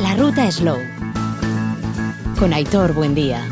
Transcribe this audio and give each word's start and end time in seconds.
La 0.00 0.14
ruta 0.14 0.48
Slow. 0.50 0.78
Con 2.38 2.52
Aitor 2.52 2.94
Buendía. 2.94 3.42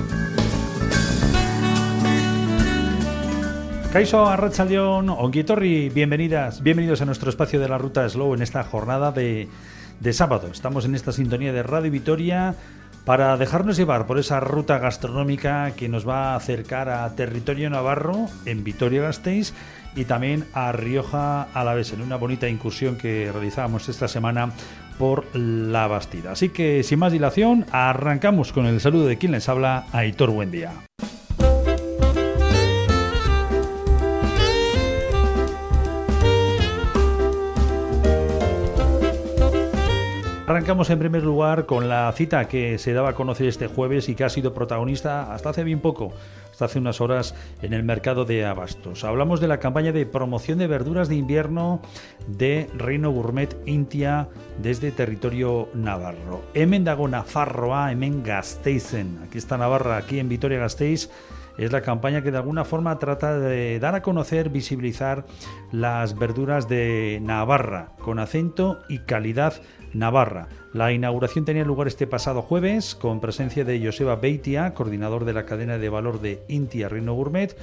Kaiso 3.93 4.27
Arrachaldeón, 4.27 5.09
Onguitorri, 5.09 5.89
bienvenidas, 5.89 6.63
bienvenidos 6.63 7.03
a 7.03 7.05
nuestro 7.05 7.31
espacio 7.31 7.59
de 7.59 7.69
la 7.69 7.79
ruta 7.79 8.09
Slow 8.09 8.35
en 8.35 8.43
esta 8.43 8.63
jornada 8.63 9.11
de, 9.11 9.49
de 9.99 10.13
sábado. 10.13 10.49
Estamos 10.53 10.85
en 10.85 10.95
esta 10.95 11.11
sintonía 11.11 11.53
de 11.53 11.65
Radio 11.65 11.91
Vitoria 11.91 12.55
para 13.05 13.37
dejarnos 13.37 13.77
llevar 13.77 14.07
por 14.07 14.19
esa 14.19 14.39
ruta 14.39 14.79
gastronómica 14.79 15.73
que 15.73 15.89
nos 15.89 16.07
va 16.07 16.33
a 16.33 16.37
acercar 16.37 16.89
a 16.89 17.15
territorio 17.15 17.71
navarro 17.71 18.27
en 18.45 18.63
Vitoria-Gasteiz 18.63 19.53
y 19.97 20.05
también 20.05 20.45
a 20.53 20.73
Rioja 20.73 21.43
a 21.55 21.65
la 21.65 21.75
vez 21.75 21.93
en 21.93 22.03
una 22.03 22.17
bonita 22.17 22.49
incursión 22.49 22.97
que 22.97 23.31
realizábamos 23.33 23.89
esta 23.89 24.09
semana 24.09 24.51
por 24.99 25.25
la 25.35 25.87
Bastida. 25.87 26.33
Así 26.33 26.49
que 26.49 26.83
sin 26.83 26.99
más 26.99 27.13
dilación, 27.13 27.67
arrancamos 27.73 28.53
con 28.53 28.67
el 28.67 28.81
saludo 28.81 29.07
de 29.07 29.19
quien 29.19 29.33
les 29.33 29.49
habla, 29.49 29.87
Aitor 29.93 30.31
Buendía. 30.31 30.73
Arrancamos 40.47 40.89
en 40.91 41.01
primer 41.01 41.25
lugar 41.25 41.67
con 41.67 41.89
la 41.89 42.13
cita 42.13 42.47
que 42.47 42.79
se 42.79 42.93
daba 42.93 43.11
a 43.11 43.15
conocer 43.15 43.49
este 43.49 43.67
jueves 43.67 44.09
y 44.09 44.15
que 44.15 44.23
ha 44.23 44.29
sido 44.29 44.55
protagonista 44.55 45.35
hasta 45.35 45.51
hace 45.51 45.65
bien 45.65 45.81
poco, 45.81 46.13
hace 46.63 46.79
unas 46.79 47.01
horas 47.01 47.35
en 47.63 47.73
el 47.73 47.83
mercado 47.83 48.25
de 48.25 48.45
Abastos. 48.45 49.05
Hablamos 49.05 49.41
de 49.41 49.49
la 49.49 49.59
campaña 49.59 49.93
de 49.93 50.07
promoción 50.07 50.59
de 50.59 50.67
verduras 50.67 51.09
de 51.09 51.17
invierno 51.17 51.81
de 52.27 52.69
Reino 52.77 53.11
Gourmet 53.11 53.57
Intia 53.67 54.29
desde 54.63 54.93
territorio 54.93 55.69
navarro. 55.75 56.43
Hemen 56.55 56.85
dago 56.85 57.09
Nafarroa, 57.09 57.93
hemen 57.93 58.23
Gasteizen. 58.23 59.19
Aquí 59.25 59.39
está 59.39 59.59
Navarra, 59.59 59.97
aquí 59.97 60.19
en 60.19 60.29
Vitoria-Gasteiz 60.29 61.11
es 61.59 61.73
la 61.73 61.81
campaña 61.81 62.23
que 62.23 62.31
de 62.31 62.37
alguna 62.37 62.65
forma 62.65 62.99
trata 62.99 63.39
de 63.39 63.79
dar 63.79 63.95
a 63.95 64.03
conocer, 64.03 64.51
visibilizar 64.51 65.25
las 65.73 66.19
verduras 66.19 66.69
de 66.69 67.19
Navarra 67.23 67.93
con 67.99 68.19
acento 68.19 68.81
y 68.89 68.99
calidad 69.01 69.55
Navarra. 69.99 70.49
La 70.73 70.93
inauguración 70.93 71.47
tenía 71.47 71.65
lugar 71.65 71.89
este 71.89 72.07
pasado 72.07 72.43
jueves 72.43 72.95
con 72.95 73.19
presencia 73.21 73.65
de 73.65 73.83
Joseba 73.83 74.17
Beitia, 74.17 74.75
coordinador 74.75 75.25
de 75.25 75.33
la 75.33 75.47
cadena 75.47 75.79
de 75.79 75.89
valor 75.89 76.21
de 76.21 76.43
Intia 76.49 76.89
Reino 76.89 77.15
Gourmet, 77.15 77.57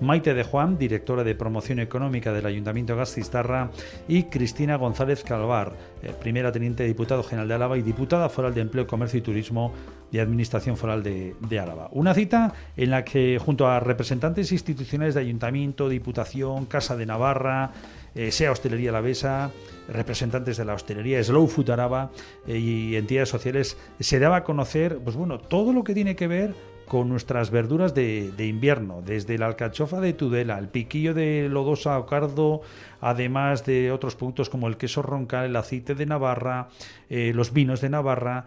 Maite 0.00 0.34
de 0.34 0.42
Juan, 0.42 0.78
directora 0.78 1.22
de 1.22 1.36
promoción 1.36 1.78
económica 1.78 2.32
del 2.32 2.46
Ayuntamiento 2.46 2.94
de 2.94 2.98
Gastistarra 2.98 3.70
y 4.08 4.24
Cristina 4.24 4.76
González 4.76 5.22
Calvar, 5.22 5.74
eh, 6.02 6.12
primera 6.18 6.50
teniente 6.50 6.82
de 6.82 6.88
diputado 6.88 7.22
general 7.22 7.46
de 7.46 7.54
Álava 7.54 7.78
y 7.78 7.82
diputada 7.82 8.28
foral 8.28 8.52
de 8.52 8.62
Empleo, 8.62 8.86
Comercio 8.86 9.18
y 9.18 9.22
Turismo 9.22 9.72
de 10.10 10.20
Administración 10.20 10.76
Foral 10.76 11.02
de, 11.02 11.34
de 11.48 11.60
Álava. 11.60 11.88
Una 11.92 12.14
cita 12.14 12.52
en 12.76 12.90
la 12.90 13.04
que 13.04 13.38
junto 13.38 13.68
a 13.68 13.80
representantes 13.80 14.50
institucionales 14.50 15.14
de 15.14 15.20
Ayuntamiento, 15.20 15.88
Diputación, 15.88 16.66
Casa 16.66 16.96
de 16.96 17.06
Navarra, 17.06 17.72
eh, 18.16 18.32
sea 18.32 18.50
Hostelería 18.50 18.88
Alavesa, 18.90 19.50
representantes 19.88 20.56
de 20.56 20.64
la 20.64 20.72
hostelería, 20.72 21.22
Slow 21.22 21.46
Food 21.46 21.70
Araba 21.70 22.10
eh, 22.46 22.58
y 22.58 22.96
entidades 22.96 23.28
sociales, 23.28 23.76
se 24.00 24.18
daba 24.18 24.36
a 24.36 24.44
conocer, 24.44 24.98
pues 25.04 25.16
bueno, 25.16 25.38
todo 25.38 25.74
lo 25.74 25.84
que 25.84 25.92
tiene 25.92 26.16
que 26.16 26.26
ver 26.26 26.54
con 26.86 27.10
nuestras 27.10 27.50
verduras 27.50 27.94
de, 27.94 28.32
invierno, 28.38 29.02
desde 29.04 29.36
la 29.36 29.46
alcachofa 29.46 30.00
de 30.00 30.12
Tudela, 30.12 30.56
el 30.58 30.68
piquillo 30.68 31.12
de 31.12 31.48
lodosa 31.50 31.98
o 31.98 32.06
cardo, 32.06 32.62
además 33.00 33.66
de 33.66 33.90
otros 33.90 34.14
productos 34.14 34.48
como 34.48 34.68
el 34.68 34.76
queso 34.76 35.02
roncal, 35.02 35.46
el 35.46 35.56
aceite 35.56 35.94
de 35.94 36.06
Navarra, 36.06 36.68
eh, 37.10 37.32
los 37.34 37.52
vinos 37.52 37.80
de 37.80 37.90
Navarra, 37.90 38.46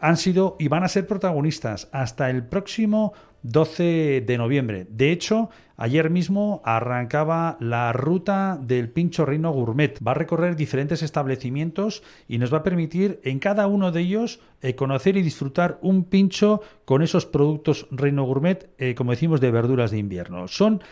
han 0.00 0.16
sido 0.16 0.56
y 0.58 0.68
van 0.68 0.84
a 0.84 0.88
ser 0.88 1.06
protagonistas 1.06 1.88
hasta 1.92 2.30
el 2.30 2.44
próximo 2.44 3.14
12 3.50 4.24
de 4.26 4.38
noviembre. 4.38 4.86
De 4.90 5.12
hecho, 5.12 5.50
ayer 5.76 6.10
mismo 6.10 6.62
arrancaba 6.64 7.56
la 7.60 7.92
ruta 7.92 8.58
del 8.60 8.88
Pincho 8.88 9.24
Reino 9.24 9.52
Gourmet. 9.52 9.98
Va 10.06 10.12
a 10.12 10.14
recorrer 10.14 10.56
diferentes 10.56 11.02
establecimientos 11.02 12.02
y 12.28 12.38
nos 12.38 12.52
va 12.52 12.58
a 12.58 12.62
permitir 12.62 13.20
en 13.22 13.38
cada 13.38 13.66
uno 13.66 13.92
de 13.92 14.00
ellos 14.00 14.40
eh, 14.62 14.74
conocer 14.74 15.16
y 15.16 15.22
disfrutar 15.22 15.78
un 15.82 16.04
pincho 16.04 16.60
con 16.84 17.02
esos 17.02 17.26
productos 17.26 17.86
Reino 17.90 18.24
Gourmet, 18.24 18.68
eh, 18.78 18.94
como 18.94 19.12
decimos, 19.12 19.40
de 19.40 19.50
verduras 19.50 19.90
de 19.90 19.98
invierno. 19.98 20.48
Son 20.48 20.82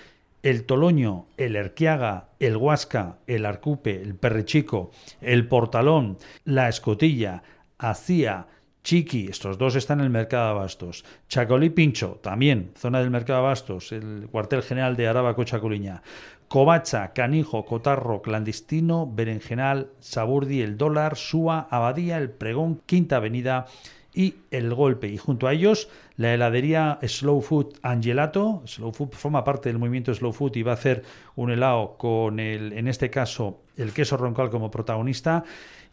el 0.43 0.65
toloño, 0.65 1.27
el 1.39 1.57
erquiaga, 1.57 2.29
el 2.39 2.57
huasca, 2.57 3.17
el 3.27 3.47
arcupe, 3.47 4.01
el 4.03 4.15
perrechico, 4.15 4.91
el 5.23 5.49
portalón, 5.49 6.19
la 6.45 6.69
escotilla, 6.69 7.43
hacía, 7.79 8.47
Chiqui, 8.85 9.29
estos 9.29 9.57
dos 9.57 9.77
están 9.77 10.01
en 10.01 10.05
el 10.05 10.11
mercado 10.11 10.45
de 10.45 10.51
abastos. 10.51 11.07
Chacolí 11.27 11.71
Pincho, 11.71 12.21
también, 12.23 12.73
zona 12.77 13.01
del 13.01 13.09
mercado 13.09 13.41
de 13.41 13.47
abastos, 13.47 13.93
el 13.93 14.29
cuartel 14.31 14.63
general 14.63 14.95
de 14.95 15.09
Araba 15.09 15.35
Chaculiña. 15.43 16.03
Covacha, 16.49 17.15
Canijo, 17.15 17.65
Cotarro, 17.65 18.21
Clandestino, 18.21 19.11
Berenjenal, 19.11 19.89
Saburdi, 20.01 20.61
El 20.61 20.77
Dólar, 20.77 21.17
Súa, 21.17 21.67
Abadía, 21.71 22.19
El 22.19 22.29
Pregón, 22.29 22.83
Quinta 22.85 23.17
Avenida 23.17 23.65
y 24.13 24.35
El 24.51 24.75
Golpe. 24.75 25.09
Y 25.09 25.17
junto 25.17 25.47
a 25.47 25.55
ellos, 25.55 25.89
la 26.19 26.35
heladería 26.35 26.99
Slow 27.03 27.41
Food 27.41 27.79
Angelato. 27.81 28.63
Slow 28.67 28.93
Food 28.93 29.13
forma 29.13 29.45
parte 29.45 29.71
del 29.71 29.79
movimiento 29.79 30.13
Slow 30.13 30.35
Food 30.35 30.57
y 30.57 30.63
va 30.63 30.73
a 30.73 30.75
hacer 30.75 31.03
un 31.37 31.51
helado 31.51 31.97
con, 31.97 32.39
el, 32.39 32.75
en 32.75 32.87
este 32.87 33.09
caso, 33.09 33.63
el 33.79 33.93
queso 33.95 34.19
roncal 34.19 34.51
como 34.51 34.71
protagonista. 34.71 35.43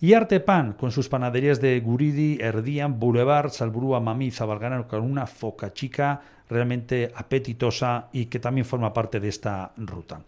Y 0.02 0.16
Artepan, 0.16 0.74
con 0.74 0.92
sus 0.92 1.08
panaderías 1.10 1.62
de 1.62 1.80
Guridi, 1.80 2.40
Erdian, 2.42 3.00
Boulevard, 3.00 3.52
Salburúa, 3.52 4.00
Mamí, 4.00 4.32
Zabalgana, 4.32 4.88
con 4.88 5.04
una 5.04 5.28
foca 5.28 5.74
chica 5.74 6.22
realmente 6.50 7.12
apetitosa 7.16 8.10
y 8.12 8.26
que 8.26 8.40
también 8.40 8.66
forma 8.66 8.94
parte 8.94 9.20
de 9.20 9.30
esta 9.30 9.74
ruta. 9.78 10.22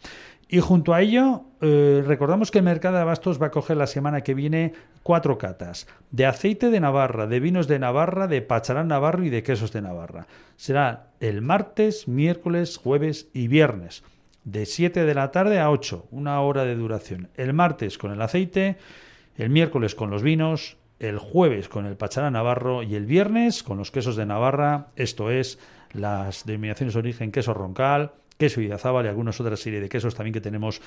Y 0.48 0.60
junto 0.60 0.94
a 0.94 1.02
ello, 1.02 1.46
eh, 1.60 2.04
recordamos 2.06 2.52
que 2.52 2.60
el 2.60 2.66
mercado 2.66 2.98
de 2.98 3.02
abastos 3.02 3.42
va 3.42 3.48
a 3.48 3.52
coger 3.52 3.76
la 3.76 3.88
semana 3.88 4.22
que 4.22 4.36
viene 4.36 4.74
cuatro 5.02 5.40
catas 5.40 5.88
de 6.12 6.28
aceite 6.28 6.70
de 6.70 6.80
Navarra, 6.80 7.26
de 7.26 7.40
vinos 7.40 7.68
de 7.68 7.80
Navarra, 7.80 8.28
de 8.28 8.44
pacharán 8.44 8.88
navarro 8.88 9.24
y 9.24 9.32
de 9.32 9.42
quesos 9.42 9.74
de 9.74 9.82
Navarra. 9.82 10.28
Será 10.56 11.08
el 11.20 11.42
martes, 11.42 12.08
miércoles, 12.08 12.78
jueves 12.78 13.28
y 13.34 13.48
viernes, 13.48 14.04
de 14.44 14.68
7 14.68 15.04
de 15.06 15.16
la 15.16 15.32
tarde 15.32 15.60
a 15.60 15.72
8, 15.72 16.10
una 16.12 16.40
hora 16.42 16.64
de 16.64 16.76
duración. 16.76 17.30
El 17.36 17.54
martes 17.54 17.98
con 17.98 18.12
el 18.12 18.22
aceite 18.22 18.78
el 19.36 19.50
miércoles 19.50 19.96
con 19.96 20.10
los 20.10 20.24
vinos, 20.24 20.78
el 21.00 21.18
jueves 21.18 21.70
con 21.70 21.86
el 21.86 21.98
pachará 21.98 22.32
navarro 22.32 22.84
y 22.84 22.96
el 22.96 23.06
viernes 23.06 23.64
con 23.64 23.78
los 23.78 23.92
quesos 23.92 24.16
de 24.16 24.26
Navarra, 24.26 24.88
esto 24.96 25.32
es 25.32 25.60
las 25.92 26.46
denominaciones 26.46 26.94
de 26.94 27.00
origen 27.00 27.32
queso 27.32 27.54
roncal, 27.54 28.14
queso 28.38 28.62
idiazábal 28.62 29.06
y 29.06 29.10
algunas 29.10 29.40
otras 29.40 29.60
serie 29.60 29.80
de 29.80 29.90
quesos 29.90 30.16
también 30.16 30.34
que 30.34 30.42
tenemos 30.42 30.82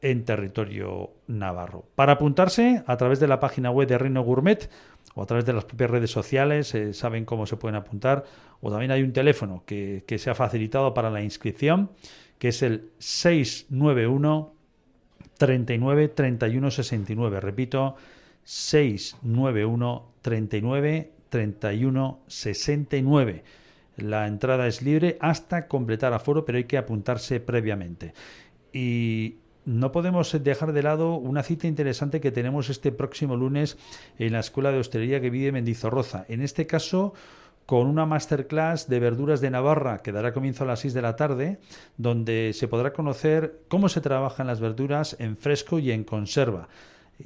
en 0.00 0.24
territorio 0.24 1.10
navarro. 1.26 1.84
Para 1.94 2.12
apuntarse 2.12 2.82
a 2.86 2.96
través 2.96 3.20
de 3.20 3.28
la 3.28 3.40
página 3.40 3.70
web 3.70 3.88
de 3.88 3.98
Reino 3.98 4.22
Gourmet 4.22 4.70
o 5.14 5.22
a 5.22 5.26
través 5.26 5.44
de 5.44 5.52
las 5.52 5.64
propias 5.64 5.90
redes 5.90 6.10
sociales, 6.10 6.74
eh, 6.74 6.94
saben 6.94 7.24
cómo 7.24 7.46
se 7.46 7.56
pueden 7.56 7.76
apuntar, 7.76 8.24
o 8.60 8.70
también 8.70 8.92
hay 8.92 9.02
un 9.02 9.12
teléfono 9.12 9.62
que, 9.66 10.04
que 10.06 10.18
se 10.18 10.30
ha 10.30 10.34
facilitado 10.34 10.94
para 10.94 11.10
la 11.10 11.22
inscripción, 11.22 11.90
que 12.38 12.48
es 12.48 12.62
el 12.62 12.90
691 12.98 14.54
39 15.42 16.06
31 16.06 16.70
69. 16.70 17.40
Repito, 17.40 17.96
691 18.44 20.12
39 20.22 21.10
31 21.30 22.20
69. 22.28 23.42
La 23.96 24.28
entrada 24.28 24.68
es 24.68 24.82
libre 24.82 25.18
hasta 25.20 25.66
completar 25.66 26.12
aforo, 26.12 26.44
pero 26.44 26.58
hay 26.58 26.64
que 26.64 26.78
apuntarse 26.78 27.40
previamente. 27.40 28.14
Y 28.72 29.38
no 29.64 29.90
podemos 29.90 30.32
dejar 30.44 30.72
de 30.72 30.84
lado 30.84 31.16
una 31.16 31.42
cita 31.42 31.66
interesante 31.66 32.20
que 32.20 32.30
tenemos 32.30 32.70
este 32.70 32.92
próximo 32.92 33.34
lunes 33.34 33.78
en 34.20 34.34
la 34.34 34.38
Escuela 34.38 34.70
de 34.70 34.78
Hostelería 34.78 35.20
que 35.20 35.30
vive 35.30 35.50
Mendizorroza. 35.50 36.24
En 36.28 36.40
este 36.40 36.68
caso, 36.68 37.14
con 37.66 37.86
una 37.86 38.06
masterclass 38.06 38.88
de 38.88 39.00
verduras 39.00 39.40
de 39.40 39.50
Navarra 39.50 39.98
que 39.98 40.12
dará 40.12 40.32
comienzo 40.32 40.64
a 40.64 40.66
las 40.66 40.80
6 40.80 40.94
de 40.94 41.02
la 41.02 41.16
tarde, 41.16 41.58
donde 41.96 42.52
se 42.54 42.68
podrá 42.68 42.92
conocer 42.92 43.60
cómo 43.68 43.88
se 43.88 44.00
trabajan 44.00 44.46
las 44.46 44.60
verduras 44.60 45.16
en 45.18 45.36
fresco 45.36 45.78
y 45.78 45.90
en 45.92 46.04
conserva. 46.04 46.68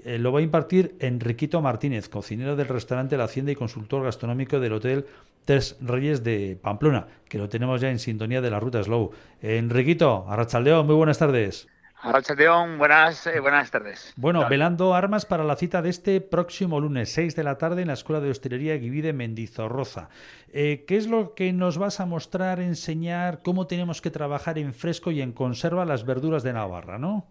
Eh, 0.05 0.19
lo 0.19 0.33
va 0.33 0.41
a 0.41 0.43
impartir 0.43 0.97
Enriquito 1.01 1.63
Martínez, 1.63 2.09
cocinero 2.09 2.57
del 2.57 2.69
restaurante 2.69 3.17
La 3.17 3.25
Hacienda 3.25 3.53
y 3.53 3.57
consultor 3.57 4.05
gastronómico 4.05 4.61
del 4.61 4.75
Hotel 4.75 5.07
Tres 5.45 5.77
Reyes 5.81 6.25
de 6.25 6.59
Pamplona, 6.61 7.07
que 7.29 7.39
lo 7.39 7.49
tenemos 7.49 7.81
ya 7.81 7.91
en 7.91 7.99
sintonía 7.99 8.41
de 8.41 8.51
la 8.51 8.61
ruta 8.61 8.83
Slow. 8.83 9.13
Enriquito, 9.41 10.27
Arrachaldeo, 10.29 10.83
muy 10.85 10.97
buenas 10.97 11.19
tardes. 11.19 11.69
Arrachaldeón, 12.01 12.79
buenas, 12.79 13.27
eh, 13.27 13.41
buenas 13.41 13.71
tardes. 13.71 14.13
Bueno, 14.17 14.47
velando 14.49 14.95
armas 14.95 15.25
para 15.25 15.45
la 15.45 15.57
cita 15.57 15.81
de 15.81 15.89
este 15.89 16.21
próximo 16.21 16.79
lunes, 16.79 17.11
6 17.13 17.35
de 17.35 17.43
la 17.43 17.57
tarde, 17.57 17.83
en 17.83 17.89
la 17.89 17.95
Escuela 17.95 18.21
de 18.21 18.31
Hostelería 18.31 18.77
Guivide 18.77 19.13
Mendizorroza. 19.13 20.11
Eh, 20.53 20.85
¿Qué 20.87 20.97
es 20.99 21.07
lo 21.07 21.35
que 21.35 21.53
nos 21.53 21.79
vas 21.79 22.01
a 22.01 22.07
mostrar, 22.07 22.61
enseñar, 22.61 23.41
cómo 23.43 23.67
tenemos 23.67 24.03
que 24.03 24.11
trabajar 24.11 24.59
en 24.59 24.75
fresco 24.75 25.11
y 25.11 25.23
en 25.23 25.33
conserva 25.33 25.87
las 25.87 26.05
verduras 26.05 26.43
de 26.43 26.53
Navarra, 26.53 26.99
no? 26.99 27.27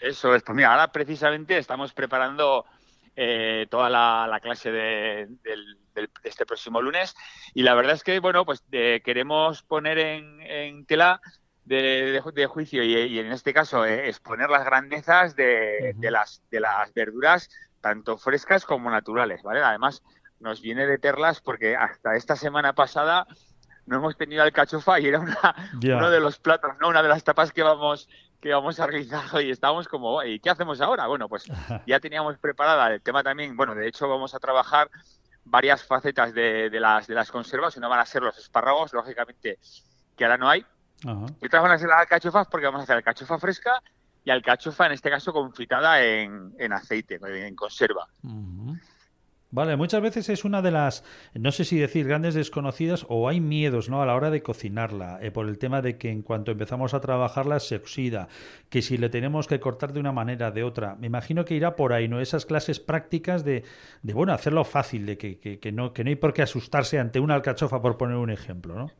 Eso 0.00 0.34
es, 0.34 0.42
pues 0.42 0.56
mira, 0.56 0.72
ahora 0.72 0.88
precisamente 0.88 1.56
estamos 1.56 1.92
preparando 1.92 2.64
eh, 3.14 3.66
toda 3.70 3.90
la, 3.90 4.40
clase 4.42 4.72
de, 4.72 5.28
este 6.24 6.46
próximo 6.46 6.82
lunes. 6.82 7.14
Y 7.54 7.62
la 7.62 7.74
verdad 7.74 7.94
es 7.94 8.02
que, 8.02 8.18
bueno, 8.18 8.44
pues 8.44 8.64
queremos 8.70 9.62
poner 9.62 9.98
en, 9.98 10.84
tela 10.86 11.20
de, 11.70 12.46
juicio 12.48 12.82
y, 12.82 13.18
en 13.18 13.30
este 13.30 13.54
caso 13.54 13.84
eh, 13.84 14.08
exponer 14.08 14.50
las 14.50 14.64
grandezas 14.64 15.36
de, 15.36 15.94
las, 16.00 16.42
de 16.50 16.60
las 16.60 16.92
verduras, 16.92 17.48
tanto 17.80 18.18
frescas 18.18 18.64
como 18.64 18.90
naturales, 18.90 19.42
¿vale? 19.42 19.60
Además, 19.60 20.02
nos 20.40 20.60
viene 20.60 20.86
de 20.86 20.98
perlas 20.98 21.40
porque 21.40 21.76
hasta 21.76 22.16
esta 22.16 22.34
semana 22.34 22.72
pasada 22.72 23.26
no 23.86 23.96
hemos 23.96 24.16
tenido 24.16 24.42
alcachofa 24.42 24.98
y 24.98 25.06
era 25.06 25.20
una, 25.20 25.70
uno 25.74 26.10
de 26.10 26.20
los 26.20 26.38
platos, 26.38 26.72
¿no? 26.80 26.88
Una 26.88 27.02
de 27.02 27.08
las 27.08 27.22
tapas 27.22 27.52
que 27.52 27.62
vamos 27.62 28.08
que 28.40 28.54
vamos 28.54 28.80
a 28.80 28.86
realizar 28.86 29.42
y 29.42 29.50
estábamos 29.50 29.86
como, 29.86 30.24
¿y 30.24 30.40
qué 30.40 30.48
hacemos 30.48 30.80
ahora? 30.80 31.06
Bueno, 31.06 31.28
pues 31.28 31.44
ya 31.86 32.00
teníamos 32.00 32.38
preparada 32.38 32.92
el 32.92 33.02
tema 33.02 33.22
también, 33.22 33.54
bueno, 33.54 33.74
de 33.74 33.86
hecho 33.86 34.08
vamos 34.08 34.34
a 34.34 34.38
trabajar 34.38 34.90
varias 35.44 35.84
facetas 35.84 36.32
de, 36.32 36.70
las, 36.72 37.06
de 37.06 37.14
las 37.14 37.30
conservas, 37.30 37.76
una 37.76 37.88
van 37.88 38.00
a 38.00 38.06
ser 38.06 38.22
los 38.22 38.38
espárragos, 38.38 38.94
lógicamente, 38.94 39.58
que 40.16 40.24
ahora 40.24 40.38
no 40.38 40.48
hay, 40.48 40.64
y 41.02 41.46
otras 41.46 41.62
van 41.62 41.72
a 41.72 41.78
ser 41.78 41.88
las 41.88 42.00
alcachofas 42.00 42.46
porque 42.50 42.66
vamos 42.66 42.80
a 42.80 42.84
hacer 42.84 42.96
alcachofa 42.96 43.38
fresca 43.38 43.82
y 44.24 44.30
alcachofa, 44.30 44.86
en 44.86 44.92
este 44.92 45.10
caso, 45.10 45.32
confitada 45.32 46.02
en, 46.02 46.52
en 46.58 46.72
aceite, 46.72 47.18
en 47.22 47.54
conserva. 47.54 48.06
Vale, 49.52 49.76
muchas 49.76 50.00
veces 50.00 50.28
es 50.28 50.44
una 50.44 50.62
de 50.62 50.70
las, 50.70 51.02
no 51.34 51.50
sé 51.50 51.64
si 51.64 51.76
decir 51.76 52.06
grandes 52.06 52.34
desconocidas 52.34 53.04
o 53.08 53.28
hay 53.28 53.40
miedos 53.40 53.88
¿no? 53.88 54.00
a 54.00 54.06
la 54.06 54.14
hora 54.14 54.30
de 54.30 54.44
cocinarla, 54.44 55.18
eh, 55.20 55.32
por 55.32 55.48
el 55.48 55.58
tema 55.58 55.82
de 55.82 55.98
que 55.98 56.08
en 56.08 56.22
cuanto 56.22 56.52
empezamos 56.52 56.94
a 56.94 57.00
trabajarla 57.00 57.58
se 57.58 57.74
oxida, 57.74 58.28
que 58.68 58.80
si 58.80 58.96
le 58.96 59.08
tenemos 59.08 59.48
que 59.48 59.58
cortar 59.58 59.92
de 59.92 59.98
una 59.98 60.12
manera, 60.12 60.52
de 60.52 60.62
otra. 60.62 60.94
Me 60.94 61.08
imagino 61.08 61.44
que 61.44 61.54
irá 61.54 61.74
por 61.74 61.92
ahí, 61.92 62.06
¿no? 62.06 62.20
Esas 62.20 62.46
clases 62.46 62.78
prácticas 62.78 63.42
de, 63.42 63.64
de 64.02 64.12
bueno, 64.14 64.32
hacerlo 64.32 64.64
fácil, 64.64 65.04
de 65.04 65.18
que, 65.18 65.40
que, 65.40 65.72
no, 65.72 65.92
que 65.92 66.04
no 66.04 66.10
hay 66.10 66.16
por 66.16 66.32
qué 66.32 66.42
asustarse 66.42 67.00
ante 67.00 67.18
una 67.18 67.34
alcachofa, 67.34 67.82
por 67.82 67.96
poner 67.96 68.18
un 68.18 68.30
ejemplo, 68.30 68.76
¿no? 68.76 68.92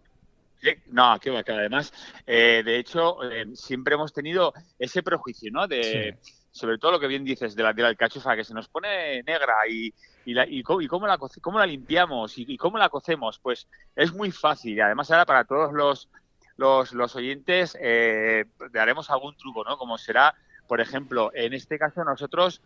No, 0.91 1.19
que, 1.21 1.31
además, 1.31 1.93
eh, 2.27 2.63
de 2.65 2.79
hecho, 2.79 3.23
eh, 3.31 3.47
siempre 3.55 3.95
hemos 3.95 4.13
tenido 4.13 4.53
ese 4.79 5.03
prejuicio, 5.03 5.51
¿no? 5.53 5.67
De, 5.67 6.19
Sobre 6.53 6.79
todo 6.79 6.93
lo 6.93 7.01
que 7.01 7.07
bien 7.07 7.25
dices 7.25 7.55
de 7.55 7.63
la, 7.63 7.73
de 7.73 7.83
la 7.83 7.89
alcachofa, 7.89 8.35
que 8.35 8.45
se 8.45 8.55
nos 8.55 8.69
pone 8.69 9.23
negra 9.23 9.55
y, 9.69 9.95
y, 10.25 10.35
la, 10.35 10.47
y, 10.47 10.63
cómo, 10.63 11.07
la, 11.07 11.19
cómo 11.41 11.59
la 11.59 11.67
limpiamos 11.67 12.37
y, 12.37 12.57
cómo 12.57 12.77
la 12.77 12.89
cocemos, 12.89 13.39
pues 13.39 13.69
es 13.95 14.13
muy 14.13 14.33
fácil. 14.33 14.81
Además 14.81 15.11
ahora 15.11 15.27
para 15.27 15.45
todos 15.45 15.73
los, 15.73 16.09
los, 16.57 16.93
los 16.93 17.15
oyentes 17.17 17.77
eh, 17.81 18.47
haremos 18.75 19.11
algún 19.11 19.37
truco, 19.37 19.65
¿no? 19.65 19.79
Como 19.79 19.97
será, 19.97 20.35
por 20.67 20.81
ejemplo, 20.81 21.31
en 21.35 21.55
este 21.55 21.79
caso 21.79 22.03
nosotros 22.05 22.61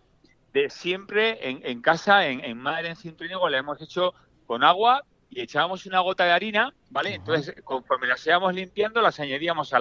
de 0.54 0.70
siempre 0.70 1.48
en, 1.48 1.60
en 1.64 1.82
casa, 1.82 2.26
en, 2.26 2.42
en 2.42 2.56
Madre 2.56 2.88
en 2.88 2.96
Cintrínigo, 2.96 3.48
le 3.48 3.58
hemos 3.58 3.82
hecho 3.82 4.14
con 4.46 4.64
agua 4.64 5.04
y 5.34 5.40
echábamos 5.40 5.84
una 5.84 5.98
gota 5.98 6.24
de 6.24 6.30
harina, 6.30 6.72
¿vale? 6.90 7.14
Entonces, 7.14 7.56
conforme 7.64 8.06
las 8.06 8.24
íbamos 8.24 8.54
limpiando, 8.54 9.02
las 9.02 9.18
añadíamos 9.18 9.74
a, 9.74 9.78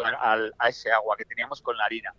a, 0.58 0.68
ese 0.70 0.92
agua 0.92 1.16
que 1.16 1.26
teníamos 1.26 1.62
con 1.62 1.78
la 1.78 1.86
harina. 1.86 2.12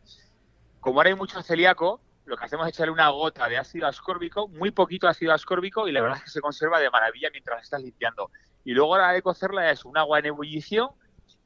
Como 0.79 1.01
ahora 1.01 1.11
hay 1.11 1.17
mucho 1.17 1.43
celíaco, 1.43 2.01
lo 2.27 2.37
que 2.37 2.45
hacemos 2.45 2.69
es 2.69 2.75
echarle 2.75 2.93
una 2.93 3.09
gota 3.09 3.49
de 3.49 3.57
ácido 3.57 3.89
ascórbico, 3.89 4.47
muy 4.47 4.71
poquito 4.71 5.09
ácido 5.09 5.33
ascórbico, 5.33 5.89
y 5.89 5.93
la 5.93 6.01
verdad 6.01 6.19
es 6.19 6.25
que 6.25 6.31
se 6.31 6.41
conserva 6.41 6.79
de 6.79 6.89
maravilla 6.91 7.29
mientras 7.33 7.61
estás 7.61 7.83
limpiando. 7.83 8.31
Y 8.65 8.73
luego 8.73 8.95
a 8.95 8.99
la 8.99 9.13
de 9.13 9.23
cocerla 9.23 9.69
es 9.69 9.85
un 9.85 9.99
agua 9.99 10.21
en 10.21 10.27
ebullición, 10.27 10.91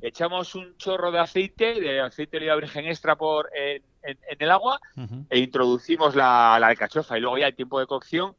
echamos 0.02 0.54
un 0.54 0.76
chorro 0.76 1.10
de 1.10 1.20
aceite, 1.20 1.80
de 1.80 2.02
aceite 2.02 2.32
de 2.32 2.50
oliva 2.50 2.56
virgen 2.56 2.84
extra 2.84 3.16
por 3.16 3.48
en, 3.54 3.82
el 4.38 4.50
agua, 4.50 4.78
e 5.30 5.38
introducimos 5.38 6.14
la, 6.14 6.56
alcachofa. 6.56 7.16
Y 7.16 7.22
luego 7.22 7.38
ya 7.38 7.46
el 7.46 7.56
tiempo 7.56 7.80
de 7.80 7.86
cocción, 7.86 8.36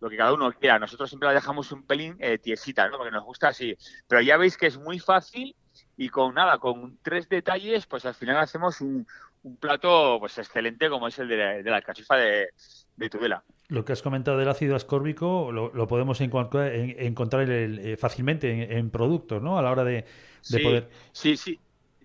lo 0.00 0.10
que 0.10 0.16
cada 0.16 0.32
uno 0.32 0.52
quiera. 0.52 0.78
Nosotros 0.78 1.10
siempre 1.10 1.28
la 1.28 1.34
dejamos 1.34 1.70
un 1.72 1.82
pelín 1.84 2.16
eh, 2.18 2.38
tiesita, 2.38 2.88
¿no? 2.88 2.96
Porque 2.96 3.12
nos 3.12 3.24
gusta 3.24 3.48
así. 3.48 3.76
Pero 4.08 4.20
ya 4.22 4.36
veis 4.36 4.56
que 4.56 4.66
es 4.66 4.78
muy 4.78 4.98
fácil 4.98 5.54
y 5.96 6.08
con 6.08 6.34
nada, 6.34 6.58
con 6.58 6.98
tres 7.02 7.28
detalles, 7.28 7.86
pues 7.86 8.04
al 8.06 8.14
final 8.14 8.38
hacemos 8.38 8.80
un, 8.80 9.06
un 9.42 9.56
plato 9.56 10.16
pues 10.18 10.36
excelente 10.38 10.88
como 10.88 11.08
es 11.08 11.18
el 11.18 11.28
de 11.28 11.36
la, 11.36 11.62
de 11.62 11.74
alcachofa 11.74 12.16
de, 12.16 12.48
de, 12.96 13.10
Tudela. 13.10 13.42
Lo 13.68 13.84
que 13.84 13.92
has 13.92 14.02
comentado 14.02 14.38
del 14.38 14.48
ácido 14.48 14.76
ascórbico 14.76 15.52
lo, 15.52 15.86
podemos 15.86 16.20
encontrar, 16.20 16.72
encontrar 16.74 17.46
eh, 17.48 17.96
fácilmente 17.96 18.76
en, 18.76 18.90
productos, 18.90 19.42
¿no? 19.42 19.58
A 19.58 19.62
la 19.62 19.70
hora 19.70 19.84
de, 19.84 20.04
poder... 20.62 20.88
Sí, 21.12 21.36
sí. 21.36 21.58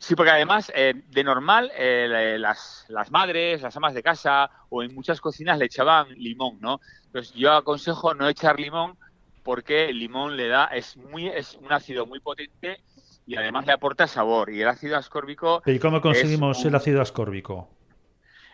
Sí, 0.06 0.14
porque 0.14 0.30
además, 0.30 0.72
eh, 0.76 0.94
de 1.10 1.24
normal, 1.24 1.72
eh, 1.76 2.38
las, 2.38 2.86
las 2.90 3.10
madres, 3.10 3.64
las 3.64 3.76
amas 3.76 3.96
de 3.96 4.04
casa 4.04 4.52
o 4.70 4.84
en 4.84 4.94
muchas 4.94 5.20
cocinas 5.20 5.58
le 5.58 5.66
echaban 5.66 6.10
limón, 6.10 6.60
¿no? 6.62 6.80
Entonces 7.08 7.34
yo 7.34 7.54
aconsejo 7.54 8.14
no 8.14 8.30
echar 8.30 8.60
limón 8.60 9.00
porque 9.42 9.90
el 9.90 9.98
limón 9.98 10.38
le 10.38 10.48
da, 10.48 10.66
es 10.66 10.96
muy, 10.96 11.28
es 11.28 11.56
un 11.56 11.74
ácido 11.74 12.06
muy 12.06 12.20
potente 12.20 12.84
y 13.26 13.36
además 13.36 13.66
le 13.66 13.74
aporta 13.74 14.06
sabor. 14.06 14.52
Y 14.52 14.62
el 14.62 14.68
ácido 14.68 14.96
ascórbico. 14.96 15.64
¿Y 15.66 15.80
cómo 15.80 16.00
conseguimos 16.02 16.64
el 16.64 16.76
ácido 16.76 17.02
ascórbico? 17.02 17.68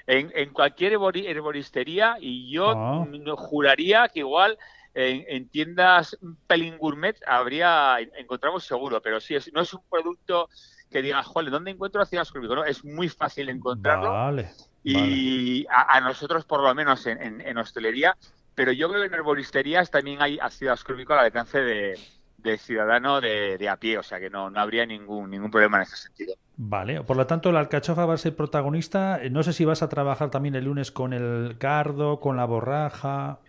En, 0.08 0.32
en, 0.34 0.52
cualquier 0.52 0.94
herboristería, 0.94 2.16
y 2.22 2.50
yo 2.50 2.70
ah. 2.70 3.06
juraría 3.36 4.08
que 4.08 4.20
igual 4.20 4.58
en, 4.94 5.50
tiendas 5.50 6.18
pelín 6.48 6.78
gourmet 6.78 7.18
habría, 7.28 7.98
encontramos 8.18 8.64
seguro, 8.64 9.02
pero 9.02 9.20
sí, 9.20 9.36
es, 9.36 9.52
no 9.52 9.60
es 9.60 9.74
un 9.74 9.82
producto 9.90 10.48
que 10.92 11.02
diga, 11.02 11.24
joder, 11.24 11.50
¿dónde 11.50 11.72
encuentro 11.72 12.02
ácido 12.02 12.22
ascórbico? 12.22 12.56
No, 12.56 12.66
es 12.66 12.84
muy 12.84 13.10
fácil 13.10 13.50
encontrarlo. 13.50 14.12
Vale, 14.12 14.50
y 14.84 15.66
A, 15.70 16.02
nosotros, 16.02 16.44
por 16.46 16.62
lo 16.62 16.74
menos 16.74 17.06
en, 17.06 17.42
en, 17.42 17.58
hostelería, 17.58 18.18
pero 18.56 18.72
yo 18.72 18.90
creo 18.90 19.02
que 19.02 19.08
en 19.08 19.14
herboristerías 19.14 19.92
también 19.92 20.22
hay 20.22 20.40
ácido 20.40 20.74
ascórbico 20.74 21.14
al 21.14 21.20
alcance 21.20 21.60
de, 21.60 22.00
de 22.38 22.58
ciudadano 22.58 23.22
de, 23.22 23.70
a 23.70 23.78
pie, 23.78 23.98
o 23.98 24.04
sea 24.04 24.20
que 24.20 24.30
no, 24.30 24.50
no 24.50 24.60
habría 24.60 24.86
ningún, 24.86 25.30
ningún 25.30 25.52
problema 25.52 25.78
en 25.78 25.84
ese 25.84 25.98
sentido. 25.98 26.34
Vale, 26.58 27.04
por 27.04 27.18
lo 27.18 27.26
tanto 27.28 27.52
la 27.52 27.60
alcachofa 27.60 28.06
va 28.06 28.16
a 28.16 28.18
ser 28.18 28.36
protagonista. 28.36 29.20
No 29.30 29.44
sé 29.44 29.54
si 29.54 29.66
vas 29.66 29.82
a 29.82 29.90
trabajar 29.90 30.30
también 30.30 30.56
el 30.56 30.66
lunes 30.66 30.92
con 30.92 31.14
el 31.14 31.58
cardo, 31.58 32.20
con 32.20 32.38
la 32.38 32.46
borraja. 32.46 33.40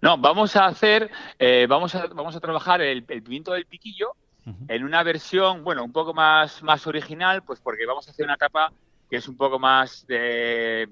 No, 0.00 0.18
vamos 0.18 0.54
a 0.56 0.66
hacer, 0.66 1.10
eh, 1.38 1.66
vamos, 1.68 1.94
a, 1.94 2.06
vamos 2.08 2.36
a 2.36 2.40
trabajar 2.40 2.80
el, 2.82 3.04
pimiento 3.04 3.52
del 3.52 3.66
piquillo 3.66 4.14
en 4.68 4.84
una 4.84 5.02
versión, 5.02 5.64
bueno, 5.64 5.84
un 5.84 5.92
poco 5.92 6.12
más, 6.12 6.62
más 6.62 6.86
original, 6.86 7.42
pues 7.42 7.60
porque 7.60 7.86
vamos 7.86 8.06
a 8.06 8.10
hacer 8.10 8.24
una 8.24 8.36
tapa 8.36 8.72
que 9.08 9.16
es 9.16 9.28
un 9.28 9.36
poco 9.36 9.58
más 9.58 10.06
de, 10.06 10.88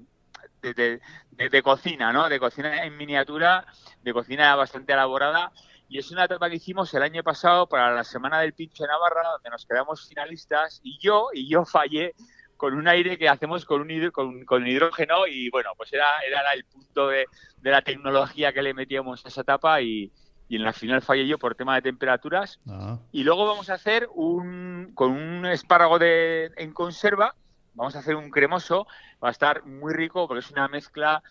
de, 0.61 0.99
de 1.31 1.63
cocina, 1.63 2.11
¿no? 2.11 2.29
De 2.29 2.39
cocina 2.39 2.83
en 2.83 2.97
miniatura, 2.97 3.65
de 4.01 4.13
cocina 4.13 4.55
bastante 4.55 4.93
elaborada 4.93 5.51
y 5.93 5.99
es 5.99 6.09
una 6.09 6.25
etapa 6.25 6.49
que 6.49 6.55
hicimos 6.55 6.91
el 6.95 7.03
año 7.03 7.21
pasado 7.21 7.67
para 7.67 7.93
la 7.93 8.03
Semana 8.03 8.39
del 8.39 8.53
Pincho 8.53 8.83
de 8.83 8.89
Navarra, 8.89 9.29
donde 9.33 9.51
nos 9.51 9.63
quedamos 9.65 10.07
finalistas 10.07 10.79
y 10.83 10.97
yo, 10.99 11.27
y 11.31 11.47
yo 11.47 11.65
fallé 11.65 12.15
con 12.57 12.73
un 12.73 12.87
aire 12.87 13.17
que 13.17 13.29
hacemos 13.29 13.63
con 13.63 13.81
un 13.81 14.09
con, 14.09 14.43
con 14.45 14.65
hidrógeno 14.65 15.27
y 15.27 15.51
bueno, 15.51 15.71
pues 15.77 15.93
era, 15.93 16.07
era 16.27 16.51
el 16.53 16.65
punto 16.65 17.09
de, 17.09 17.25
la 17.61 17.83
tecnología 17.83 18.53
que 18.53 18.63
le 18.63 18.73
metíamos 18.73 19.23
a 19.23 19.27
esa 19.27 19.41
etapa 19.41 19.81
y, 19.81 20.11
en 20.55 20.63
la 20.63 20.73
final 20.73 21.01
fallé 21.01 21.27
yo 21.27 21.37
por 21.37 21.55
tema 21.55 21.75
de 21.75 21.81
temperaturas. 21.81 22.59
Ah. 22.67 22.99
Y 23.11 23.23
luego 23.23 23.45
vamos 23.45 23.69
a 23.69 23.75
hacer 23.75 24.09
un, 24.13 24.91
con 24.93 25.11
un 25.11 25.45
espárrago 25.45 25.99
de, 25.99 26.51
en 26.57 26.73
conserva, 26.73 27.35
vamos 27.73 27.95
a 27.95 27.99
hacer 27.99 28.15
un 28.15 28.29
cremoso, 28.29 28.87
va 29.23 29.29
a 29.29 29.31
estar 29.31 29.65
muy 29.65 29.93
rico 29.93 30.27
porque 30.27 30.39
es 30.39 30.51
una 30.51 30.67
mezcla 30.67 31.23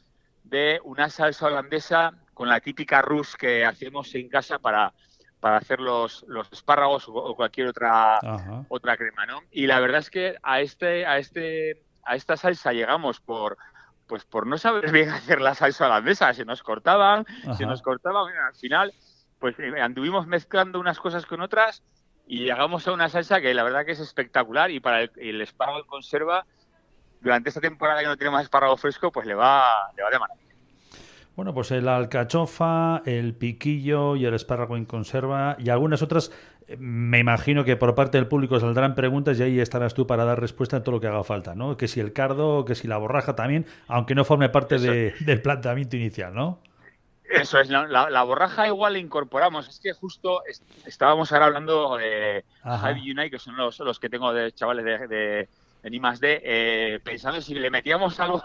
de 0.45 0.81
una 0.85 1.09
salsa 1.09 1.47
holandesa 1.47 2.15
con 2.35 2.49
la 2.49 2.61
típica 2.61 3.03
rus 3.03 3.37
que 3.37 3.65
hacemos 3.65 4.15
en 4.15 4.29
casa 4.29 4.59
para, 4.59 4.93
para 5.41 5.57
hacer 5.57 5.81
los, 5.81 6.25
los 6.29 6.51
espárragos 6.53 7.05
o, 7.09 7.35
cualquier 7.35 7.69
otra 7.69 8.19
otra 8.69 8.97
crema, 8.97 9.27
¿no? 9.27 9.41
Y 9.51 9.67
la 9.67 9.81
verdad 9.81 9.99
es 9.99 10.11
que 10.11 10.37
a 10.43 10.61
este 10.61 11.07
a 11.07 11.19
este 11.19 11.83
a 12.05 12.17
esta 12.17 12.37
salsa 12.37 12.73
llegamos 12.73 13.21
por 13.21 13.59
pues 14.07 14.25
por 14.25 14.47
no 14.47 14.59
saber 14.59 14.91
bien 14.93 15.09
hacer 15.11 15.41
la 15.41 15.55
salsa 15.55 15.87
holandesa, 15.87 16.33
se 16.35 16.45
nos 16.45 16.63
cortaban, 16.63 17.25
se 17.57 17.67
nos 17.67 17.83
cortaban, 17.83 18.33
al 18.37 18.55
final 18.55 18.93
pues 19.43 19.59
eh, 19.59 19.81
anduvimos 19.81 20.29
mezclando 20.29 20.79
unas 20.79 21.01
cosas 21.01 21.27
con 21.27 21.41
otras 21.41 21.83
y 22.29 22.45
llegamos 22.45 22.87
a 22.87 22.93
una 22.93 23.09
salsa 23.09 23.41
que 23.41 23.53
la 23.53 23.65
verdad 23.65 23.85
que 23.85 23.91
es 23.91 23.99
espectacular 23.99 24.71
y 24.71 24.79
para 24.79 25.03
el, 25.03 25.11
el 25.17 25.41
espárrago 25.41 25.81
en 25.81 25.87
conserva 25.87 26.47
durante 27.21 27.49
esta 27.49 27.61
temporada 27.61 28.01
que 28.01 28.07
no 28.07 28.17
tenemos 28.17 28.41
espárrago 28.41 28.77
fresco 28.77 29.11
pues 29.11 29.27
le 29.27 29.35
va 29.35 29.65
le 29.97 30.05
va 30.05 30.11
de 30.11 30.19
maravilla. 30.21 30.55
Bueno, 31.35 31.53
pues 31.55 31.73
el 31.73 31.89
alcachofa, 31.89 33.03
el 33.05 33.35
piquillo 33.35 34.15
y 34.15 34.27
el 34.27 34.35
espárrago 34.35 34.77
en 34.77 34.85
conserva 34.85 35.57
y 35.59 35.71
algunas 35.71 36.03
otras, 36.03 36.31
eh, 36.69 36.77
me 36.79 37.19
imagino 37.19 37.65
que 37.65 37.77
por 37.77 37.97
parte 37.97 38.19
del 38.19 38.29
público 38.29 38.61
saldrán 38.61 38.95
preguntas 38.95 39.41
y 39.41 39.43
ahí 39.43 39.59
estarás 39.59 39.93
tú 39.95 40.07
para 40.07 40.25
dar 40.25 40.41
respuesta 40.41 40.77
a 40.77 40.83
todo 40.85 40.97
lo 40.97 41.01
que 41.01 41.09
haga 41.09 41.25
falta, 41.25 41.57
¿no? 41.57 41.77
Que 41.77 41.89
si 41.89 41.99
el 41.99 42.13
cardo, 42.13 42.65
que 42.65 42.77
si 42.77 42.87
la 42.87 42.99
borraja 42.99 43.35
también, 43.35 43.67
aunque 43.89 44.15
no 44.15 44.25
forme 44.25 44.51
parte 44.51 44.79
del 44.79 45.43
planteamiento 45.43 45.97
inicial, 45.97 46.33
¿no? 46.33 46.61
Eso 47.33 47.59
es, 47.61 47.71
la, 47.71 48.23
borraja 48.25 48.67
igual 48.67 48.93
la 48.93 48.99
incorporamos. 48.99 49.67
Es 49.67 49.81
que 49.81 49.93
justo 49.93 50.43
estábamos 50.85 51.33
ahora 51.33 51.47
hablando 51.47 51.97
de 51.97 52.45
Javi 52.63 53.11
Unai, 53.11 53.31
que 53.31 53.39
son 53.39 53.57
los, 53.57 53.79
los 53.81 53.99
que 53.99 54.11
tengo 54.11 54.35
de 54.35 54.53
chavales 54.53 55.09
de, 55.09 55.49
en 55.83 55.95
I 55.95 56.01
más 56.01 56.21
D, 56.21 56.41
eh, 56.45 57.01
pensando 57.03 57.41
si 57.41 57.55
le 57.55 57.71
metíamos 57.71 58.19
algo 58.21 58.43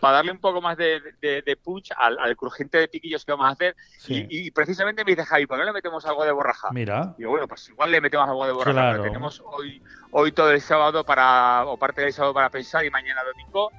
para 0.00 0.16
darle 0.16 0.32
un 0.32 0.38
poco 0.38 0.60
más 0.60 0.76
de, 0.76 1.00
de, 1.20 1.56
punch 1.56 1.92
al, 1.96 2.18
al, 2.18 2.36
crujiente 2.36 2.78
de 2.78 2.88
piquillos 2.88 3.24
que 3.24 3.32
vamos 3.32 3.46
a 3.46 3.50
hacer. 3.50 3.76
Y, 4.08 4.50
precisamente 4.50 5.04
me 5.04 5.12
dice 5.12 5.24
Javi, 5.24 5.46
¿por 5.46 5.56
qué 5.56 5.60
no 5.60 5.66
le 5.66 5.72
metemos 5.72 6.04
algo 6.06 6.24
de 6.24 6.32
borraja? 6.32 6.68
Mira. 6.72 7.14
Y 7.16 7.22
digo, 7.22 7.30
bueno, 7.30 7.48
pues 7.48 7.68
igual 7.68 7.90
le 7.90 8.00
metemos 8.00 8.28
algo 8.28 8.46
de 8.46 8.52
borraja. 8.52 9.02
Tenemos 9.02 9.42
hoy, 9.44 9.82
hoy 10.10 10.32
todo 10.32 10.50
el 10.50 10.60
sábado 10.60 11.04
para, 11.04 11.64
o 11.66 11.76
parte 11.76 12.02
del 12.02 12.12
sábado 12.12 12.34
para 12.34 12.50
pensar 12.50 12.84
y 12.84 12.90
mañana 12.90 13.22
domingo. 13.24 13.70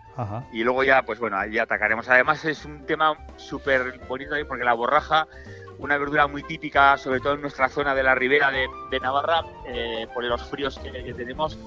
Y 0.54 0.64
luego 0.64 0.84
ya, 0.84 1.04
pues 1.04 1.20
bueno, 1.20 1.44
ya 1.48 1.64
atacaremos. 1.64 2.08
Además 2.10 2.44
es 2.46 2.66
un 2.66 2.86
tema 2.86 3.18
súper 3.36 4.00
bonito 4.08 4.36
ahí 4.36 4.44
porque 4.46 4.64
la 4.64 4.74
borraja 4.74 5.28
una 5.78 5.98
verdura 5.98 6.28
muy 6.28 6.44
típica, 6.44 6.98
sobre 6.98 7.20
todo 7.20 7.34
en 7.34 7.42
nuestra 7.42 7.70
zona 7.70 7.94
de 7.94 8.04
la 8.04 8.16
ribera 8.16 8.50
de, 8.52 9.00
Navarra, 9.00 9.44
eh, 9.68 10.08
por 10.14 10.24
los 10.24 10.42
fríos 10.44 10.80
que 10.80 11.14
tenemos, 11.14 11.58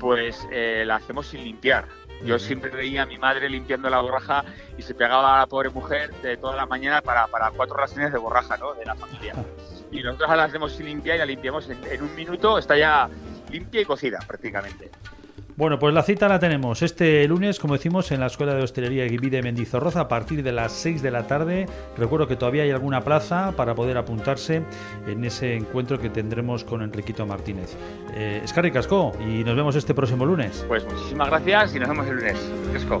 pues 0.00 0.48
eh, 0.50 0.82
la 0.84 0.96
hacemos 0.96 1.28
sin 1.28 1.44
limpiar. 1.44 1.86
Yo 2.24 2.38
siempre 2.38 2.70
veía 2.70 3.02
a 3.02 3.06
mi 3.06 3.16
madre 3.16 3.48
limpiando 3.48 3.88
la 3.88 4.00
borraja 4.00 4.44
y 4.76 4.82
se 4.82 4.94
pegaba 4.94 5.36
a 5.36 5.38
la 5.38 5.46
pobre 5.46 5.70
mujer 5.70 6.12
de 6.20 6.36
toda 6.36 6.54
la 6.54 6.66
mañana 6.66 7.00
para, 7.00 7.26
para 7.28 7.50
cuatro 7.50 7.76
raciones 7.76 8.12
de 8.12 8.18
borraja 8.18 8.58
¿no? 8.58 8.74
de 8.74 8.84
la 8.84 8.94
familia. 8.96 9.34
Y 9.92 10.04
nosotros 10.04 10.36
la 10.36 10.44
hacemos 10.44 10.70
sin 10.70 10.86
limpiar 10.86 11.16
y 11.16 11.18
la 11.18 11.26
limpiamos 11.26 11.68
en, 11.68 11.82
en 11.84 12.02
un 12.02 12.14
minuto, 12.14 12.58
está 12.58 12.78
ya 12.78 13.10
limpia 13.50 13.80
y 13.80 13.84
cocida 13.84 14.20
prácticamente. 14.24 14.88
Bueno, 15.56 15.78
pues 15.78 15.92
la 15.92 16.02
cita 16.02 16.28
la 16.28 16.38
tenemos 16.38 16.82
este 16.82 17.26
lunes, 17.28 17.58
como 17.58 17.74
decimos, 17.74 18.10
en 18.12 18.20
la 18.20 18.26
Escuela 18.26 18.54
de 18.54 18.62
Hostelería 18.62 19.04
Guibí 19.04 19.30
de 19.30 19.42
Mendizorroza 19.42 20.00
a 20.00 20.08
partir 20.08 20.42
de 20.42 20.52
las 20.52 20.72
6 20.72 21.02
de 21.02 21.10
la 21.10 21.26
tarde. 21.26 21.66
Recuerdo 21.96 22.26
que 22.26 22.36
todavía 22.36 22.62
hay 22.62 22.70
alguna 22.70 23.02
plaza 23.02 23.52
para 23.56 23.74
poder 23.74 23.98
apuntarse 23.98 24.62
en 25.06 25.24
ese 25.24 25.54
encuentro 25.54 25.98
que 25.98 26.08
tendremos 26.08 26.64
con 26.64 26.82
Enriquito 26.82 27.26
Martínez. 27.26 27.76
Eh, 28.14 28.40
Escarri 28.44 28.70
Casco, 28.70 29.12
y 29.20 29.44
nos 29.44 29.56
vemos 29.56 29.76
este 29.76 29.94
próximo 29.94 30.24
lunes. 30.24 30.64
Pues 30.68 30.84
muchísimas 30.84 31.28
gracias 31.28 31.74
y 31.74 31.78
nos 31.78 31.88
vemos 31.88 32.06
el 32.06 32.16
lunes. 32.16 32.52
Casco. 32.72 32.98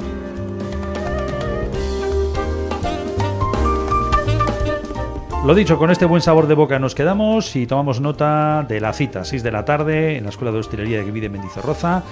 Lo 5.46 5.54
dicho, 5.54 5.78
con 5.78 5.90
este 5.90 6.04
buen 6.04 6.20
sabor 6.20 6.46
de 6.46 6.54
boca 6.54 6.78
nos 6.78 6.94
quedamos 6.94 7.56
y 7.56 7.66
tomamos 7.66 8.02
nota 8.02 8.66
de 8.68 8.78
la 8.78 8.92
cita, 8.92 9.24
6 9.24 9.42
de 9.42 9.50
la 9.50 9.64
tarde, 9.64 10.18
en 10.18 10.24
la 10.24 10.30
Escuela 10.30 10.52
de 10.52 10.58
Hostelería 10.58 10.98
de 10.98 11.04
Guibí 11.04 11.20
de 11.20 11.30
Mendizorroza 11.30 12.02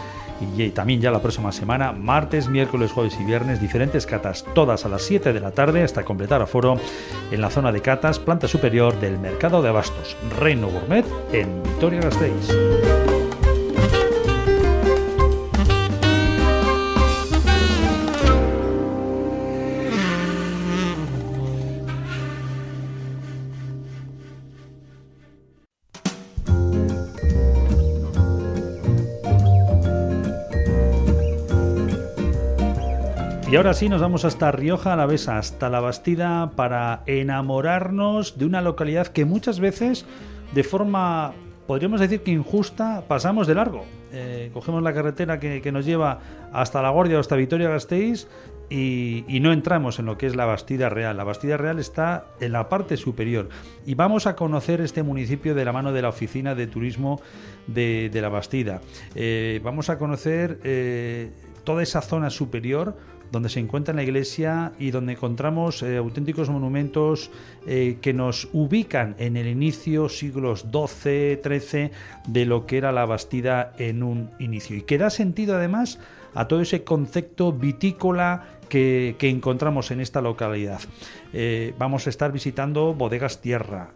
y 0.40 0.70
también 0.70 1.00
ya 1.00 1.10
la 1.10 1.20
próxima 1.20 1.52
semana, 1.52 1.92
martes, 1.92 2.48
miércoles, 2.48 2.92
jueves 2.92 3.16
y 3.20 3.24
viernes, 3.24 3.60
diferentes 3.60 4.06
catas, 4.06 4.44
todas 4.54 4.84
a 4.84 4.88
las 4.88 5.02
7 5.02 5.32
de 5.32 5.40
la 5.40 5.50
tarde 5.50 5.82
hasta 5.82 6.04
completar 6.04 6.42
aforo 6.42 6.78
en 7.30 7.40
la 7.40 7.50
zona 7.50 7.72
de 7.72 7.82
catas, 7.82 8.18
planta 8.18 8.48
superior 8.48 8.98
del 9.00 9.18
Mercado 9.18 9.62
de 9.62 9.68
Abastos, 9.68 10.16
Reino 10.38 10.68
Gourmet, 10.68 11.04
en 11.32 11.62
Vitoria-Gasteiz. 11.62 13.07
Y 33.50 33.56
ahora 33.56 33.72
sí 33.72 33.88
nos 33.88 34.02
vamos 34.02 34.26
hasta 34.26 34.52
Rioja 34.52 34.92
Alavesa, 34.92 35.38
hasta 35.38 35.70
la 35.70 35.80
Bastida, 35.80 36.50
para 36.54 37.02
enamorarnos 37.06 38.36
de 38.36 38.44
una 38.44 38.60
localidad 38.60 39.06
que 39.06 39.24
muchas 39.24 39.58
veces, 39.58 40.04
de 40.52 40.62
forma, 40.64 41.32
podríamos 41.66 41.98
decir 41.98 42.22
que 42.22 42.30
injusta, 42.30 43.04
pasamos 43.08 43.46
de 43.46 43.54
largo. 43.54 43.86
Eh, 44.12 44.50
cogemos 44.52 44.82
la 44.82 44.92
carretera 44.92 45.40
que, 45.40 45.72
nos 45.72 45.86
lleva 45.86 46.20
hasta 46.52 46.82
La 46.82 46.90
Guardia 46.90 47.16
o 47.16 47.20
hasta 47.20 47.36
Vitoria-Gasteiz 47.36 48.28
y, 48.68 49.24
no 49.40 49.50
entramos 49.50 49.98
en 49.98 50.04
lo 50.04 50.18
que 50.18 50.26
es 50.26 50.36
la 50.36 50.44
Bastida 50.44 50.90
Real. 50.90 51.16
La 51.16 51.24
Bastida 51.24 51.56
Real 51.56 51.78
está 51.78 52.26
en 52.40 52.52
la 52.52 52.68
parte 52.68 52.98
superior 52.98 53.48
y 53.86 53.94
vamos 53.94 54.26
a 54.26 54.36
conocer 54.36 54.82
este 54.82 55.02
municipio 55.02 55.54
de 55.54 55.64
la 55.64 55.72
mano 55.72 55.92
de 55.92 56.02
la 56.02 56.10
Oficina 56.10 56.54
de 56.54 56.66
Turismo 56.66 57.22
de, 57.66 58.10
la 58.12 58.28
Bastida. 58.28 58.82
Eh, 59.14 59.58
vamos 59.64 59.88
a 59.88 59.96
conocer 59.96 60.60
eh, 60.64 61.30
toda 61.68 61.82
esa 61.82 62.00
zona 62.00 62.30
superior 62.30 62.96
donde 63.30 63.50
se 63.50 63.60
encuentra 63.60 63.92
la 63.92 64.02
iglesia 64.02 64.72
y 64.78 64.90
donde 64.90 65.12
encontramos 65.12 65.82
eh, 65.82 65.98
auténticos 65.98 66.48
monumentos 66.48 67.30
eh, 67.66 67.98
que 68.00 68.14
nos 68.14 68.48
ubican 68.54 69.14
en 69.18 69.36
el 69.36 69.46
inicio, 69.48 70.08
siglos 70.08 70.64
XII, 70.72 71.38
XIII, 71.44 71.90
de 72.26 72.46
lo 72.46 72.64
que 72.64 72.78
era 72.78 72.90
la 72.90 73.04
Bastida 73.04 73.74
en 73.76 74.02
un 74.02 74.30
inicio. 74.38 74.76
Y 74.76 74.80
que 74.80 74.96
da 74.96 75.10
sentido 75.10 75.56
además 75.56 75.98
a 76.32 76.48
todo 76.48 76.62
ese 76.62 76.84
concepto 76.84 77.52
vitícola 77.52 78.57
que, 78.68 79.16
encontramos 79.20 79.90
en 79.90 80.00
esta 80.00 80.20
localidad. 80.20 80.80
Eh, 81.32 81.74
vamos 81.78 82.06
a 82.06 82.10
estar 82.10 82.32
visitando 82.32 82.94
bodegas 82.94 83.40
tierra, 83.40 83.90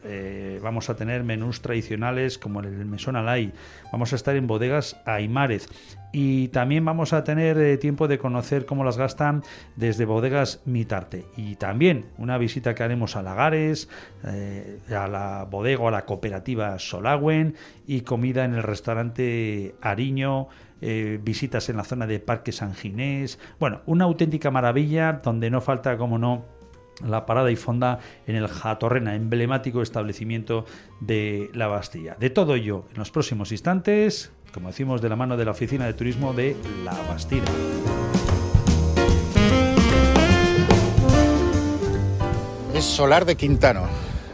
vamos 0.63 0.91
a 0.91 0.97
tener 0.97 1.25
menús 1.25 1.63
tradicionales 1.63 2.39
como 2.39 2.61
el 2.61 2.85
mesón 2.87 3.17
alay, 3.17 3.53
vamos 3.91 4.13
a 4.13 4.17
estar 4.17 4.37
en 4.37 4.47
bodegas 4.47 5.01
aimares 5.07 5.69
y 6.13 6.49
también 6.49 6.85
vamos 6.85 7.15
a 7.15 7.25
tener 7.25 7.57
eh, 7.59 7.79
tiempo 7.79 8.07
de 8.07 8.19
conocer 8.19 8.67
cómo 8.67 8.85
las 8.85 8.99
gastan 8.99 9.43
desde 9.77 10.05
bodegas 10.05 10.61
Mitarte 10.67 11.25
y 11.37 11.57
también 11.57 12.07
una 12.19 12.37
visita 12.37 12.75
que 12.75 12.83
haremos 12.83 13.17
a 13.17 13.23
Lagares, 13.23 13.89
eh, 14.25 14.79
a 14.95 15.09
la 15.09 15.47
bodega 15.51 15.89
a 15.89 15.91
la 15.91 16.05
cooperativa 16.05 16.79
Solagüen 16.79 17.57
y 17.87 18.03
comida 18.03 18.45
en 18.45 18.55
el 18.55 18.63
restaurante 18.63 19.75
Ariño. 19.81 20.49
Eh, 20.85 21.21
visitas 21.23 21.69
en 21.69 21.77
la 21.77 21.85
zona 21.85 22.09
de 22.09 22.19
Parque 22.19 22.51
San 22.51 22.75
Ginés. 22.75 23.39
Bueno, 23.61 23.83
una 23.87 24.05
auténtica 24.05 24.51
maravilla 24.51 25.21
donde 25.23 25.49
no 25.49 25.61
falta, 25.61 25.97
como 25.97 26.19
no, 26.19 26.45
la 27.07 27.25
parada 27.25 27.53
y 27.53 27.57
fonda 27.57 28.01
en 28.27 28.35
el 28.35 28.49
Jatorrena, 28.49 29.15
emblemático 29.15 29.81
establecimiento 29.81 30.65
de 30.99 31.51
la 31.55 31.69
Bastilla. 31.69 32.17
De 32.19 32.31
todo 32.31 32.57
ello 32.57 32.85
en 32.91 32.99
los 32.99 33.13
próximos 33.13 33.53
instantes, 33.53 34.33
como 34.53 34.69
decimos, 34.69 35.01
de 35.01 35.09
la 35.09 35.15
mano 35.15 35.37
de 35.37 35.45
la 35.45 35.53
Oficina 35.53 35.87
de 35.87 35.95
Turismo 35.95 36.33
de 36.33 36.57
La 36.85 36.95
Bastida. 37.09 37.45
Es 42.75 42.85
Solar 42.85 43.25
de 43.25 43.37
Quintano. 43.37 43.85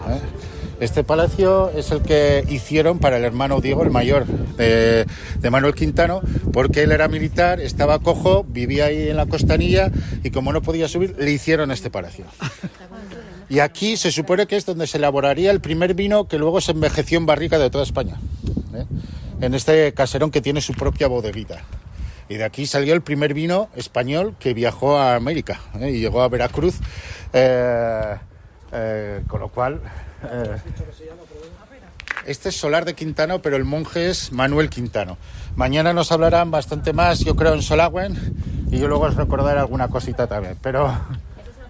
¿eh? 0.09 0.38
Este 0.81 1.03
palacio 1.05 1.71
es 1.71 1.91
el 1.91 2.03
que 2.03 2.45
hicieron 2.49 2.99
para 2.99 3.17
el 3.17 3.25
hermano 3.25 3.61
Diego, 3.61 3.83
el 3.83 3.91
mayor 3.91 4.27
de, 4.27 5.07
Manuel 5.51 5.75
Quintano, 5.75 6.21
porque 6.53 6.85
él 6.85 6.93
era 6.93 7.09
militar, 7.09 7.61
estaba 7.61 7.99
cojo, 7.99 8.45
vivía 8.45 8.87
ahí 8.87 9.09
en 9.09 9.17
la 9.17 9.27
costanilla 9.27 9.91
y 10.23 10.31
como 10.31 10.53
no 10.53 10.63
podía 10.63 10.89
subir, 10.89 11.17
le 11.19 11.31
hicieron 11.31 11.71
este 11.71 11.91
palacio. 11.91 12.27
Y 13.49 13.61
aquí 13.61 13.97
se 13.97 14.13
supone 14.13 14.47
que 14.47 14.57
es 14.57 14.67
donde 14.67 14.87
se 14.87 14.99
elaboraría 14.99 15.51
el 15.51 15.61
primer 15.61 15.95
vino 15.95 16.29
que 16.29 16.39
luego 16.39 16.61
se 16.61 16.73
envejeció 16.73 17.19
en 17.19 17.27
barrica 17.27 17.59
de 17.59 17.71
toda 17.71 17.83
España. 17.83 18.21
¿eh? 18.75 18.85
en 19.41 19.55
este 19.55 19.93
caserón 19.95 20.31
que 20.31 20.41
tiene 20.41 20.61
su 20.61 20.75
propia 20.75 21.07
bodeguita. 21.07 21.63
Y 22.29 22.37
de 22.37 22.45
aquí 22.45 22.67
salió 22.67 22.95
el 22.95 23.01
primer 23.03 23.33
vino 23.33 23.69
español 23.75 24.35
que 24.39 24.53
viajó 24.53 24.99
a 24.99 25.15
América 25.15 25.61
¿eh? 25.81 25.91
y 25.91 26.01
llegó 26.01 26.23
a 26.23 26.29
Veracruz. 26.29 26.77
Eh, 27.33 28.17
con 29.29 29.41
lo 29.41 29.49
cual... 29.49 29.81
este 32.27 32.51
es 32.51 32.57
Solar 32.57 32.85
de 32.85 32.95
Quintano, 32.95 33.41
pero 33.41 33.57
el 33.57 33.65
monje 33.65 34.11
es 34.11 34.33
Manuel 34.33 34.69
Quintano. 34.71 35.17
Mañana 35.57 35.93
nos 35.93 36.13
hablarán 36.13 36.51
bastante 36.51 36.93
más, 36.93 37.21
yo 37.21 37.37
creo, 37.37 37.55
en 37.55 37.63
Solagüen 37.63 38.17
y 38.71 38.79
yo 38.79 38.89
luego 38.89 39.05
os 39.05 39.17
recordaré 39.17 39.61
alguna 39.61 39.89
cosita 39.89 40.27
también. 40.27 40.57
Pero, 40.63 40.93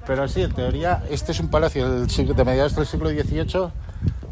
pero 0.07 0.29
sí, 0.29 0.43
en 0.43 0.53
teoría, 0.53 1.05
este 1.11 1.33
es 1.33 1.41
un 1.41 1.49
palacio 1.49 2.07
de 2.07 2.45
mediados 2.45 2.75
del 2.75 2.87
siglo 2.87 3.11
XVIII 3.11 3.71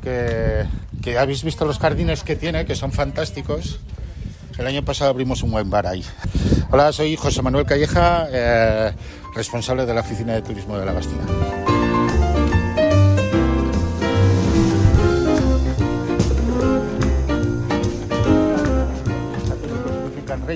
que, 0.03 1.19
habéis 1.19 1.43
visto 1.43 1.65
los 1.65 1.79
jardines 1.79 2.23
que 2.23 2.37
tiene, 2.37 2.65
que 2.65 2.75
son 2.75 2.93
fantásticos. 2.93 3.81
El 4.59 4.67
año 4.67 4.85
pasado 4.85 5.11
abrimos 5.11 5.43
un 5.43 5.51
buen 5.51 5.69
bar 5.69 5.87
ahí. 5.87 6.05
Hola, 6.71 6.93
soy 6.93 7.17
José 7.17 7.43
Manuel 7.43 7.67
Calleja, 7.67 8.27
eh, 8.31 8.93
responsable 9.35 9.85
de 9.85 9.95
la 9.95 10.01
Oficina 10.01 10.35
de 10.35 10.43
Turismo 10.43 10.79
de 10.79 10.87
la 10.87 10.93
Bastida. 10.93 11.66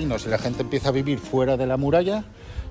Reinos 0.01 0.25
y 0.25 0.29
la 0.29 0.39
gente 0.39 0.63
empieza 0.63 0.89
a 0.89 0.91
vivir 0.91 1.19
fuera 1.19 1.57
de 1.57 1.67
la 1.67 1.77
muralla 1.77 2.23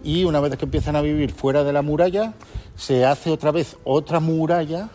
y 0.02 0.24
una 0.24 0.40
vez 0.40 0.56
que 0.56 0.64
empiezan 0.64 0.96
a 0.96 1.00
vivir 1.00 1.32
fuera 1.32 1.62
de 1.62 1.72
la 1.72 1.82
muralla 1.82 2.34
se 2.76 3.04
hace 3.06 3.30
otra 3.30 3.52
vez 3.52 3.76
otra 3.84 4.18
muralla 4.18 4.88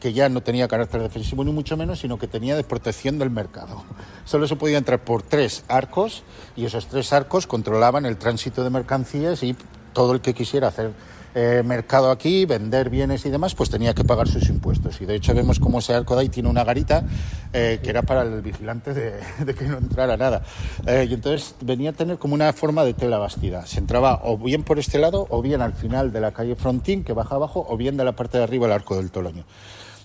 que 0.00 0.14
ya 0.14 0.28
no 0.30 0.40
tenía 0.40 0.68
carácter 0.68 1.02
defensivo 1.02 1.44
ni 1.44 1.52
mucho 1.52 1.76
menos, 1.76 2.00
sino 2.00 2.18
que 2.18 2.26
tenía 2.26 2.56
de 2.56 2.64
protección 2.64 3.20
del 3.20 3.30
mercado. 3.30 3.84
Solo 4.24 4.48
se 4.48 4.56
podía 4.56 4.78
entrar 4.78 5.04
por 5.04 5.22
tres 5.22 5.64
arcos 5.68 6.24
y 6.56 6.64
esos 6.64 6.88
tres 6.88 7.12
arcos 7.12 7.46
controlaban 7.46 8.06
el 8.06 8.16
tránsito 8.16 8.64
de 8.64 8.70
mercancías 8.70 9.42
y 9.42 9.54
todo 9.92 10.12
el 10.12 10.20
que 10.20 10.34
quisiera 10.34 10.68
hacer 10.68 10.92
eh, 11.34 11.62
mercado 11.64 12.10
aquí, 12.10 12.44
vender 12.44 12.90
bienes 12.90 13.24
y 13.24 13.30
demás, 13.30 13.54
pues 13.54 13.70
tenía 13.70 13.94
que 13.94 14.04
pagar 14.04 14.28
sus 14.28 14.48
impuestos. 14.48 15.00
Y 15.00 15.06
de 15.06 15.14
hecho 15.14 15.34
vemos 15.34 15.58
cómo 15.58 15.78
ese 15.78 15.94
arco 15.94 16.14
de 16.14 16.22
ahí 16.22 16.28
tiene 16.28 16.48
una 16.48 16.64
garita 16.64 17.04
eh, 17.52 17.80
que 17.82 17.90
era 17.90 18.02
para 18.02 18.22
el 18.22 18.42
vigilante 18.42 18.92
de, 18.94 19.54
que 19.54 19.64
no 19.64 19.78
entrara 19.78 20.16
nada. 20.16 20.42
Eh, 20.86 21.06
y 21.08 21.14
entonces 21.14 21.54
venía 21.60 21.90
a 21.90 21.92
tener 21.94 22.18
como 22.18 22.34
una 22.34 22.52
forma 22.52 22.84
de 22.84 22.94
tela 22.94 23.18
bastida. 23.18 23.66
Se 23.66 23.78
entraba 23.78 24.20
o 24.24 24.36
bien 24.36 24.62
por 24.62 24.78
este 24.78 24.98
lado, 24.98 25.26
o 25.30 25.42
bien 25.42 25.62
al 25.62 25.72
final 25.72 26.12
de 26.12 26.20
la 26.20 26.32
calle 26.32 26.54
Frontín, 26.54 27.04
que 27.04 27.12
baja 27.12 27.36
abajo, 27.36 27.66
o 27.68 27.76
bien 27.76 27.96
de 27.96 28.04
la 28.04 28.12
parte 28.12 28.38
de 28.38 28.44
arriba 28.44 28.66
el 28.66 28.72
arco 28.72 28.96
del 28.96 29.10
Toloño. 29.10 29.44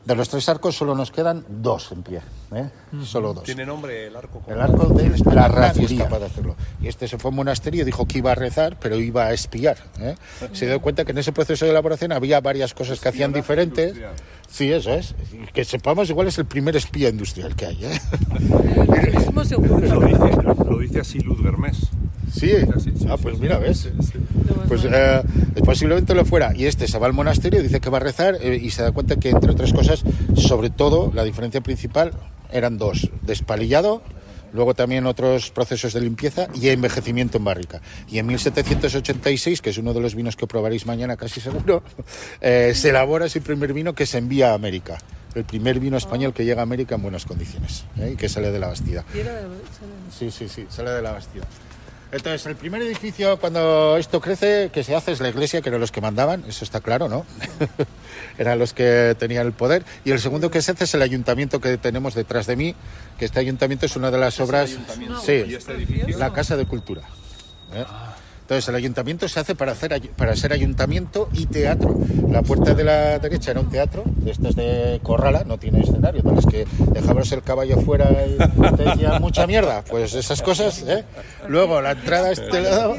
De 0.08 0.16
los 0.16 0.30
tres 0.30 0.48
arcos 0.48 0.74
solo 0.74 0.96
nos 0.96 1.12
quedan 1.12 1.44
dos 1.50 1.92
en 1.92 2.02
pie, 2.02 2.22
¿eh? 2.56 2.70
solo 3.04 3.34
dos. 3.34 3.44
¿Tiene 3.44 3.66
nombre 3.66 4.08
el 4.08 4.16
arco? 4.16 4.42
El 4.48 4.62
arco 4.62 4.86
de 4.86 5.10
la 5.36 5.50
racería. 5.50 6.06
capaz 6.06 6.20
de 6.20 6.26
hacerlo. 6.28 6.56
Y 6.82 6.88
este 6.88 7.10
se 7.10 7.18
fue 7.18 7.28
a 7.28 7.32
un 7.32 7.36
monasterio 7.36 7.82
y 7.82 7.84
dijo 7.84 8.08
que 8.08 8.20
iba 8.20 8.32
a 8.32 8.36
rezar, 8.36 8.78
pero 8.80 8.96
iba 8.96 9.26
a 9.26 9.34
espiar. 9.34 9.76
¿eh? 10.00 10.16
Se 10.54 10.66
dio 10.66 10.82
cuenta 10.82 11.04
que 11.04 11.12
en 11.12 11.18
ese 11.18 11.34
proceso 11.34 11.66
de 11.66 11.72
elaboración 11.72 12.14
había 12.14 12.40
varias 12.40 12.74
cosas 12.74 13.02
que 13.02 13.10
hacían 13.10 13.34
diferentes. 13.34 13.98
Sí, 14.50 14.72
eso 14.72 14.94
es. 14.94 15.14
Que 15.54 15.66
sepamos 15.66 16.10
igual 16.10 16.28
es 16.28 16.38
el 16.38 16.46
primer 16.46 16.76
espía 16.76 17.10
industrial 17.10 17.56
que 17.56 17.66
hay. 17.68 17.86
¿eh? 17.86 18.00
lo, 20.70 20.80
dice, 20.80 21.00
así 21.00 21.20
Luz 21.20 21.42
Germés. 21.42 21.78
Sí, 22.34 22.52
ah, 23.10 23.18
pues 23.22 23.40
mira, 23.40 23.58
ves. 23.58 23.90
Pues 24.68 24.86
eh, 24.86 25.22
posiblemente 25.64 26.14
lo 26.14 26.26
fuera. 26.26 26.56
Y 26.56 26.66
este 26.66 26.88
se 26.88 26.98
va 26.98 27.08
al 27.08 27.14
monasterio, 27.14 27.62
dice 27.62 27.80
que 27.80 27.90
va 27.90 27.98
a 27.98 28.02
rezar 28.02 28.38
eh, 28.42 28.60
y 28.62 28.70
se 28.72 28.84
da 28.84 28.92
cuenta 28.92 29.16
que, 29.18 29.30
entre 29.30 29.52
otras 29.52 29.74
cosas, 29.74 30.04
sobre 30.36 30.70
todo, 30.70 31.12
la 31.14 31.24
diferencia 31.24 31.62
principal 31.62 32.12
eran 32.52 32.78
dos: 32.78 33.10
despalillado, 33.24 34.02
luego 34.54 34.74
también 34.74 35.06
otros 35.06 35.52
procesos 35.52 35.94
de 35.94 36.02
limpieza 36.02 36.48
y 36.54 36.70
envejecimiento 36.70 37.38
en 37.38 37.44
barrica. 37.44 37.82
Y 38.08 38.20
en 38.20 38.28
1786, 38.28 39.62
que 39.62 39.70
es 39.70 39.78
uno 39.78 39.94
de 39.94 40.02
los 40.02 40.16
vinos 40.16 40.36
que 40.36 40.48
probaréis 40.48 40.86
mañana 40.86 41.18
casi 41.18 41.42
seguro, 41.42 41.84
eh, 42.42 42.74
se 42.76 42.90
elabora 42.90 43.26
ese 43.26 43.42
primer 43.42 43.74
vino 43.74 43.94
que 43.94 44.06
se 44.06 44.18
envía 44.18 44.52
a 44.52 44.54
América. 44.54 44.98
El 45.36 45.44
primer 45.46 45.80
vino 45.80 45.98
español 45.98 46.34
que 46.34 46.46
llega 46.46 46.62
a 46.62 46.64
América 46.64 46.96
en 46.96 47.04
buenas 47.04 47.26
condiciones 47.26 47.86
y 47.96 48.16
que 48.16 48.28
sale 48.28 48.52
de 48.52 48.60
la 48.60 48.68
Bastida. 48.68 49.06
Sí, 50.18 50.32
sí, 50.32 50.50
sí, 50.50 50.66
sale 50.70 50.90
de 50.92 51.02
la 51.02 51.12
Bastida. 51.12 51.46
Entonces, 52.12 52.46
el 52.46 52.56
primer 52.56 52.82
edificio, 52.82 53.38
cuando 53.38 53.98
esto 53.98 54.22
crece, 54.22 54.70
que 54.72 54.84
se 54.84 54.96
hace 54.96 55.12
es 55.12 55.20
la 55.20 55.30
iglesia, 55.30 55.62
que 55.62 55.70
eran 55.70 55.82
los 55.82 55.92
que 55.92 56.02
mandaban, 56.02 56.44
eso 56.48 56.64
está 56.64 56.80
claro, 56.80 57.10
¿no? 57.10 57.26
eran 58.38 58.60
los 58.60 58.74
que 58.74 59.16
tenían 59.20 59.46
el 59.46 59.54
poder. 59.54 59.84
Y 60.06 60.12
el 60.12 60.20
segundo 60.20 60.50
que 60.50 60.62
se 60.62 60.72
hace 60.72 60.86
es 60.86 60.94
el 60.94 61.02
ayuntamiento 61.02 61.60
que 61.60 61.78
tenemos 61.78 62.16
detrás 62.16 62.48
de 62.48 62.56
mí, 62.56 62.76
que 63.20 63.26
este 63.26 63.40
ayuntamiento 63.40 63.86
es 63.86 63.96
una 63.96 64.12
de 64.12 64.18
las 64.18 64.40
obras. 64.40 64.78
Sí, 65.26 65.44
este 65.56 66.14
la 66.18 66.32
Casa 66.34 66.56
de 66.56 66.66
Cultura. 66.66 67.02
¿eh? 67.74 67.84
Ah. 67.88 68.17
Entonces 68.48 68.70
el 68.70 68.76
ayuntamiento 68.76 69.28
se 69.28 69.42
hace 69.42 69.56
para, 69.56 69.74
hacer, 69.74 70.10
para 70.16 70.34
ser 70.38 70.54
ayuntamiento 70.54 71.28
y 71.34 71.48
teatro. 71.48 71.98
La 72.30 72.44
puerta 72.44 72.74
de 72.74 72.86
la 72.86 73.20
derecha 73.20 73.52
era 73.52 73.60
un 73.60 73.70
teatro, 73.70 74.04
de 74.06 74.32
estas 74.32 74.56
de 74.56 75.02
Corrala, 75.04 75.44
no 75.44 75.58
tiene 75.58 75.82
escenario, 75.82 76.24
tal 76.24 76.38
es 76.38 76.46
que 76.46 76.66
dejabas 76.94 77.30
el 77.34 77.44
caballo 77.44 77.82
fuera 77.82 78.10
y 78.26 78.38
te 78.78 78.84
decían 78.84 79.22
mucha 79.22 79.46
mierda. 79.48 79.84
Pues 79.90 80.14
esas 80.14 80.42
cosas, 80.42 80.82
¿eh? 80.88 81.04
Luego 81.50 81.82
la 81.82 81.92
entrada 81.92 82.30
a 82.30 82.32
este 82.32 82.62
lado... 82.62 82.96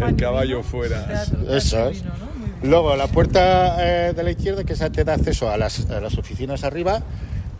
El 0.00 0.16
caballo 0.16 0.64
fuera. 0.64 1.24
Eso 1.48 1.90
es. 1.90 2.02
Luego 2.64 2.96
la 2.96 3.06
puerta 3.06 3.76
eh, 3.78 4.12
de 4.14 4.22
la 4.24 4.32
izquierda, 4.32 4.64
que 4.64 4.72
esa 4.72 4.90
te 4.90 5.04
da 5.04 5.14
acceso 5.14 5.48
a 5.48 5.56
las, 5.56 5.88
a 5.90 6.00
las 6.00 6.18
oficinas 6.18 6.64
arriba 6.64 7.04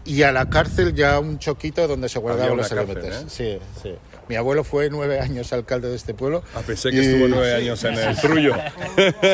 y 0.05 0.23
a 0.23 0.33
la 0.33 0.51
cárcel 0.51 0.93
ya 0.93 1.21
un 1.21 1.39
choquito 1.39 1.87
donde 1.87 2.09
se 2.09 2.19
guardaban 2.19 2.57
los 2.57 2.73
elementos. 2.73 3.15
¿eh? 3.15 3.25
Sí, 3.29 3.59
sí. 3.81 3.95
Mi 4.29 4.37
abuelo 4.37 4.63
fue 4.63 4.91
nueve 4.91 5.21
años 5.21 5.53
alcalde 5.53 5.89
de 5.89 5.97
este 5.97 6.13
pueblo. 6.13 6.43
Ah, 6.55 6.61
pensé 6.67 6.91
que 6.91 7.01
estuvo 7.01 7.29
nueve 7.29 7.55
años 7.55 7.83
en 7.85 7.95
el 7.95 8.17
Trullo. 8.17 8.55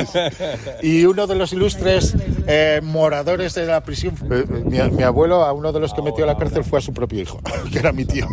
y 0.82 1.04
uno 1.04 1.26
de 1.26 1.34
los 1.34 1.52
ilustres 1.52 2.14
eh, 2.46 2.80
moradores 2.82 3.54
de 3.54 3.66
la 3.66 3.82
prisión, 3.82 4.14
eh, 4.30 4.44
mi, 4.64 5.02
abuelo, 5.02 5.44
a 5.44 5.52
uno 5.52 5.72
de 5.72 5.80
los 5.80 5.92
que 5.94 6.02
metió 6.02 6.24
a 6.24 6.26
la 6.28 6.36
cárcel 6.36 6.62
fue 6.62 6.78
a 6.78 6.82
su 6.82 6.92
propio 6.92 7.20
hijo, 7.20 7.40
que 7.72 7.78
era 7.78 7.92
mi 7.92 8.04
tío. 8.04 8.28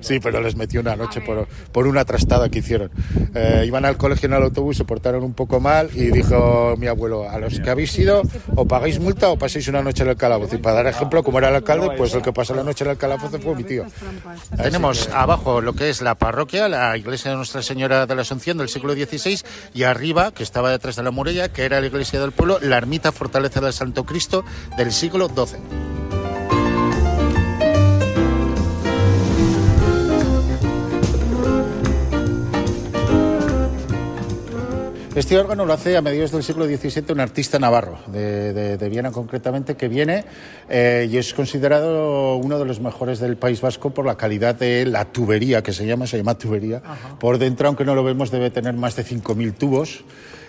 sí, 0.00 0.20
pero 0.20 0.40
les 0.40 0.54
metió 0.54 0.80
una 0.80 0.94
noche 0.94 1.20
por, 1.20 1.48
por 1.72 1.86
una 1.88 2.04
trastada 2.04 2.48
que 2.48 2.60
hicieron. 2.60 2.90
Eh, 3.34 3.64
iban 3.66 3.84
al 3.84 3.96
colegio 3.96 4.26
en 4.26 4.34
el 4.34 4.42
autobús, 4.44 4.76
se 4.76 4.84
portaron 4.84 5.24
un 5.24 5.34
poco 5.34 5.58
mal 5.58 5.90
y 5.94 6.10
dijo 6.12 6.74
mi 6.78 6.86
abuelo, 6.86 7.28
a 7.28 7.38
los 7.38 7.58
que 7.58 7.70
habéis 7.70 7.98
ido, 7.98 8.22
o 8.54 8.66
pagáis 8.66 9.00
multa 9.00 9.30
o 9.30 9.38
paséis 9.38 9.66
una 9.66 9.82
noche 9.82 10.04
en 10.04 10.10
el 10.10 10.16
calabozo. 10.16 10.54
Y 10.54 10.58
para 10.58 10.76
dar 10.76 10.86
ejemplo, 10.86 11.24
como 11.24 11.38
era 11.38 11.48
el 11.48 11.56
alcalde, 11.56 11.90
pues 11.96 12.14
el 12.14 12.22
que 12.22 12.32
pasó 12.32 12.54
la 12.54 12.62
noche 12.62 12.84
en 12.84 12.92
el 12.92 12.96
calabozo 12.96 13.40
fue 13.40 13.56
mi 13.56 13.64
tío. 13.64 13.84
Tenemos 14.56 15.08
abajo 15.08 15.55
lo 15.60 15.74
que 15.74 15.90
es 15.90 16.02
la 16.02 16.14
parroquia, 16.14 16.68
la 16.68 16.96
iglesia 16.96 17.30
de 17.30 17.36
Nuestra 17.36 17.62
Señora 17.62 18.06
de 18.06 18.14
la 18.14 18.22
Asunción 18.22 18.58
del 18.58 18.68
siglo 18.68 18.94
XVI, 18.94 19.42
y 19.74 19.82
arriba, 19.84 20.32
que 20.32 20.42
estaba 20.42 20.70
detrás 20.70 20.96
de 20.96 21.02
la 21.02 21.10
muralla, 21.10 21.52
que 21.52 21.64
era 21.64 21.80
la 21.80 21.86
iglesia 21.86 22.20
del 22.20 22.32
pueblo, 22.32 22.58
la 22.60 22.76
ermita 22.76 23.12
fortaleza 23.12 23.60
del 23.60 23.72
Santo 23.72 24.04
Cristo 24.04 24.44
del 24.76 24.92
siglo 24.92 25.28
XII. 25.28 26.05
Este 35.16 35.38
órgano 35.38 35.64
lo 35.64 35.72
hace 35.72 35.96
a 35.96 36.02
mediados 36.02 36.30
del 36.30 36.42
siglo 36.42 36.66
XVII 36.66 37.06
un 37.08 37.20
artista 37.20 37.58
navarro, 37.58 37.98
de, 38.08 38.76
Viena 38.90 39.10
concretamente, 39.10 39.74
que 39.74 39.88
viene 39.88 40.26
eh, 40.68 41.08
y 41.10 41.16
es 41.16 41.32
considerado 41.32 42.36
uno 42.36 42.58
de 42.58 42.66
los 42.66 42.80
mejores 42.80 43.18
del 43.18 43.38
País 43.38 43.62
Vasco 43.62 43.94
por 43.94 44.04
la 44.04 44.18
calidad 44.18 44.56
de 44.56 44.84
la 44.84 45.06
tubería, 45.06 45.62
que 45.62 45.72
se 45.72 45.86
llama, 45.86 46.06
se 46.06 46.18
llama 46.18 46.36
tubería. 46.36 46.82
Por 47.18 47.38
dentro, 47.38 47.66
aunque 47.66 47.86
no 47.86 47.94
lo 47.94 48.04
vemos, 48.04 48.30
debe 48.30 48.50
tener 48.50 48.74
más 48.74 48.94
de 48.94 49.06
5.000 49.06 49.54
tubos. 49.54 50.04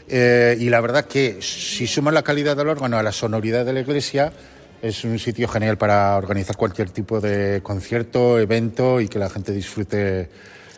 Eh, 0.10 0.58
y 0.60 0.70
la 0.70 0.82
verdad 0.82 1.06
que 1.06 1.38
si 1.42 1.88
suman 1.88 2.14
la 2.14 2.24
calidad 2.24 2.58
del 2.58 2.68
órgano 2.68 2.98
a 2.98 3.04
la 3.04 3.14
sonoridad 3.14 3.64
de 3.64 3.72
la 3.72 3.80
iglesia, 3.80 4.34
es 4.82 5.06
un 5.06 5.18
sitio 5.18 5.48
genial 5.48 5.78
para 5.78 6.18
organizar 6.18 6.58
cualquier 6.58 6.90
tipo 6.90 7.22
de 7.22 7.62
concierto, 7.64 8.38
evento 8.38 9.00
y 9.00 9.08
que 9.08 9.18
la 9.18 9.30
gente 9.30 9.54
disfrute 9.54 10.30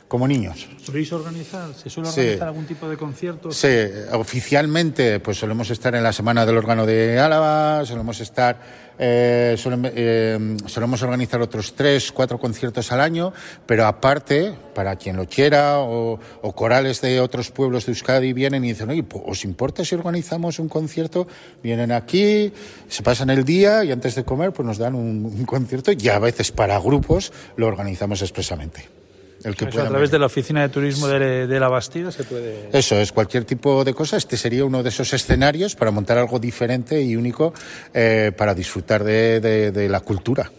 como 0.09 0.27
niños. 0.27 0.67
¿Soléis 0.83 1.13
organizar? 1.13 1.71
¿Se 1.75 1.87
suele 1.87 2.09
organizar 2.09 2.47
algún 2.47 2.65
tipo 2.65 2.89
de 2.89 2.97
concierto? 2.97 3.51
Sí, 3.51 3.67
oficialmente 4.11 5.19
pues 5.19 5.37
solemos 5.37 5.69
estar 5.69 5.93
en 5.93 6.01
la 6.01 6.11
Semana 6.11 6.47
del 6.47 6.57
Órgano 6.57 6.87
de 6.87 7.19
Álava, 7.19 7.85
solemos 7.85 8.19
estar, 8.19 8.59
eh, 8.97 9.55
eh, 9.55 10.57
solemos 10.65 11.03
organizar 11.03 11.39
otros 11.41 11.75
tres, 11.75 12.11
cuatro 12.11 12.39
conciertos 12.39 12.91
al 12.91 13.01
año, 13.01 13.31
pero 13.67 13.85
aparte, 13.85 14.55
para 14.73 14.95
quien 14.95 15.15
lo 15.15 15.27
quiera, 15.27 15.77
o, 15.77 16.19
corales 16.55 17.01
de 17.01 17.21
otros 17.21 17.51
pueblos 17.51 17.85
de 17.85 17.91
Euskadi 17.91 18.33
vienen 18.33 18.65
y 18.65 18.69
dicen, 18.69 18.89
oye, 18.89 19.05
¿os 19.27 19.45
importa 19.45 19.85
si 19.85 19.93
organizamos 19.93 20.57
un 20.57 20.69
concierto? 20.69 21.27
Vienen 21.61 21.91
aquí, 21.91 22.51
se 22.87 23.03
pasan 23.03 23.29
el 23.29 23.45
día 23.45 23.83
y 23.83 23.91
antes 23.91 24.15
de 24.15 24.23
comer 24.23 24.53
pues 24.53 24.65
nos 24.65 24.79
dan 24.79 24.95
un 24.95 25.45
concierto 25.45 25.91
y 25.91 26.09
a 26.09 26.17
veces 26.17 26.51
para 26.51 26.79
grupos 26.79 27.31
lo 27.57 27.67
organizamos 27.67 28.23
expresamente 28.23 28.98
a 29.45 29.87
través 29.87 30.11
de 30.11 30.19
la 30.19 30.25
oficina 30.25 30.61
de 30.61 30.69
turismo 30.69 31.07
de, 31.07 31.59
la 31.59 31.69
Bastida 31.69 32.11
se 32.11 32.23
puede. 32.23 32.69
Eso 32.73 32.95
es, 32.95 33.11
cualquier 33.11 33.45
tipo 33.45 33.83
de 33.83 33.93
cosa. 33.93 34.17
Este 34.17 34.37
sería 34.37 34.65
uno 34.65 34.83
de 34.83 34.89
esos 34.89 35.13
escenarios 35.13 35.75
para 35.75 35.91
montar 35.91 36.17
algo 36.17 36.39
diferente 36.39 37.01
y 37.01 37.15
único 37.15 37.53
eh, 37.93 38.31
para 38.37 38.53
disfrutar 38.53 39.03
de, 39.03 39.87
la 39.89 39.99
cultura. 40.01 40.51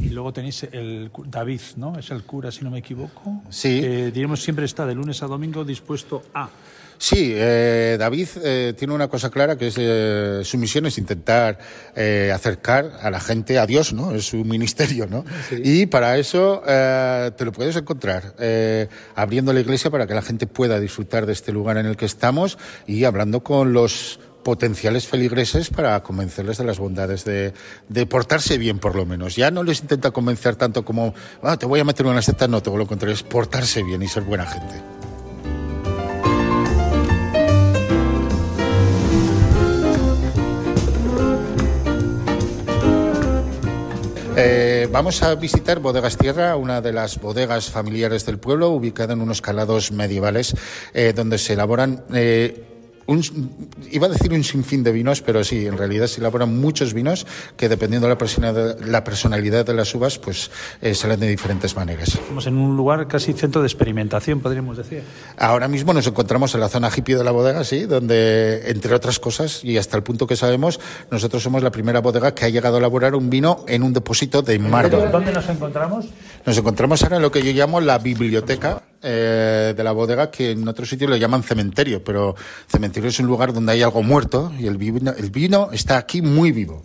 Y 0.00 0.10
luego 0.10 0.32
tenéis 0.32 0.64
el 0.72 1.10
David, 1.26 1.60
¿no? 1.76 1.98
Es 1.98 2.10
el 2.10 2.24
cura, 2.24 2.50
si 2.50 2.64
no 2.64 2.70
me 2.70 2.78
equivoco. 2.78 3.42
Sí. 3.48 3.80
Que 3.80 4.10
diremos 4.10 4.42
siempre 4.42 4.64
está 4.64 4.84
de 4.84 4.94
lunes 4.94 5.22
a 5.22 5.26
domingo 5.26 5.64
dispuesto 5.64 6.24
a 6.34 6.48
Sí, 6.98 7.32
eh, 7.34 7.96
David 7.98 8.28
eh, 8.42 8.74
tiene 8.76 8.94
una 8.94 9.08
cosa 9.08 9.30
clara 9.30 9.56
que 9.56 9.68
es 9.68 9.74
eh, 9.78 10.40
su 10.44 10.58
misión 10.58 10.86
es 10.86 10.98
intentar 10.98 11.58
acercar 11.94 12.98
a 13.00 13.10
la 13.10 13.20
gente 13.20 13.58
a 13.58 13.66
Dios, 13.66 13.92
¿no? 13.92 14.14
Es 14.14 14.26
su 14.26 14.38
ministerio, 14.38 15.06
¿no? 15.06 15.24
Y 15.50 15.86
para 15.86 16.18
eso 16.18 16.62
te 16.64 17.44
lo 17.44 17.52
puedes 17.52 17.76
encontrar 17.76 18.34
abriendo 19.14 19.52
la 19.52 19.60
iglesia 19.60 19.90
para 19.90 20.06
que 20.06 20.14
la 20.14 20.22
gente 20.22 20.46
pueda 20.46 20.80
disfrutar 20.80 21.26
de 21.26 21.32
este 21.32 21.52
lugar 21.52 21.78
en 21.78 21.86
el 21.86 21.96
que 21.96 22.06
estamos 22.06 22.58
y 22.86 23.04
hablando 23.04 23.42
con 23.42 23.72
los 23.72 24.18
potenciales 24.44 25.08
feligreses 25.08 25.70
para 25.70 26.00
convencerles 26.04 26.58
de 26.58 26.64
las 26.64 26.78
bondades 26.78 27.24
de, 27.24 27.52
portarse 28.06 28.58
bien, 28.58 28.78
por 28.78 28.94
lo 28.94 29.06
menos. 29.06 29.34
Ya 29.34 29.50
no 29.50 29.64
les 29.64 29.80
intenta 29.80 30.12
convencer 30.12 30.54
tanto 30.54 30.84
como, 30.84 31.14
ah, 31.42 31.56
te 31.56 31.66
voy 31.66 31.80
a 31.80 31.84
meter 31.84 32.06
una 32.06 32.22
secta, 32.22 32.46
no, 32.46 32.62
todo 32.62 32.76
lo 32.76 32.86
contrario, 32.86 33.14
es 33.14 33.24
portarse 33.24 33.82
bien 33.82 34.02
y 34.02 34.08
ser 34.08 34.22
buena 34.22 34.46
gente. 34.46 34.93
Vamos 44.94 45.24
a 45.24 45.34
visitar 45.34 45.80
Bodegas 45.80 46.16
Tierra, 46.16 46.54
una 46.54 46.80
de 46.80 46.92
las 46.92 47.20
bodegas 47.20 47.68
familiares 47.68 48.24
del 48.26 48.38
pueblo, 48.38 48.68
ubicada 48.68 49.14
en 49.14 49.22
unos 49.22 49.42
calados 49.42 49.90
medievales, 49.90 50.54
eh, 50.92 51.12
donde 51.12 51.38
se 51.38 51.54
elaboran 51.54 52.04
eh, 52.14 52.73
iba 53.06 54.06
a 54.06 54.10
decir 54.10 54.32
un 54.32 54.44
sinfín 54.44 54.82
de 54.82 54.92
vinos, 54.92 55.22
pero 55.22 55.44
sí, 55.44 55.66
en 55.66 55.76
realidad 55.76 56.06
se 56.06 56.20
elaboran 56.20 56.58
muchos 56.58 56.94
vinos 56.94 57.26
que 57.56 57.68
dependiendo 57.68 58.06
de 58.06 58.14
la 58.14 58.18
personalidad, 58.18 58.78
la 58.80 59.04
personalidad 59.04 59.66
de 59.66 59.74
las 59.74 59.94
uvas, 59.94 60.18
pues 60.18 60.50
eh, 60.80 60.94
salen 60.94 61.20
de 61.20 61.28
diferentes 61.28 61.76
maneras. 61.76 62.08
Estamos 62.08 62.46
en 62.46 62.56
un 62.56 62.76
lugar 62.76 63.06
casi 63.08 63.32
centro 63.32 63.60
de 63.60 63.66
experimentación, 63.66 64.40
podríamos 64.40 64.76
decir. 64.76 65.02
Ahora 65.36 65.68
mismo 65.68 65.92
nos 65.92 66.06
encontramos 66.06 66.54
en 66.54 66.60
la 66.60 66.68
zona 66.68 66.90
hippie 66.94 67.16
de 67.16 67.24
la 67.24 67.30
bodega, 67.30 67.64
sí, 67.64 67.84
donde, 67.84 68.70
entre 68.70 68.94
otras 68.94 69.18
cosas, 69.18 69.64
y 69.64 69.76
hasta 69.76 69.96
el 69.96 70.02
punto 70.02 70.26
que 70.26 70.36
sabemos, 70.36 70.80
nosotros 71.10 71.42
somos 71.42 71.62
la 71.62 71.70
primera 71.70 72.00
bodega 72.00 72.34
que 72.34 72.44
ha 72.44 72.48
llegado 72.48 72.76
a 72.76 72.78
elaborar 72.78 73.14
un 73.14 73.30
vino 73.30 73.64
en 73.68 73.82
un 73.82 73.92
depósito 73.92 74.42
de 74.42 74.58
mármol. 74.58 75.10
¿Dónde 75.10 75.32
nos 75.32 75.48
encontramos? 75.48 76.06
Nos 76.44 76.58
encontramos 76.58 77.02
ahora 77.02 77.16
en 77.16 77.22
lo 77.22 77.30
que 77.30 77.42
yo 77.42 77.52
llamo 77.52 77.80
la 77.80 77.98
biblioteca 77.98 78.82
eh, 79.04 79.74
de 79.76 79.84
la 79.84 79.92
bodega, 79.92 80.30
que 80.30 80.52
en 80.52 80.66
otro 80.66 80.84
sitio 80.86 81.06
lo 81.08 81.16
llaman 81.16 81.42
cementerio, 81.42 82.02
pero 82.02 82.34
cementerio 82.66 83.10
es 83.10 83.18
un 83.20 83.26
lugar 83.26 83.52
donde 83.52 83.72
hay 83.72 83.82
algo 83.82 84.02
muerto 84.02 84.52
y 84.58 84.66
el 84.66 84.76
vino, 84.78 85.12
el 85.16 85.30
vino 85.30 85.68
está 85.72 85.96
aquí 85.98 86.22
muy 86.22 86.50
vivo. 86.52 86.82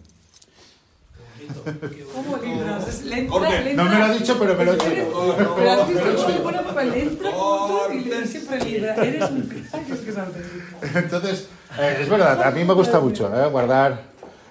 ¿Cómo? 2.14 2.38
Le 2.38 3.20
entra, 3.20 3.74
no 3.76 3.84
me 3.86 3.98
lo 3.98 4.04
ha 4.06 4.14
dicho, 4.14 4.38
pero 4.40 4.56
me 4.56 4.66
lo 4.66 4.74
he 4.74 4.76
Eres- 4.76 5.06
dicho. 5.08 5.36
Pero 5.56 5.72
has 5.72 5.88
visto 5.88 6.16
cómo 6.16 6.30
le 6.30 6.40
pone 6.40 6.58
papel, 6.60 6.92
le 6.92 7.02
entra 7.04 7.32
y 7.94 8.00
le- 8.06 8.28
siempre 8.28 8.64
libra. 8.64 8.96
Eres 8.96 9.32
un 9.32 9.42
crack, 9.42 9.90
es 9.90 10.00
que 10.00 10.10
es. 10.12 10.96
Entonces, 10.96 11.48
eh, 11.80 11.98
es 12.02 12.10
verdad, 12.10 12.44
a 12.44 12.52
mí 12.52 12.64
me 12.64 12.74
gusta 12.74 13.00
mucho 13.00 13.32
eh, 13.36 13.48
guardar, 13.50 14.04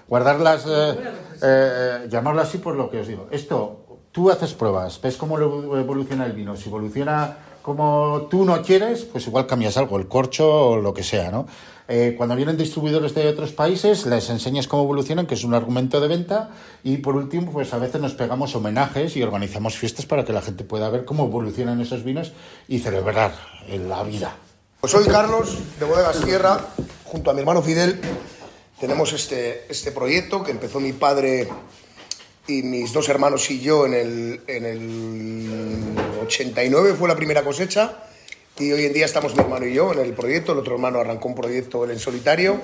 guardar 0.07 0.39
las, 0.41 0.65
eh, 0.67 0.97
eh, 1.41 2.07
llamarlo 2.09 2.41
así 2.41 2.57
por 2.57 2.75
lo 2.75 2.89
que 2.89 2.99
os 2.99 3.07
digo. 3.07 3.27
Esto, 3.31 3.85
tú 4.11 4.29
haces 4.29 4.53
pruebas, 4.53 4.99
ves 5.01 5.15
cómo 5.15 5.37
lo- 5.37 5.79
evoluciona 5.79 6.25
el 6.25 6.33
vino. 6.33 6.57
Si 6.57 6.67
evoluciona 6.67 7.37
como 7.69 8.27
tú 8.31 8.45
no 8.45 8.63
quieres, 8.63 9.03
pues 9.03 9.27
igual 9.27 9.45
cambias 9.45 9.77
algo, 9.77 9.99
el 9.99 10.07
corcho 10.07 10.69
o 10.69 10.77
lo 10.77 10.91
que 10.91 11.03
sea, 11.03 11.29
¿no? 11.29 11.45
Eh, 11.87 12.15
cuando 12.17 12.35
vienen 12.35 12.57
distribuidores 12.57 13.13
de 13.13 13.27
otros 13.27 13.51
países, 13.51 14.07
les 14.07 14.27
enseñas 14.31 14.67
cómo 14.67 14.81
evolucionan, 14.81 15.27
que 15.27 15.35
es 15.35 15.43
un 15.43 15.53
argumento 15.53 16.01
de 16.01 16.07
venta, 16.07 16.49
y 16.83 16.97
por 16.97 17.15
último, 17.15 17.51
pues 17.51 17.71
a 17.71 17.77
veces 17.77 18.01
nos 18.01 18.15
pegamos 18.15 18.55
homenajes 18.55 19.15
y 19.15 19.21
organizamos 19.21 19.77
fiestas 19.77 20.07
para 20.07 20.25
que 20.25 20.33
la 20.33 20.41
gente 20.41 20.63
pueda 20.63 20.89
ver 20.89 21.05
cómo 21.05 21.25
evolucionan 21.25 21.79
esos 21.79 22.03
vinos 22.03 22.31
y 22.67 22.79
celebrar 22.79 23.33
en 23.67 23.87
la 23.87 24.01
vida. 24.01 24.35
Pues 24.81 24.91
soy 24.91 25.05
Carlos, 25.05 25.59
de 25.79 25.85
Bodegas 25.85 26.21
Tierra, 26.21 26.65
junto 27.05 27.29
a 27.29 27.35
mi 27.35 27.41
hermano 27.41 27.61
Fidel. 27.61 28.01
Tenemos 28.79 29.13
este, 29.13 29.71
este 29.71 29.91
proyecto 29.91 30.43
que 30.43 30.49
empezó 30.49 30.79
mi 30.79 30.93
padre 30.93 31.47
y 32.49 32.63
mis 32.63 32.91
dos 32.91 33.07
hermanos 33.09 33.49
y 33.51 33.61
yo 33.61 33.85
en 33.85 33.93
el, 33.93 34.41
en 34.47 34.65
el 34.65 35.95
89, 36.23 36.95
fue 36.97 37.07
la 37.07 37.15
primera 37.15 37.43
cosecha. 37.43 37.93
Y 38.57 38.71
hoy 38.71 38.85
en 38.85 38.93
día 38.93 39.05
estamos 39.05 39.35
mi 39.35 39.41
hermano 39.41 39.67
y 39.67 39.73
yo 39.75 39.93
en 39.93 39.99
el 39.99 40.13
proyecto. 40.13 40.53
El 40.53 40.57
otro 40.57 40.73
hermano 40.73 40.99
arrancó 40.99 41.27
un 41.27 41.35
proyecto 41.35 41.85
él 41.85 41.91
en 41.91 41.99
solitario. 41.99 42.59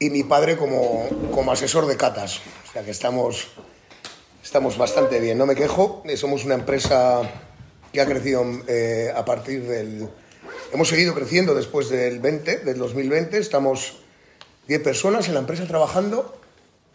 Y 0.00 0.10
mi 0.10 0.24
padre 0.24 0.56
como, 0.56 1.08
como 1.32 1.52
asesor 1.52 1.86
de 1.86 1.96
catas. 1.96 2.40
O 2.68 2.72
sea 2.72 2.84
que 2.84 2.90
estamos, 2.90 3.46
estamos 4.42 4.76
bastante 4.76 5.20
bien, 5.20 5.38
no 5.38 5.46
me 5.46 5.54
quejo. 5.54 6.02
Eh, 6.06 6.16
Somos 6.16 6.44
una 6.44 6.54
empresa 6.54 7.22
que 7.92 8.00
ha 8.00 8.06
crecido 8.06 8.44
eh, 8.66 9.12
a 9.14 9.24
partir 9.24 9.62
del... 9.62 10.08
Hemos 10.72 10.88
seguido 10.88 11.14
creciendo 11.14 11.54
después 11.54 11.90
del 11.90 12.18
20, 12.18 12.58
del 12.58 12.76
2020. 12.76 13.38
Estamos 13.38 14.00
10 14.66 14.82
personas 14.82 15.28
en 15.28 15.34
la 15.34 15.40
empresa 15.40 15.64
trabajando 15.64 16.43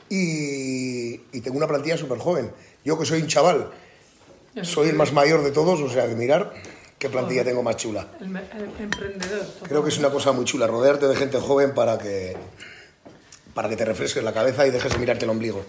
y, 0.09 1.13
y 1.31 1.41
tengo 1.41 1.57
una 1.57 1.67
plantilla 1.67 1.97
súper 1.97 2.17
joven. 2.19 2.51
Yo 2.83 2.97
que 2.97 3.05
soy 3.05 3.21
un 3.21 3.27
chaval, 3.27 3.69
soy 4.63 4.89
el 4.89 4.95
más 4.95 5.13
mayor 5.13 5.43
de 5.43 5.51
todos, 5.51 5.79
o 5.79 5.89
sea 5.89 6.07
que 6.07 6.15
mirar 6.15 6.53
qué 6.99 7.09
plantilla 7.09 7.43
tengo 7.43 7.63
más 7.63 7.77
chula. 7.77 8.07
El, 8.19 8.35
emprendedor. 8.79 9.45
Creo 9.63 9.83
que 9.83 9.89
es 9.89 9.97
una 9.97 10.11
cosa 10.11 10.31
muy 10.33 10.45
chula, 10.45 10.67
rodearte 10.67 11.07
de 11.07 11.15
gente 11.15 11.39
joven 11.39 11.73
para 11.73 11.97
que, 11.97 12.35
para 13.53 13.69
que 13.69 13.77
te 13.77 13.85
refresques 13.85 14.23
la 14.23 14.33
cabeza 14.33 14.67
y 14.67 14.71
dejes 14.71 14.91
de 14.91 14.99
mirarte 14.99 15.25
el 15.25 15.31
ombligo 15.31 15.63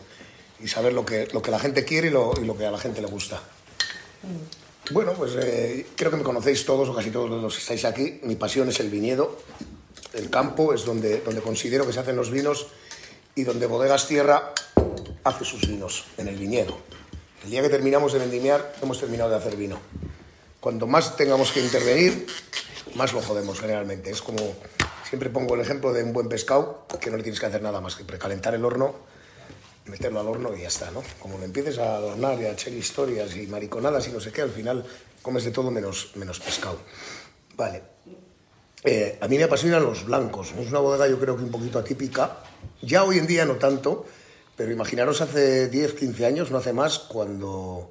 y 0.62 0.68
saber 0.68 0.92
lo 0.92 1.07
que, 1.07 1.29
lo 1.33 1.40
que 1.40 1.50
la 1.50 1.59
gente 1.59 1.85
quiere 1.85 2.09
y 2.09 2.11
lo, 2.11 2.33
y 2.40 2.44
lo 2.44 2.57
que 2.57 2.66
a 2.66 2.70
la 2.70 2.79
gente 2.79 3.00
le 3.00 3.07
gusta. 3.07 3.40
Bueno, 4.90 5.12
pues 5.14 5.33
eh, 5.40 5.87
creo 5.96 6.11
que 6.11 6.16
me 6.16 6.24
conocéis 6.24 6.66
todos 6.66 6.88
o 6.88 6.94
casi 6.94 7.11
todos 7.11 7.31
los 7.31 7.55
que 7.55 7.61
estáis 7.61 7.85
aquí. 7.85 8.20
Mi 8.24 8.35
pasión 8.35 8.68
es 8.68 8.81
el 8.81 8.90
viñedo, 8.90 9.38
el 10.12 10.29
campo, 10.31 10.74
es 10.74 10.85
donde, 10.85 11.20
donde 11.20 11.40
considero 11.40 11.87
que 11.87 11.92
se 11.92 12.00
hacen 12.00 12.16
los 12.16 12.31
vinos 12.31 12.66
y 13.35 13.45
donde 13.45 13.66
Bodegas 13.66 14.07
Tierra 14.07 14.53
hace 15.25 15.45
sus 15.45 15.66
vinos, 15.66 16.05
en 16.16 16.29
el 16.29 16.37
viñedo. 16.37 16.79
El 17.45 17.51
día 17.51 17.62
que 17.62 17.69
terminamos 17.69 18.12
de 18.12 18.19
vendimiar, 18.19 18.75
hemos 18.83 19.01
terminado 19.01 19.31
de 19.31 19.37
hacer 19.37 19.57
vino. 19.57 19.79
Cuanto 20.61 20.87
más 20.87 21.16
tengamos 21.16 21.53
que 21.53 21.61
intervenir, 21.61 22.27
más 22.95 23.12
lo 23.12 23.23
jodemos 23.23 23.59
generalmente. 23.61 24.11
Es 24.11 24.21
como, 24.21 24.40
siempre 25.09 25.31
pongo 25.31 25.55
el 25.55 25.61
ejemplo 25.62 25.93
de 25.93 26.03
un 26.03 26.12
buen 26.12 26.29
pescado, 26.29 26.87
que 27.01 27.11
no 27.11 27.16
le 27.16 27.23
tienes 27.23 27.40
que 27.40 27.47
hacer 27.47 27.62
nada 27.62 27.81
más 27.81 27.97
que 27.97 28.05
precalentar 28.05 28.55
el 28.55 28.64
horno, 28.64 28.95
meterlo 29.87 30.21
al 30.21 30.29
horno 30.29 30.55
y 30.55 30.62
ya 30.62 30.69
está, 30.69 30.90
¿no? 30.90 31.03
Como 31.19 31.38
lo 31.38 31.45
empieces 31.45 31.79
a 31.79 31.97
adornar 31.97 32.40
y 32.40 32.45
a 32.45 32.53
echar 32.53 32.73
historias 32.73 33.35
y 33.37 33.47
mariconadas 33.47 34.07
y 34.09 34.12
no 34.12 34.21
sé 34.21 34.33
qué, 34.33 34.43
al 34.43 34.51
final 34.51 34.85
comes 35.23 35.45
de 35.45 35.51
todo 35.51 35.71
menos, 35.71 36.12
menos 36.16 36.40
pescado. 36.40 36.79
Vale. 37.57 37.83
Eh, 38.85 39.19
a 39.21 39.29
mí 39.29 39.37
me 39.37 39.45
apasionan 39.45 39.83
los 39.83 40.05
blancos. 40.05 40.53
Es 40.59 40.69
una 40.69 40.79
bodega 40.79 41.09
yo 41.09 41.19
creo 41.19 41.37
que 41.37 41.43
un 41.43 41.51
poquito 41.51 41.79
atípica. 41.79 42.38
Ya 42.83 43.05
hoy 43.05 43.18
en 43.18 43.27
día 43.27 43.44
no 43.44 43.55
tanto, 43.57 44.07
pero 44.57 44.73
imaginaros 44.73 45.20
hace 45.20 45.68
10, 45.68 45.94
15 45.94 46.27
años, 46.27 46.51
no 46.51 46.59
hace 46.59 46.73
más, 46.73 46.99
cuando, 46.99 47.90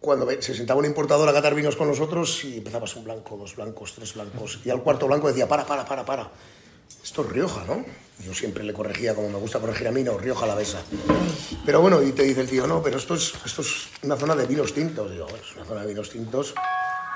cuando 0.00 0.28
se 0.40 0.54
sentaba 0.54 0.80
un 0.80 0.86
importador 0.86 1.28
a 1.28 1.32
catar 1.32 1.54
vinos 1.54 1.76
con 1.76 1.88
nosotros 1.88 2.44
y 2.44 2.58
empezabas 2.58 2.96
un 2.96 3.04
blanco, 3.04 3.36
dos 3.36 3.56
blancos, 3.56 3.94
tres 3.94 4.14
blancos. 4.14 4.60
Y 4.64 4.70
al 4.70 4.82
cuarto 4.82 5.06
blanco 5.06 5.28
decía, 5.28 5.48
para, 5.48 5.64
para, 5.66 5.84
para, 5.84 6.04
para. 6.04 6.30
Esto 7.02 7.22
es 7.22 7.28
Rioja, 7.30 7.64
¿no? 7.66 7.84
Yo 8.24 8.32
siempre 8.32 8.62
le 8.62 8.72
corregía 8.72 9.14
como 9.14 9.28
me 9.28 9.38
gusta 9.38 9.58
corregir 9.58 9.88
a 9.88 9.90
mí, 9.90 10.02
no, 10.02 10.16
Rioja 10.16 10.46
la 10.46 10.54
besa. 10.54 10.82
Pero 11.66 11.80
bueno, 11.80 12.02
y 12.02 12.12
te 12.12 12.22
dice 12.22 12.42
el 12.42 12.48
tío, 12.48 12.66
no, 12.66 12.82
pero 12.82 12.98
esto 12.98 13.14
es, 13.14 13.32
esto 13.44 13.62
es 13.62 13.88
una 14.02 14.16
zona 14.16 14.36
de 14.36 14.46
vinos 14.46 14.72
tintos. 14.72 15.10
Digo, 15.10 15.24
"Bueno, 15.24 15.44
es 15.44 15.56
una 15.56 15.64
zona 15.64 15.80
de 15.80 15.86
vinos 15.88 16.10
tintos, 16.10 16.54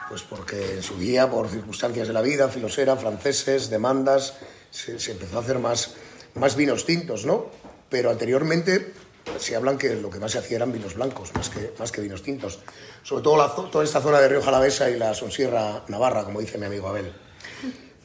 pues 0.09 0.23
porque 0.23 0.77
en 0.77 0.83
su 0.83 0.99
día, 0.99 1.31
por 1.31 1.49
circunstancias 1.49 2.09
de 2.09 2.15
la 2.15 2.23
vida, 2.23 2.49
filosera, 2.49 2.97
franceses, 2.97 3.71
demandas, 3.71 4.35
se, 4.71 4.99
se 4.99 5.13
empezó 5.13 5.39
a 5.39 5.43
hacer 5.43 5.59
más, 5.59 5.95
más 6.35 6.57
vinos 6.57 6.85
tintos, 6.85 7.25
¿no? 7.27 7.47
Pero 7.89 8.11
anteriormente 8.11 8.93
se 9.39 9.57
hablan 9.57 9.79
que 9.79 9.95
lo 9.95 10.11
que 10.11 10.19
más 10.19 10.33
se 10.33 10.39
hacía 10.39 10.57
eran 10.57 10.73
vinos 10.73 10.95
blancos, 10.95 11.35
más 11.35 11.51
que, 11.51 11.73
más 11.79 11.93
que 11.93 12.01
vinos 12.01 12.23
tintos. 12.23 12.59
Sobre 13.03 13.23
todo 13.23 13.69
toda 13.71 13.85
esta 13.85 14.01
zona 14.01 14.21
de 14.21 14.29
Rioja 14.29 14.49
Alavesa 14.49 14.91
y 14.91 14.97
la 14.97 15.15
Sonsierra 15.15 15.85
Navarra, 15.89 16.25
como 16.25 16.41
dice 16.41 16.59
mi 16.59 16.67
amigo 16.67 16.89
Abel. 16.89 17.13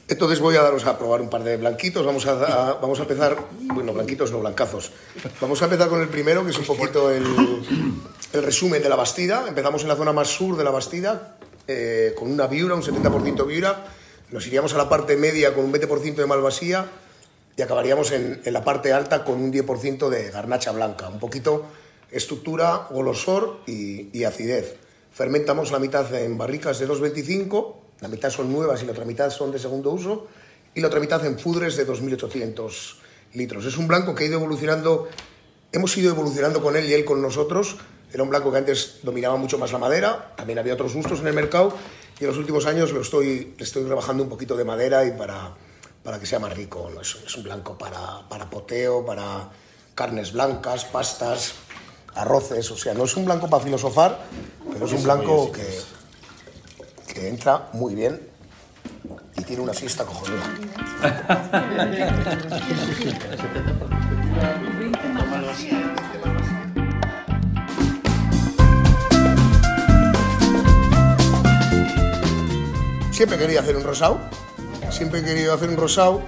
Entonces 0.08 0.42
voy 0.42 0.56
a 0.58 0.62
daros 0.62 0.86
a 0.86 0.98
probar 0.98 1.22
un 1.22 1.30
par 1.30 1.44
de 1.44 1.58
blanquitos. 1.58 2.06
Vamos 2.06 2.26
a, 2.28 2.74
vamos 2.82 3.00
a 3.00 3.04
empezar, 3.04 3.38
bueno, 3.62 3.94
blanquitos 3.94 4.32
no, 4.32 4.40
blancazos. 4.40 4.92
Vamos 5.40 5.62
a 5.62 5.66
empezar 5.66 5.88
con 5.88 6.02
el 6.02 6.10
primero, 6.10 6.44
que 6.44 6.52
es 6.52 6.58
un 6.58 6.66
poquito 6.66 7.10
el, 7.10 7.24
el 8.34 8.44
resumen 8.44 8.84
de 8.84 8.90
la 8.90 8.96
Bastida. 8.96 9.46
Empezamos 9.48 9.82
en 9.84 9.88
la 9.88 9.96
zona 9.96 10.12
más 10.12 10.28
sur 10.28 10.58
de 10.58 10.64
la 10.64 10.72
Bastida, 10.72 11.38
eh, 11.68 12.14
con 12.18 12.30
una 12.30 12.48
viura, 12.48 12.76
un 12.76 12.84
70% 12.84 13.48
viura. 13.48 13.86
Nos 14.30 14.46
iríamos 14.46 14.74
a 14.74 14.78
la 14.78 14.90
parte 14.90 15.16
media 15.16 15.54
con 15.54 15.64
un 15.66 15.74
20% 15.74 16.16
de 16.16 16.26
malvasía 16.26 16.86
y 17.56 17.62
acabaríamos 17.62 18.12
en, 18.12 18.42
la 18.46 18.64
parte 18.64 18.94
alta 18.94 19.24
con 19.24 19.42
un 19.42 19.52
10% 19.52 20.10
de 20.10 20.32
garnacha 20.32 20.72
blanca. 20.72 21.10
Un 21.10 21.20
poquito 21.20 21.66
estructura, 22.12 22.88
golosor 22.90 23.62
y, 23.68 24.18
y 24.18 24.24
acidez. 24.24 24.78
Fermentamos 25.12 25.72
la 25.72 25.80
mitad 25.80 26.12
en 26.16 26.38
barricas 26.38 26.80
de 26.80 26.88
2,25, 26.88 27.76
la 28.02 28.08
mitad 28.08 28.30
son 28.30 28.52
nuevas 28.52 28.82
y 28.82 28.86
la 28.86 28.92
otra 28.92 29.06
mitad 29.06 29.30
son 29.30 29.52
de 29.52 29.60
segundo 29.60 29.92
uso, 29.92 30.28
y 30.74 30.82
la 30.82 30.88
otra 30.88 31.00
mitad 31.00 31.24
en 31.26 31.36
pudres 31.36 31.76
de 31.76 31.88
2.800 31.88 32.96
litros. 33.34 33.66
Es 33.66 33.78
un 33.78 33.88
blanco 33.88 34.16
que 34.16 34.24
ha 34.24 34.28
ido 34.28 34.40
evolucionando, 34.40 35.08
hemos 35.72 35.96
ido 35.98 36.12
evolucionando 36.12 36.62
con 36.62 36.76
él 36.76 36.90
y 36.90 36.94
él 36.94 37.06
con 37.06 37.22
nosotros. 37.22 37.78
Era 38.12 38.24
un 38.24 38.30
blanco 38.30 38.52
que 38.52 38.58
antes 38.58 39.00
dominaba 39.04 39.38
mucho 39.38 39.58
más 39.58 39.72
la 39.72 39.80
madera, 39.80 40.34
también 40.36 40.60
había 40.60 40.74
otros 40.74 40.94
gustos 40.94 41.20
en 41.20 41.28
el 41.28 41.34
mercado, 41.34 41.76
y 42.20 42.24
en 42.24 42.30
los 42.30 42.38
últimos 42.38 42.66
años 42.66 42.92
lo 42.92 43.02
estoy, 43.02 43.54
le 43.58 43.64
estoy 43.64 43.84
rebajando 43.84 44.24
un 44.24 44.30
poquito 44.30 44.56
de 44.56 44.64
madera 44.64 45.04
y 45.06 45.12
para, 45.12 45.56
para 46.04 46.20
que 46.20 46.26
sea 46.26 46.40
más 46.40 46.54
rico. 46.54 46.92
Es, 47.02 47.18
es 47.26 47.38
un 47.38 47.44
blanco 47.44 47.78
para, 47.78 48.28
para 48.30 48.50
poteo, 48.50 49.06
para 49.06 49.50
carnes 49.96 50.34
blancas, 50.34 50.86
pastas, 50.86 51.54
arroces. 52.16 52.70
O 52.72 52.78
sea, 52.78 52.94
no 52.94 53.06
es 53.06 53.16
un 53.16 53.26
blanco 53.26 53.50
para 53.50 53.64
filosofar, 53.64 54.20
pero 54.72 54.86
es 54.86 54.92
un 54.92 55.04
blanco 55.04 55.52
que, 55.52 55.82
que 57.14 57.30
entra 57.30 57.70
muy 57.74 57.96
bien 57.96 58.20
y 59.38 59.44
tiene 59.44 59.64
una 59.64 59.74
siesta 59.74 60.06
cojonuda. 60.06 60.44
Siempre 73.12 73.38
quería 73.38 73.60
hacer 73.60 73.76
un 73.78 73.84
rosado, 73.84 74.20
siempre 74.92 75.20
he 75.20 75.24
querido 75.24 75.54
hacer 75.54 75.70
un 75.70 75.78
rosado 75.78 76.22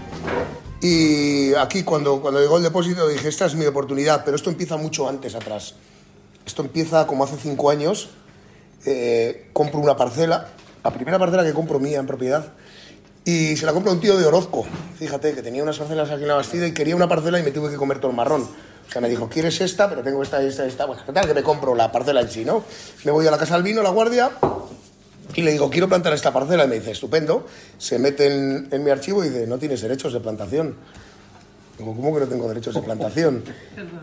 y 0.82 1.54
aquí 1.56 1.84
cuando, 1.84 2.22
cuando 2.22 2.40
llegó 2.40 2.58
el 2.58 2.64
depósito 2.64 3.08
dije, 3.08 3.28
esta 3.28 3.46
es 3.46 3.56
mi 3.56 3.66
oportunidad, 3.66 4.24
pero 4.24 4.36
esto 4.36 4.50
empieza 4.50 4.78
mucho 4.78 5.10
antes 5.10 5.36
atrás. 5.36 5.76
Esto 6.46 6.62
empieza 6.62 7.08
como 7.08 7.24
hace 7.24 7.38
cinco 7.38 7.70
años, 7.70 8.10
eh, 8.86 9.50
compro 9.54 9.80
una 9.80 9.98
parcela, 9.98 10.50
la 10.84 10.92
primera 10.94 11.18
parcela 11.18 11.44
que 11.44 11.54
compro 11.54 11.80
mía 11.80 12.00
en 12.00 12.06
propiedad, 12.06 12.54
Y 13.28 13.58
se 13.58 13.66
la 13.66 13.74
compra 13.74 13.92
un 13.92 14.00
tío 14.00 14.16
de 14.16 14.26
Orozco, 14.28 14.64
fíjate, 15.00 15.34
que 15.34 15.42
tenía 15.42 15.64
unas 15.64 15.80
parcelas 15.80 16.12
aquí 16.12 16.22
en 16.22 16.28
la 16.28 16.36
Bastida 16.36 16.68
y 16.68 16.74
quería 16.74 16.96
una 16.96 17.10
parcela 17.10 17.40
y 17.40 17.44
me 17.44 17.50
tuve 17.50 17.72
que 17.72 17.76
comer 17.76 17.98
todo 17.98 18.12
el 18.12 18.18
marrón. 18.18 18.44
O 18.44 18.92
sea, 18.92 19.02
me 19.02 19.10
dijo, 19.10 19.28
¿quieres 19.28 19.60
esta? 19.62 19.90
Pero 19.90 20.04
tengo 20.04 20.22
esta, 20.22 20.44
esta, 20.44 20.64
esta. 20.68 20.86
Bueno, 20.86 21.02
¿qué 21.04 21.12
tal 21.12 21.26
que 21.26 21.34
me 21.34 21.42
compro 21.42 21.74
la 21.74 21.92
parcela 21.92 22.22
en 22.22 22.30
sí, 22.30 22.46
no? 22.46 22.64
Me 23.04 23.12
voy 23.12 23.26
a 23.26 23.32
la 23.32 23.40
casa 23.40 23.56
del 23.56 23.64
vino, 23.64 23.82
la 23.82 23.90
guardia, 23.90 24.30
y 25.34 25.42
le 25.42 25.52
digo, 25.52 25.70
quiero 25.70 25.88
plantar 25.88 26.14
esta 26.14 26.32
parcela. 26.32 26.66
Y 26.66 26.68
me 26.68 26.76
dice, 26.76 26.92
estupendo. 26.92 27.46
Se 27.78 27.98
mete 28.00 28.28
en, 28.28 28.68
en 28.72 28.84
mi 28.84 28.92
archivo 28.92 29.24
y 29.24 29.30
dice, 29.30 29.48
no 29.48 29.58
tienes 29.58 29.82
derechos 29.82 30.14
de 30.14 30.20
plantación. 30.20 30.76
Digo, 31.78 31.94
¿cómo 31.94 32.14
que 32.14 32.22
no 32.22 32.28
tengo 32.28 32.48
derechos 32.48 32.74
de 32.74 32.82
plantación? 32.82 33.44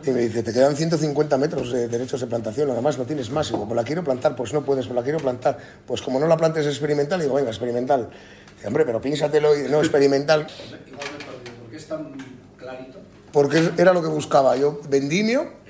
Y 0.04 0.11
me 0.11 0.20
dice, 0.20 0.42
te 0.42 0.52
quedan 0.52 0.76
150 0.76 1.38
metros 1.38 1.72
de 1.72 1.88
derechos 1.88 2.20
de 2.20 2.26
plantación, 2.26 2.70
además 2.70 2.98
no 2.98 3.04
tienes 3.04 3.30
más. 3.30 3.48
Y 3.48 3.52
digo, 3.52 3.66
pues 3.66 3.76
la 3.76 3.85
quiero 3.85 4.04
plantar, 4.04 4.37
pues 4.37 4.52
no 4.52 4.62
puedes, 4.62 4.87
pues 4.87 4.94
la 4.94 5.02
quiero 5.02 5.18
plantar. 5.18 5.58
Pues 5.87 6.02
como 6.02 6.20
no 6.20 6.26
la 6.26 6.37
plantes 6.37 6.66
experimental, 6.66 7.20
digo, 7.20 7.35
venga, 7.35 7.48
experimental. 7.48 8.11
Dice, 8.56 8.68
hombre, 8.68 8.85
pero 8.85 9.00
piénsatelo, 9.00 9.58
y 9.58 9.70
no 9.70 9.78
experimental. 9.78 10.46
¿Por 11.61 11.70
qué 11.70 11.76
es 11.76 11.87
tan 11.87 12.12
clarito? 12.58 12.98
Porque 13.32 13.70
era 13.78 13.94
lo 13.94 14.02
que 14.02 14.08
buscaba. 14.08 14.54
Yo 14.56 14.80
vendimio 14.90 15.62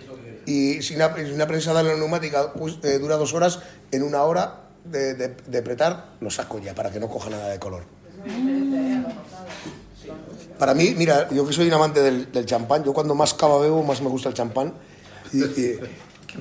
y 0.45 0.83
si 0.83 0.97
una, 0.97 1.15
si 1.15 1.31
una 1.31 1.47
prensada 1.47 1.83
en 1.83 1.89
la 1.89 1.95
neumática 1.95 2.53
pues, 2.53 2.79
eh, 2.83 2.99
dura 2.99 3.17
dos 3.17 3.33
horas, 3.33 3.61
en 3.93 4.03
una 4.03 4.25
hora 4.25 4.62
de, 4.85 5.15
de, 5.15 5.29
de 5.47 5.59
apretar 5.59 6.07
lo 6.21 6.31
saco 6.31 6.59
ya 6.59 6.75
para 6.75 6.91
que 6.91 7.01
no 7.01 7.09
coja 7.09 7.31
nada 7.31 7.49
de 7.49 7.59
color. 7.59 7.85
Para 10.59 10.75
mí, 10.75 10.95
mira, 10.97 11.29
yo 11.31 11.47
que 11.47 11.53
soy 11.53 11.67
un 11.67 11.75
amante 11.75 12.01
del, 12.01 12.31
del 12.31 12.47
champán, 12.47 12.85
yo 12.85 12.93
cuando 12.93 13.15
más 13.15 13.35
cava 13.35 13.59
bebo, 13.59 13.83
más 13.83 14.01
me 14.01 14.09
gusta 14.09 14.29
el 14.29 14.35
champán. 14.35 14.75
Y, 15.33 15.43
y 15.43 15.81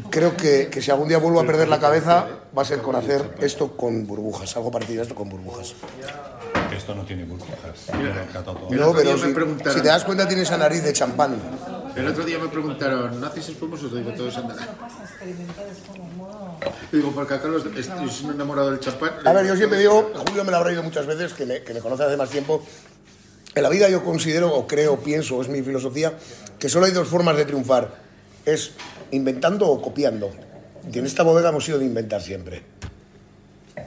creo 0.09 0.35
que, 0.35 0.69
que 0.69 0.81
si 0.81 0.91
algún 0.91 1.07
día 1.07 1.17
vuelvo 1.17 1.39
a 1.39 1.45
perder 1.45 1.67
la 1.69 1.79
cabeza, 1.79 2.27
va 2.55 2.61
a 2.61 2.65
ser 2.65 2.81
con 2.81 2.95
hacer 2.95 3.35
esto 3.41 3.75
con 3.75 4.05
burbujas, 4.05 4.55
algo 4.55 4.69
parecido 4.69 5.01
a 5.01 5.03
esto 5.03 5.15
con 5.15 5.29
burbujas. 5.29 5.73
Esto 6.75 6.93
no 6.95 7.03
tiene 7.03 7.25
burbujas. 7.25 7.89
No, 8.69 8.93
pero 8.93 9.17
si, 9.17 9.33
si 9.73 9.81
te 9.81 9.87
das 9.87 10.03
cuenta, 10.03 10.27
tienes 10.27 10.47
esa 10.47 10.57
nariz 10.57 10.83
de 10.83 10.93
champán. 10.93 11.35
El 11.95 12.07
otro 12.07 12.23
día 12.23 12.39
me 12.39 12.47
preguntaron, 12.47 13.19
¿no 13.19 13.27
hacéis 13.27 13.49
espumosos? 13.49 13.93
Digo, 13.93 14.11
todos 14.13 14.37
andan. 14.37 14.57
Digo, 16.91 17.11
porque 17.11 17.33
a 17.33 17.41
Carlos 17.41 17.65
estoy 17.75 18.09
soy 18.09 18.25
un 18.25 18.35
enamorado 18.35 18.71
del 18.71 18.79
champán. 18.79 19.11
A 19.25 19.33
ver, 19.33 19.45
yo 19.45 19.55
siempre 19.55 19.79
digo, 19.79 20.11
Julio 20.27 20.43
me 20.43 20.51
lo 20.51 20.57
habrá 20.57 20.69
oído 20.69 20.83
muchas 20.83 21.05
veces, 21.05 21.33
que 21.33 21.45
me, 21.45 21.63
que 21.63 21.73
me 21.73 21.79
conoce 21.79 22.03
hace 22.03 22.17
más 22.17 22.29
tiempo. 22.29 22.63
En 23.53 23.63
la 23.63 23.69
vida 23.69 23.89
yo 23.89 24.03
considero, 24.03 24.53
o 24.53 24.65
creo, 24.65 24.99
pienso, 24.99 25.41
es 25.41 25.49
mi 25.49 25.61
filosofía, 25.61 26.17
que 26.57 26.69
solo 26.69 26.85
hay 26.85 26.93
dos 26.93 27.07
formas 27.07 27.35
de 27.35 27.45
triunfar. 27.45 27.95
Es 28.45 28.71
inventando 29.11 29.67
o 29.67 29.81
copiando. 29.81 30.31
Y 30.91 30.97
en 30.97 31.05
esta 31.05 31.23
bodega 31.23 31.49
hemos 31.49 31.65
sido 31.65 31.79
de 31.79 31.85
inventar 31.85 32.21
siempre. 32.21 32.63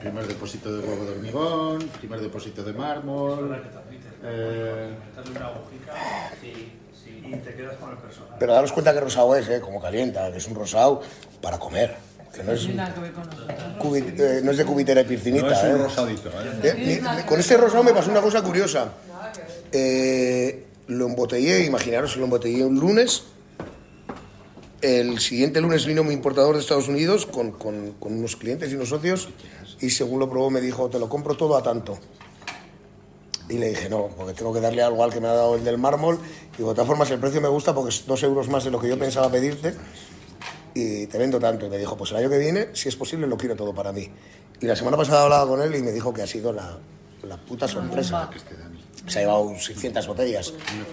Primer 0.00 0.26
depósito 0.26 0.72
de 0.76 0.86
huevo 0.86 1.04
de 1.04 1.12
hormigón, 1.12 1.78
primer 1.98 2.20
depósito 2.20 2.62
de 2.62 2.72
mármol. 2.72 3.56
eh, 4.22 4.94
Pero 8.38 8.52
daros 8.52 8.72
cuenta 8.72 8.92
que 8.92 9.00
rosado 9.00 9.34
es, 9.36 9.48
¿eh? 9.48 9.60
como 9.60 9.80
calienta, 9.80 10.30
que 10.32 10.38
es 10.38 10.46
un 10.46 10.54
rosado 10.54 11.02
para 11.40 11.58
comer. 11.58 11.96
Que 12.34 12.42
no 12.42 12.50
es, 12.52 12.66
con 13.78 13.96
eh, 13.96 14.40
no 14.42 14.50
es 14.50 14.56
de 14.56 14.64
cubitera 14.64 15.00
y 15.02 15.04
piscinita. 15.04 15.46
No 15.46 15.52
es 15.52 15.62
un 15.62 15.68
¿eh? 15.68 15.84
rosadito, 15.84 16.28
¿eh? 16.30 16.40
Eh, 16.64 17.02
con 17.28 17.38
este 17.38 17.56
rosado 17.56 17.84
me 17.84 17.92
pasó 17.92 18.10
una 18.10 18.20
cosa 18.20 18.42
curiosa. 18.42 18.88
Eh, 19.70 20.64
lo 20.88 21.06
embotellé, 21.06 21.64
imaginaros, 21.64 22.16
lo 22.16 22.24
embotellé 22.24 22.64
un 22.64 22.78
lunes. 22.80 23.22
El 24.82 25.18
siguiente 25.20 25.60
lunes 25.60 25.86
vino 25.86 26.04
mi 26.04 26.12
importador 26.12 26.56
de 26.56 26.60
Estados 26.60 26.88
Unidos 26.88 27.24
con, 27.24 27.52
con- 27.52 27.92
con 27.92 28.12
unos 28.18 28.36
clientes 28.36 28.70
y 28.70 28.74
unos 28.74 28.90
socios 28.90 29.28
y 29.80 29.88
según 29.90 30.18
lo 30.18 30.28
probó 30.28 30.50
me 30.50 30.60
dijo, 30.60 30.90
te 30.90 30.98
lo 30.98 31.08
compro 31.08 31.36
todo 31.36 31.56
a 31.56 31.62
tanto. 31.62 31.98
Y 33.48 33.58
le 33.58 33.68
dije, 33.68 33.88
no, 33.90 34.08
porque 34.16 34.32
tengo 34.32 34.52
que 34.52 34.60
darle 34.60 34.82
algo 34.82 35.04
al 35.04 35.12
que 35.12 35.20
me 35.20 35.28
ha 35.28 35.34
dado 35.34 35.54
el 35.54 35.64
del 35.64 35.78
mármol. 35.78 36.18
Y 36.58 36.62
de 36.62 36.64
todas 36.64 36.86
formas 36.86 37.10
el 37.10 37.18
precio 37.18 37.40
me 37.40 37.48
gusta 37.48 37.74
porque 37.74 37.90
es 37.90 38.06
dos 38.06 38.22
euros 38.22 38.48
más 38.48 38.64
de 38.64 38.70
lo 38.70 38.80
que 38.80 38.88
yo 38.88 38.98
pensaba 38.98 39.30
pedirte 39.30 39.74
y 40.74 41.06
te 41.06 41.18
vendo 41.18 41.38
tanto. 41.38 41.66
Y 41.66 41.70
me 41.70 41.78
dijo, 41.78 41.96
pues 41.96 42.10
el 42.10 42.18
año 42.18 42.30
que 42.30 42.38
viene, 42.38 42.68
si 42.72 42.88
es 42.88 42.96
posible, 42.96 43.26
lo 43.26 43.36
quiero 43.36 43.54
todo 43.56 43.74
para 43.74 43.92
mí. 43.92 44.10
Y 44.60 44.66
la 44.66 44.76
semana 44.76 44.96
pasada 44.96 45.24
hablaba 45.24 45.46
con 45.46 45.62
él 45.62 45.74
y 45.74 45.82
me 45.82 45.92
dijo 45.92 46.12
que 46.12 46.22
ha 46.22 46.26
sido 46.26 46.52
la, 46.52 46.78
la 47.22 47.36
puta 47.36 47.68
sorpresa. 47.68 48.30
Se 49.06 49.18
ha 49.18 49.22
llevado 49.22 49.54
600 49.58 50.06
botellas. 50.06 50.52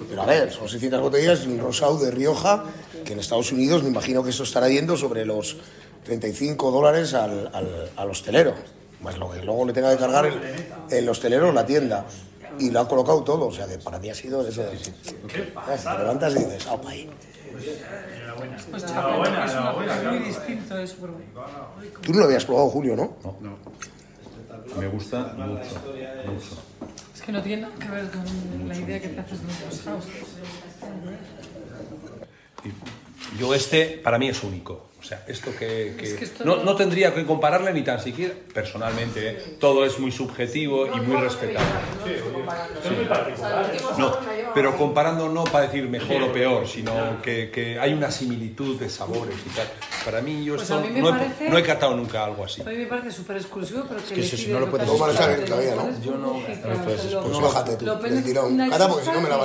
Pero 0.09 0.21
a 0.21 0.25
ver, 0.25 0.51
son 0.51 0.67
600 0.67 1.01
botellas 1.01 1.45
de 1.45 1.53
un 1.53 1.59
rosado 1.59 1.97
de 1.99 2.11
Rioja, 2.11 2.65
que 3.05 3.13
en 3.13 3.19
Estados 3.19 3.51
Unidos 3.51 3.83
me 3.83 3.89
imagino 3.89 4.23
que 4.23 4.31
eso 4.31 4.43
estará 4.43 4.67
yendo 4.69 4.97
sobre 4.97 5.25
los 5.25 5.57
35 6.03 6.71
dólares 6.71 7.13
al, 7.13 7.49
al, 7.53 7.91
al 7.95 8.09
hostelero. 8.09 8.53
Más 9.01 9.17
lo 9.17 9.31
que 9.31 9.41
luego 9.41 9.65
le 9.65 9.73
tenga 9.73 9.91
que 9.91 9.97
cargar 9.97 10.25
el, 10.25 10.39
el 10.89 11.09
hostelero 11.09 11.51
la 11.51 11.65
tienda. 11.65 12.05
Y 12.59 12.69
lo 12.71 12.79
ha 12.81 12.87
colocado 12.87 13.23
todo, 13.23 13.47
o 13.47 13.51
sea 13.51 13.67
que 13.67 13.77
para 13.77 13.97
mí 13.99 14.09
ha 14.09 14.15
sido 14.15 14.45
eso 14.47 14.61
de... 14.63 14.77
¿sabes? 14.77 15.83
Te 15.83 15.97
levantas 15.97 16.35
y 16.35 16.39
dices, 16.39 16.67
¡aupa 16.67 16.89
ahí! 16.89 17.09
Pues 17.51 18.83
es, 18.83 18.91
una- 18.91 19.95
es 19.95 20.03
muy 20.03 20.19
distinto, 20.19 20.77
es 20.77 20.89
súper 20.91 21.09
bueno. 21.11 21.25
Tú 22.01 22.13
no 22.13 22.19
lo 22.19 22.25
habías 22.25 22.45
probado, 22.45 22.69
Julio, 22.69 22.95
¿no? 22.95 23.17
Me 24.79 24.87
gusta 24.87 25.33
mucho, 25.37 25.75
mucho. 26.25 26.61
Es 27.15 27.21
que 27.21 27.31
no 27.31 27.41
tiene 27.41 27.63
nada 27.63 27.73
que 27.79 27.87
ver 27.89 28.09
con 28.09 28.67
la 28.67 28.75
idea 28.77 28.99
que 29.01 29.07
te 29.09 29.19
haces 29.19 29.41
de 29.41 29.47
los 29.47 29.63
rosados. 29.65 30.05
Yo 33.39 33.53
este, 33.53 33.99
para 34.03 34.17
mí 34.17 34.29
es 34.29 34.43
único. 34.43 34.90
O 35.01 35.03
sea, 35.03 35.23
esto 35.27 35.49
que... 35.57 35.95
que- 35.97 36.05
Es 36.05 36.13
que 36.13 36.25
esto 36.25 36.45
no, 36.45 36.57
no- 36.57 36.63
no 36.63 36.75
tendría 36.75 37.11
que 37.13 37.25
compararle 37.25 37.73
ni 37.73 37.81
tan 37.81 37.99
siquiera, 37.99 38.35
personalmente, 38.53 39.29
¿eh? 39.31 39.57
todo 39.59 39.83
es 39.83 39.97
muy 39.97 40.11
subjetivo 40.11 40.85
y 40.85 40.99
muy 41.01 41.17
respetable. 41.17 41.67
No, 43.97 44.15
pero 44.53 44.77
comparando 44.77 45.29
no 45.29 45.43
para 45.45 45.65
decir 45.65 45.87
mejor 45.89 46.21
o 46.23 46.31
peor, 46.33 46.67
sino 46.67 47.21
que, 47.21 47.49
que 47.51 47.79
hay 47.79 47.93
una 47.93 48.11
similitud 48.11 48.79
de 48.79 48.89
sabores 48.89 49.35
y 49.45 49.49
tal. 49.49 49.67
Para 50.05 50.21
mí 50.21 50.43
yo 50.43 50.55
Pues 50.55 50.63
esto 50.69 50.81
mí 50.81 51.01
no, 51.01 51.09
he, 51.09 51.11
parece- 51.11 51.49
no 51.49 51.57
he 51.57 51.63
catado 51.63 51.95
nunca 51.95 52.23
algo 52.25 52.43
así. 52.45 52.61
A 52.61 52.65
mí 52.65 52.75
me 52.77 52.85
parece 52.85 53.11
súper 53.11 53.37
exclusivo, 53.37 53.83
pero 53.87 54.01
que, 54.01 54.13
que 54.15 54.21
le 54.21 54.27
eso 54.27 54.37
si 54.37 54.43
pide 54.43 54.53
no 54.53 54.59
lo 54.59 54.65
lo 54.65 54.71
puedes 54.71 54.87
a 54.87 54.91
Pues 57.21 57.39
bájate 57.41 57.75
tú, 57.77 57.85
del 57.85 58.23
tirón. 58.23 58.57
Cata, 58.69 58.87
porque 58.87 59.05
si 59.05 59.11
no 59.11 59.21
me 59.21 59.29
la 59.29 59.37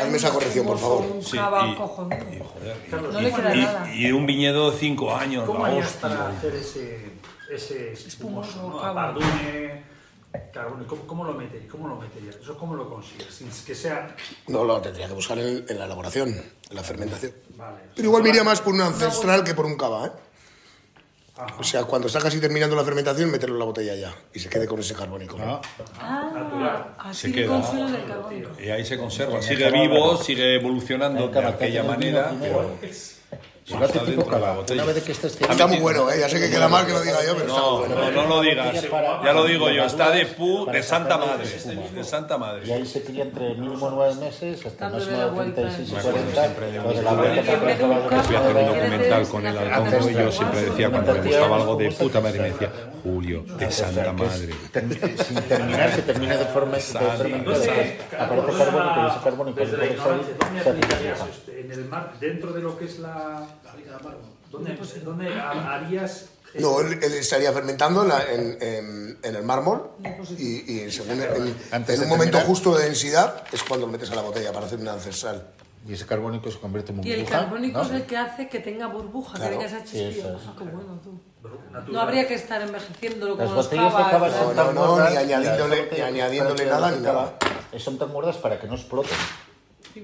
Hazme 0.00 0.16
esa 0.16 0.30
corrección, 0.30 0.66
por 0.66 0.78
favor. 0.78 1.04
Sí, 1.22 1.36
y- 1.36 1.38
joder, 1.38 3.12
No 3.12 3.20
le 3.20 3.30
queda 3.32 3.54
nada. 3.54 3.92
y, 3.94 4.12
un 4.24 4.26
viñedo 4.26 4.70
de 4.70 4.78
cinco 4.78 5.14
años, 5.14 5.44
¿Cómo 5.44 5.66
harías 5.66 5.92
para 5.94 6.28
hacer 6.28 6.54
ese, 6.54 7.12
ese 7.50 7.92
espumoso? 7.92 8.48
Espumoso, 8.48 8.68
¿no? 8.70 8.80
cava. 8.80 8.92
Bardune, 9.12 9.84
carbone, 10.52 10.86
¿cómo, 10.86 11.06
cómo 11.06 11.24
lo 11.24 11.34
meterías? 11.34 11.70
¿Cómo 11.70 11.88
lo 11.88 11.96
meterías? 11.96 12.36
¿Eso 12.36 12.56
cómo 12.56 12.74
lo 12.74 12.88
consigues? 12.88 13.34
Sin 13.34 13.48
que 13.50 13.74
sea... 13.74 14.16
No, 14.48 14.64
lo 14.64 14.80
tendría 14.80 15.08
que 15.08 15.12
buscar 15.12 15.38
en, 15.38 15.64
en 15.68 15.78
la 15.78 15.84
elaboración, 15.84 16.30
en 16.30 16.74
la 16.76 16.82
fermentación. 16.82 17.32
Vale. 17.50 17.76
Pero 17.94 18.08
igual 18.08 18.22
me 18.22 18.30
iría 18.30 18.44
más 18.44 18.60
por 18.62 18.72
un 18.72 18.80
ancestral 18.80 19.44
que 19.44 19.52
por 19.54 19.66
un 19.66 19.76
cava, 19.76 20.06
¿eh? 20.06 20.10
O 21.58 21.64
sea, 21.64 21.82
cuando 21.84 22.06
está 22.06 22.20
casi 22.20 22.40
terminando 22.40 22.76
la 22.76 22.84
fermentación, 22.84 23.28
meterlo 23.28 23.56
en 23.56 23.58
la 23.58 23.64
botella 23.64 23.94
ya 23.96 24.14
y 24.32 24.38
se 24.38 24.48
quede 24.48 24.66
con 24.68 24.78
ese 24.78 24.94
carbónico. 24.94 25.36
¿no? 25.36 25.60
Ah, 25.98 26.94
así 26.96 27.26
Se 27.28 27.32
queda. 27.32 27.48
consuelo 27.48 27.90
del 27.90 28.06
carbónico. 28.06 28.50
Y 28.62 28.70
ahí 28.70 28.84
se 28.86 28.96
conserva, 28.96 29.42
sigue 29.42 29.68
vivo, 29.72 30.16
sigue 30.16 30.54
evolucionando 30.54 31.28
de 31.28 31.44
aquella 31.44 31.82
manera, 31.82 32.32
pero 32.40 32.76
Si 33.64 33.72
lo 33.72 33.78
hace 33.86 33.96
está 33.96 34.04
tipo 34.10 34.26
cava. 34.26 34.52
botella. 34.56 34.84
Una 34.84 34.92
vez 34.92 35.02
que 35.04 35.12
estés 35.12 35.40
Está 35.40 35.66
muy 35.66 35.78
bueno, 35.78 36.10
¿eh? 36.10 36.20
Ya 36.20 36.28
sé 36.28 36.38
que 36.38 36.50
queda 36.50 36.68
mal 36.68 36.84
que 36.84 36.92
lo 36.92 37.00
diga 37.00 37.16
yo, 37.24 37.34
pero 37.34 37.46
está 37.48 37.60
muy 37.62 37.70
No, 37.70 37.78
bueno. 37.78 37.94
no, 38.10 38.22
no 38.22 38.28
lo 38.28 38.40
digas, 38.42 38.82
ya 39.24 39.32
lo 39.32 39.44
digo 39.46 39.70
yo, 39.70 39.84
está 39.84 40.10
de 40.10 40.26
pu, 40.26 40.66
de 40.66 40.82
santa 40.82 41.16
madre, 41.16 41.46
de 41.48 42.04
santa 42.04 42.36
Y 42.36 42.38
madre. 42.38 42.72
ahí 42.74 42.84
se 42.86 43.02
cría 43.02 43.22
entre 43.22 43.54
mínimo 43.54 43.88
nueve 43.90 44.14
meses 44.16 44.66
hasta 44.66 44.90
máximo 44.90 45.16
la 45.16 45.24
de 45.24 45.30
vuelta. 45.30 45.62
36 45.62 45.88
y 45.88 45.92
Me 45.94 45.98
acuerdo 45.98 46.18
40. 46.18 46.42
siempre 46.42 46.66
de 46.72 46.78
lo 46.82 46.88
de 46.92 47.02
la 47.02 47.10
un- 47.10 47.16
vuelta 47.16 47.52
En 47.52 47.64
vez 47.64 47.78
de 47.78 47.84
un 47.84 47.90
para 47.90 48.00
cava, 48.00 48.06
acabar 48.06 48.24
Fui 48.26 48.36
a 48.36 48.38
hacer 48.40 48.56
un 48.56 48.66
documental 48.66 49.28
con 49.28 49.46
él 49.46 49.58
al 49.58 50.10
y 50.10 50.14
yo 50.14 50.32
siempre 50.32 50.60
decía 50.62 50.90
cuando 50.90 51.12
me 51.14 51.20
gustaba 51.22 51.56
algo 51.56 51.76
de 51.76 51.90
puta 51.92 52.20
madre 52.20 52.38
me 52.40 52.50
decía 52.50 52.70
Julio, 53.04 53.44
de 53.58 53.70
santa 53.70 54.12
madre. 54.14 54.54
Sin 55.28 55.36
terminar, 55.42 55.94
se 55.94 56.02
termina 56.02 56.36
de, 56.38 56.44
forma. 56.46 56.76
Aparece 58.18 58.52
carbónico 58.58 59.00
y 59.02 59.06
ese 59.10 59.20
carbónico 59.22 59.60
Desde 59.60 59.72
la 59.76 59.78
puede 59.78 59.92
ignorancia, 59.92 60.24
salir, 60.24 60.38
¿dónde 60.38 60.54
se 60.54 60.60
hace 60.60 60.70
aplicarías 60.70 61.18
burbuja. 61.18 61.38
esto? 61.38 61.52
¿En 61.52 61.72
el 61.72 61.84
mar, 61.84 62.12
dentro 62.18 62.52
de 62.52 62.62
lo 62.62 62.78
que 62.78 62.84
es 62.86 62.98
la... 62.98 63.46
¿Dónde, 64.50 64.78
dónde 65.04 65.28
ha- 65.38 65.74
harías... 65.74 66.26
No, 66.54 66.80
él, 66.80 66.98
él 67.02 67.12
estaría 67.14 67.52
fermentando 67.52 68.02
en, 68.02 68.08
la- 68.08 68.22
en- 68.32 68.58
en- 68.60 69.18
en 69.22 69.36
el 69.36 69.42
mármol 69.42 69.90
y, 70.38 70.72
y 70.84 70.90
según 70.90 71.20
en, 71.20 72.00
un 72.02 72.08
momento 72.08 72.38
justo 72.40 72.76
de 72.76 72.84
densidad 72.84 73.42
es 73.52 73.62
cuando 73.64 73.86
lo 73.86 73.92
metes 73.92 74.10
a 74.12 74.14
la 74.14 74.22
botella 74.22 74.52
para 74.52 74.66
hacer 74.66 74.78
un 74.78 74.86
ancestral. 74.88 75.48
Y 75.86 75.92
ese 75.92 76.06
carbónico 76.06 76.50
se 76.50 76.58
convierte 76.58 76.92
en 76.92 76.98
Y 76.98 77.00
burbuja. 77.02 77.20
el 77.20 77.26
carbónico 77.26 77.78
¿no? 77.78 77.84
es 77.84 77.90
el 77.92 78.02
que 78.04 78.16
hace 78.16 78.48
que 78.48 78.60
tenga 78.60 78.86
burbujas, 78.86 79.38
Claro. 79.38 79.58
que 79.58 79.66
digas 79.66 79.82
Sí, 79.88 80.00
eso 80.02 80.36
es. 80.36 80.42
Ah, 80.48 80.54
qué 80.56 80.64
bueno 80.64 81.00
tú. 81.02 81.20
No 81.92 82.00
habría 82.00 82.26
que 82.26 82.34
estar 82.34 82.62
envejeciéndolo 82.62 83.36
como 83.36 83.52
los 83.54 83.64
botellas 83.66 83.96
de 83.96 84.02
cava 84.10 84.30
son 84.30 84.56
No, 84.56 84.62
tan 84.64 84.74
no, 84.74 84.86
gordas, 84.86 85.10
ni 85.10 85.16
añadiéndole- 85.18 85.88
ni 85.92 86.00
añadiéndole 86.00 86.64
para 86.64 86.76
que 86.76 86.80
nada, 86.80 86.90
ni 86.90 87.00
nada. 87.02 87.34
Son 87.78 87.98
tan 87.98 88.12
gordas 88.12 88.36
para 88.38 88.58
que 88.58 88.66
no 88.66 88.74
exploten. 88.74 89.16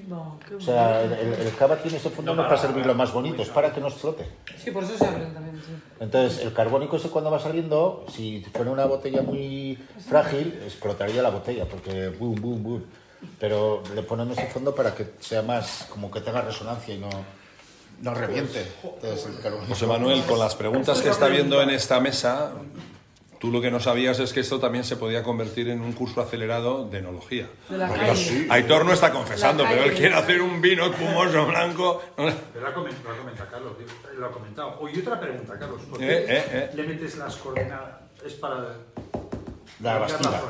No, 0.06 0.38
qué 0.46 0.54
O 0.54 0.60
sea, 0.60 1.02
el, 1.02 1.12
el- 1.12 1.54
cava 1.56 1.76
tiene 1.76 1.96
ese 1.96 2.10
fondo 2.10 2.34
no, 2.34 2.42
para 2.44 2.56
servirlo 2.58 2.94
más 2.94 3.12
bonito, 3.12 3.42
es 3.42 3.48
para 3.48 3.72
que 3.72 3.80
no 3.80 3.88
explote. 3.88 4.24
Sí, 4.56 4.70
por 4.70 4.84
eso 4.84 4.96
se 4.96 5.04
abren 5.04 5.32
también, 5.34 5.56
sí. 5.56 5.72
Entonces, 5.98 6.42
el 6.44 6.52
carbónico 6.52 6.96
ese 6.96 7.08
cuando 7.08 7.30
va 7.30 7.40
saliendo, 7.40 8.04
si 8.12 8.38
pone 8.52 8.70
una 8.70 8.84
botella 8.84 9.22
muy 9.22 9.76
frágil, 10.08 10.60
explotaría 10.64 11.22
la 11.22 11.30
botella, 11.30 11.64
porque 11.64 12.08
boom, 12.10 12.34
boom, 12.40 12.62
boom. 12.62 12.84
Pero 13.38 13.82
le 13.94 14.02
ponemos 14.02 14.36
ese 14.38 14.46
fondo 14.48 14.74
para 14.74 14.94
que 14.94 15.06
sea 15.20 15.42
más, 15.42 15.86
como 15.90 16.10
que 16.10 16.20
tenga 16.20 16.40
resonancia 16.42 16.94
y 16.94 16.98
no, 16.98 17.08
no 18.02 18.14
reviente. 18.14 18.66
Entonces, 18.82 19.44
el 19.44 19.52
José 19.68 19.86
Manuel, 19.86 20.22
con 20.24 20.38
las 20.38 20.54
preguntas 20.54 21.00
que 21.02 21.10
está 21.10 21.28
viendo 21.28 21.60
en 21.62 21.70
esta 21.70 22.00
mesa, 22.00 22.52
tú 23.38 23.50
lo 23.50 23.60
que 23.60 23.70
no 23.70 23.80
sabías 23.80 24.18
es 24.20 24.32
que 24.32 24.40
esto 24.40 24.58
también 24.60 24.84
se 24.84 24.96
podía 24.96 25.22
convertir 25.22 25.68
en 25.68 25.80
un 25.80 25.92
curso 25.92 26.20
acelerado 26.20 26.86
de 26.88 26.98
enología. 26.98 27.46
De 27.68 27.78
la 27.78 27.88
calle. 27.88 28.46
Aitor 28.50 28.84
no 28.84 28.92
está 28.92 29.10
confesando, 29.12 29.64
pero 29.68 29.84
él 29.84 29.94
quiere 29.94 30.14
hacer 30.14 30.40
un 30.42 30.60
vino 30.60 30.86
espumoso 30.86 31.46
blanco. 31.46 32.02
Pero 32.16 32.30
lo 32.60 32.66
ha 32.68 32.74
comen- 32.74 33.02
lo 33.04 33.10
ha 33.10 33.16
comentado 33.16 33.50
Carlos, 33.50 33.72
lo 34.18 34.26
ha 34.26 34.30
comentado. 34.30 34.78
Oye, 34.80 35.00
otra 35.00 35.18
pregunta, 35.20 35.58
Carlos. 35.58 35.80
¿Por 35.88 35.98
qué 35.98 36.06
Eh, 36.10 36.24
eh, 36.28 36.44
eh. 36.52 36.70
le 36.74 36.82
metes 36.84 37.16
las 37.16 37.36
coordenadas? 37.36 38.00
Es 38.24 38.34
para... 38.34 38.76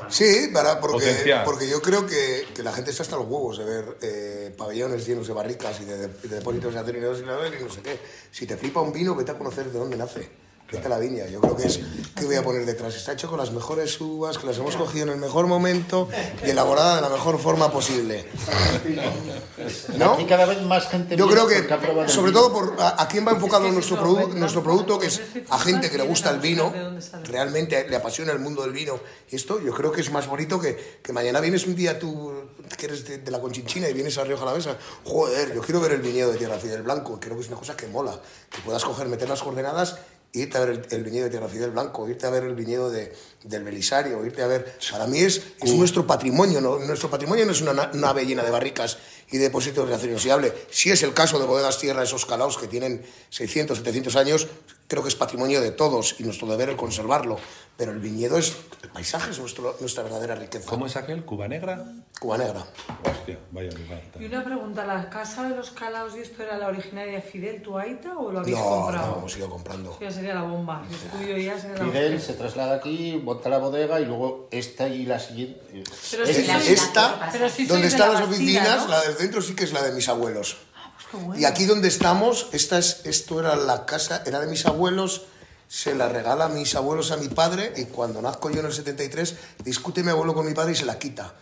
Sí, 0.08 0.50
para, 0.52 0.80
porque, 0.80 1.06
porque 1.44 1.68
yo 1.68 1.80
creo 1.80 2.06
que, 2.06 2.48
que 2.54 2.62
la 2.62 2.72
gente 2.72 2.90
está 2.90 3.02
hasta 3.02 3.16
los 3.16 3.26
huevos 3.26 3.58
de 3.58 3.64
ver 3.64 3.96
eh, 4.02 4.54
pabellones 4.56 5.06
llenos 5.06 5.26
de 5.28 5.32
barricas 5.32 5.80
y 5.80 5.84
de, 5.84 5.96
de, 5.98 6.08
de 6.08 6.36
depósitos 6.36 6.74
de 6.74 6.80
acero 6.80 6.98
y 6.98 7.62
no 7.62 7.70
sé 7.70 7.80
qué. 7.82 8.00
Si 8.30 8.46
te 8.46 8.56
flipa 8.56 8.80
un 8.80 8.92
vino, 8.92 9.14
vete 9.14 9.30
a 9.30 9.38
conocer 9.38 9.70
de 9.70 9.78
dónde 9.78 9.96
nace. 9.96 10.49
Vete 10.72 10.86
a 10.86 10.88
la 10.90 10.98
viña. 10.98 11.26
Yo 11.26 11.40
creo 11.40 11.56
que 11.56 11.66
es. 11.66 11.80
¿Qué 12.14 12.24
voy 12.24 12.36
a 12.36 12.42
poner 12.44 12.64
detrás? 12.64 12.94
Está 12.94 13.12
hecho 13.12 13.28
con 13.28 13.38
las 13.38 13.50
mejores 13.50 14.00
uvas, 14.00 14.38
que 14.38 14.46
las 14.46 14.56
hemos 14.58 14.76
cogido 14.76 15.04
en 15.06 15.10
el 15.12 15.16
mejor 15.18 15.46
momento 15.46 16.08
y 16.46 16.50
elaborada 16.50 16.96
de 16.96 17.02
la 17.02 17.08
mejor 17.08 17.38
forma 17.38 17.72
posible. 17.72 18.26
¿No? 19.96 20.12
Aquí 20.14 20.24
cada 20.26 20.46
vez 20.46 20.62
más 20.62 20.88
gente 20.88 21.16
Yo 21.16 21.28
creo 21.28 21.46
que, 21.46 21.66
sobre 22.08 22.30
vino. 22.30 22.40
todo, 22.40 22.52
por, 22.52 22.76
a, 22.80 23.02
a 23.02 23.08
quién 23.08 23.26
va 23.26 23.32
enfocado 23.32 23.64
Es 23.64 23.68
que 23.70 23.74
nuestro, 23.74 23.96
produ- 23.98 24.32
nuestro 24.34 24.62
producto, 24.62 24.98
que 24.98 25.06
es 25.06 25.20
a 25.48 25.58
gente 25.58 25.90
que 25.90 25.98
le 25.98 26.04
gusta 26.06 26.30
el 26.30 26.38
vino, 26.40 26.72
realmente 27.24 27.86
le 27.88 27.96
apasiona 27.96 28.32
el 28.32 28.38
mundo 28.38 28.62
del 28.62 28.72
vino. 28.72 28.98
Y 29.30 29.36
esto 29.36 29.60
yo 29.60 29.72
creo 29.74 29.92
que 29.92 30.00
es 30.00 30.10
más 30.10 30.26
bonito 30.26 30.60
que, 30.60 31.00
que 31.02 31.12
mañana 31.12 31.40
vienes 31.40 31.66
un 31.66 31.74
día 31.76 31.98
tú, 31.98 32.32
que 32.76 32.86
eres 32.86 33.06
de, 33.06 33.18
de 33.18 33.30
la 33.30 33.40
Conchinchina 33.40 33.88
y 33.88 33.92
vienes 33.92 34.16
a 34.18 34.24
Rioja 34.24 34.42
a 34.44 34.46
la 34.46 34.54
Mesa. 34.54 34.76
Joder, 35.04 35.54
yo 35.54 35.60
quiero 35.62 35.80
ver 35.80 35.92
el 35.92 36.00
viñedo 36.00 36.32
de 36.32 36.38
Tierra 36.38 36.58
Fidel 36.58 36.82
Blanco. 36.82 37.18
Creo 37.20 37.34
que 37.36 37.42
es 37.42 37.48
una 37.48 37.56
cosa 37.58 37.76
que 37.76 37.86
mola. 37.86 38.20
Que 38.50 38.60
puedas 38.62 38.84
coger, 38.84 39.08
meter 39.08 39.28
las 39.28 39.42
coordenadas 39.42 39.96
irte 40.32 40.56
a 40.56 40.60
ver 40.60 40.70
el, 40.70 40.86
el 40.90 41.02
viñedo 41.04 41.24
de 41.24 41.30
Tierra 41.30 41.48
Fidel 41.48 41.70
Blanco, 41.70 42.08
irte 42.08 42.26
a 42.26 42.30
ver 42.30 42.44
el 42.44 42.54
viñedo 42.54 42.90
de, 42.90 43.12
del 43.44 43.64
Belisario, 43.64 44.24
irte 44.24 44.42
a 44.42 44.46
ver... 44.46 44.76
Para 44.90 45.06
mí 45.06 45.18
es, 45.20 45.42
es 45.62 45.72
nuestro 45.74 46.06
patrimonio, 46.06 46.60
¿no? 46.60 46.78
nuestro 46.78 47.10
patrimonio 47.10 47.44
no 47.46 47.52
es 47.52 47.60
una 47.60 47.72
na- 47.72 47.90
nave 47.94 48.24
llena 48.24 48.42
de 48.44 48.50
barricas 48.50 48.98
y 49.30 49.38
de 49.38 49.44
depósitos 49.44 49.88
de 49.88 49.94
acero 49.94 50.10
inoxidable. 50.12 50.52
Si 50.70 50.90
es 50.90 51.02
el 51.02 51.14
caso 51.14 51.38
de 51.38 51.46
Bodegas 51.46 51.78
Tierra, 51.78 52.02
esos 52.04 52.26
calaos 52.26 52.58
que 52.58 52.68
tienen 52.68 53.04
600, 53.30 53.78
700 53.78 54.16
años, 54.16 54.46
creo 54.90 55.02
que 55.04 55.08
es 55.08 55.14
patrimonio 55.14 55.60
de 55.60 55.70
todos 55.70 56.16
y 56.18 56.24
nuestro 56.24 56.48
deber 56.48 56.70
es 56.70 56.76
conservarlo. 56.76 57.38
Pero 57.76 57.92
el 57.92 58.00
viñedo 58.00 58.36
es, 58.36 58.54
el 58.82 58.90
paisaje 58.90 59.30
es 59.30 59.38
nuestro, 59.38 59.74
nuestra 59.80 60.02
verdadera 60.02 60.34
riqueza. 60.34 60.66
¿Cómo 60.68 60.84
es 60.84 60.96
aquel? 60.96 61.24
¿Cuba 61.24 61.48
Negra? 61.48 61.82
Cuba 62.18 62.36
Negra. 62.36 62.66
Hostia, 63.10 63.38
vaya 63.52 63.70
lugar. 63.70 64.02
Y 64.18 64.24
una 64.26 64.44
pregunta, 64.44 64.84
¿la 64.84 65.08
casa 65.08 65.48
de 65.48 65.56
los 65.56 65.70
calaos 65.70 66.14
y 66.14 66.18
esto 66.18 66.42
era 66.42 66.58
la 66.58 66.66
originaria 66.68 67.14
de 67.14 67.22
Fidel, 67.22 67.62
tu 67.62 67.78
Aita, 67.78 68.18
o 68.18 68.30
lo 68.32 68.40
habéis 68.40 68.58
No, 68.58 68.64
comprado? 68.64 69.06
no, 69.12 69.18
hemos 69.18 69.36
ido 69.36 69.48
comprando. 69.48 69.90
Eso 69.92 70.00
ya 70.02 70.10
sería 70.10 70.34
la 70.34 70.42
bomba. 70.42 70.82
Si 70.90 71.16
tuyo 71.18 71.38
ya 71.38 71.58
sería 71.58 71.78
la 71.78 71.84
Fidel 71.86 72.20
se 72.20 72.32
traslada 72.34 72.74
aquí, 72.74 73.18
monta 73.24 73.48
la 73.48 73.58
bodega 73.58 73.98
y 74.00 74.04
luego 74.04 74.48
esta 74.50 74.86
y 74.88 75.06
la 75.06 75.18
siguiente. 75.18 75.60
Pero 76.10 76.24
Es- 76.24 76.36
sí 76.36 76.42
sois- 76.46 76.68
esta, 76.68 77.30
pero 77.32 77.48
sí 77.48 77.64
donde 77.64 77.86
están 77.86 78.12
la 78.12 78.20
las 78.20 78.28
oficinas, 78.28 78.82
¿no? 78.82 78.88
la 78.88 79.00
del 79.02 79.14
centro 79.14 79.40
sí 79.40 79.54
que 79.54 79.64
es 79.64 79.72
la 79.72 79.82
de 79.82 79.92
mis 79.92 80.06
abuelos. 80.08 80.58
Y 81.36 81.44
aquí 81.44 81.64
donde 81.64 81.88
estamos, 81.88 82.48
esta 82.52 82.78
es, 82.78 83.00
esto 83.04 83.40
era 83.40 83.56
la 83.56 83.86
casa, 83.86 84.22
era 84.26 84.40
de 84.40 84.46
mis 84.46 84.66
abuelos, 84.66 85.22
se 85.68 85.94
la 85.94 86.08
regala 86.08 86.46
a 86.46 86.48
mis 86.48 86.74
abuelos 86.74 87.12
a 87.12 87.16
mi 87.16 87.28
padre 87.28 87.72
y 87.76 87.84
cuando 87.84 88.20
nazco 88.20 88.50
yo 88.50 88.60
en 88.60 88.66
el 88.66 88.72
73 88.72 89.36
discute 89.64 90.02
mi 90.02 90.10
abuelo 90.10 90.34
con 90.34 90.46
mi 90.46 90.52
padre 90.52 90.72
y 90.72 90.76
se 90.76 90.84
la 90.84 90.98
quita. 90.98 91.34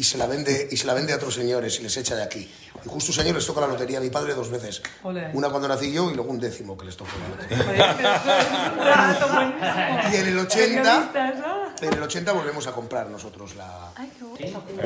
Y 0.00 0.04
se 0.04 0.16
la 0.16 0.26
vende, 0.26 0.66
y 0.70 0.78
se 0.78 0.86
la 0.86 0.94
vende 0.94 1.12
a 1.12 1.16
otros 1.16 1.34
señores 1.34 1.78
y 1.78 1.82
les 1.82 1.94
echa 1.98 2.16
de 2.16 2.22
aquí. 2.22 2.50
Y 2.82 2.88
justo 2.88 3.10
un 3.12 3.16
señor 3.16 3.34
les 3.34 3.44
toca 3.46 3.60
la 3.60 3.66
lotería 3.66 3.98
a 3.98 4.00
mi 4.00 4.08
padre 4.08 4.32
dos 4.32 4.48
veces. 4.48 4.80
Ole. 5.02 5.28
Una 5.34 5.50
cuando 5.50 5.68
nací 5.68 5.92
yo 5.92 6.10
y 6.10 6.14
luego 6.14 6.30
un 6.30 6.40
décimo 6.40 6.74
que 6.74 6.86
les 6.86 6.96
tocó 6.96 7.10
la 7.20 7.28
lotería. 7.28 7.96
Y 10.10 10.16
en 10.16 10.26
el 10.28 10.34
¿Qué 10.34 10.40
80, 10.40 11.00
vistas, 11.00 11.34
no? 11.38 11.86
en 11.86 11.92
el 11.92 12.02
80 12.02 12.32
volvemos 12.32 12.66
a 12.66 12.72
comprar 12.72 13.08
nosotros 13.10 13.54
la... 13.56 13.92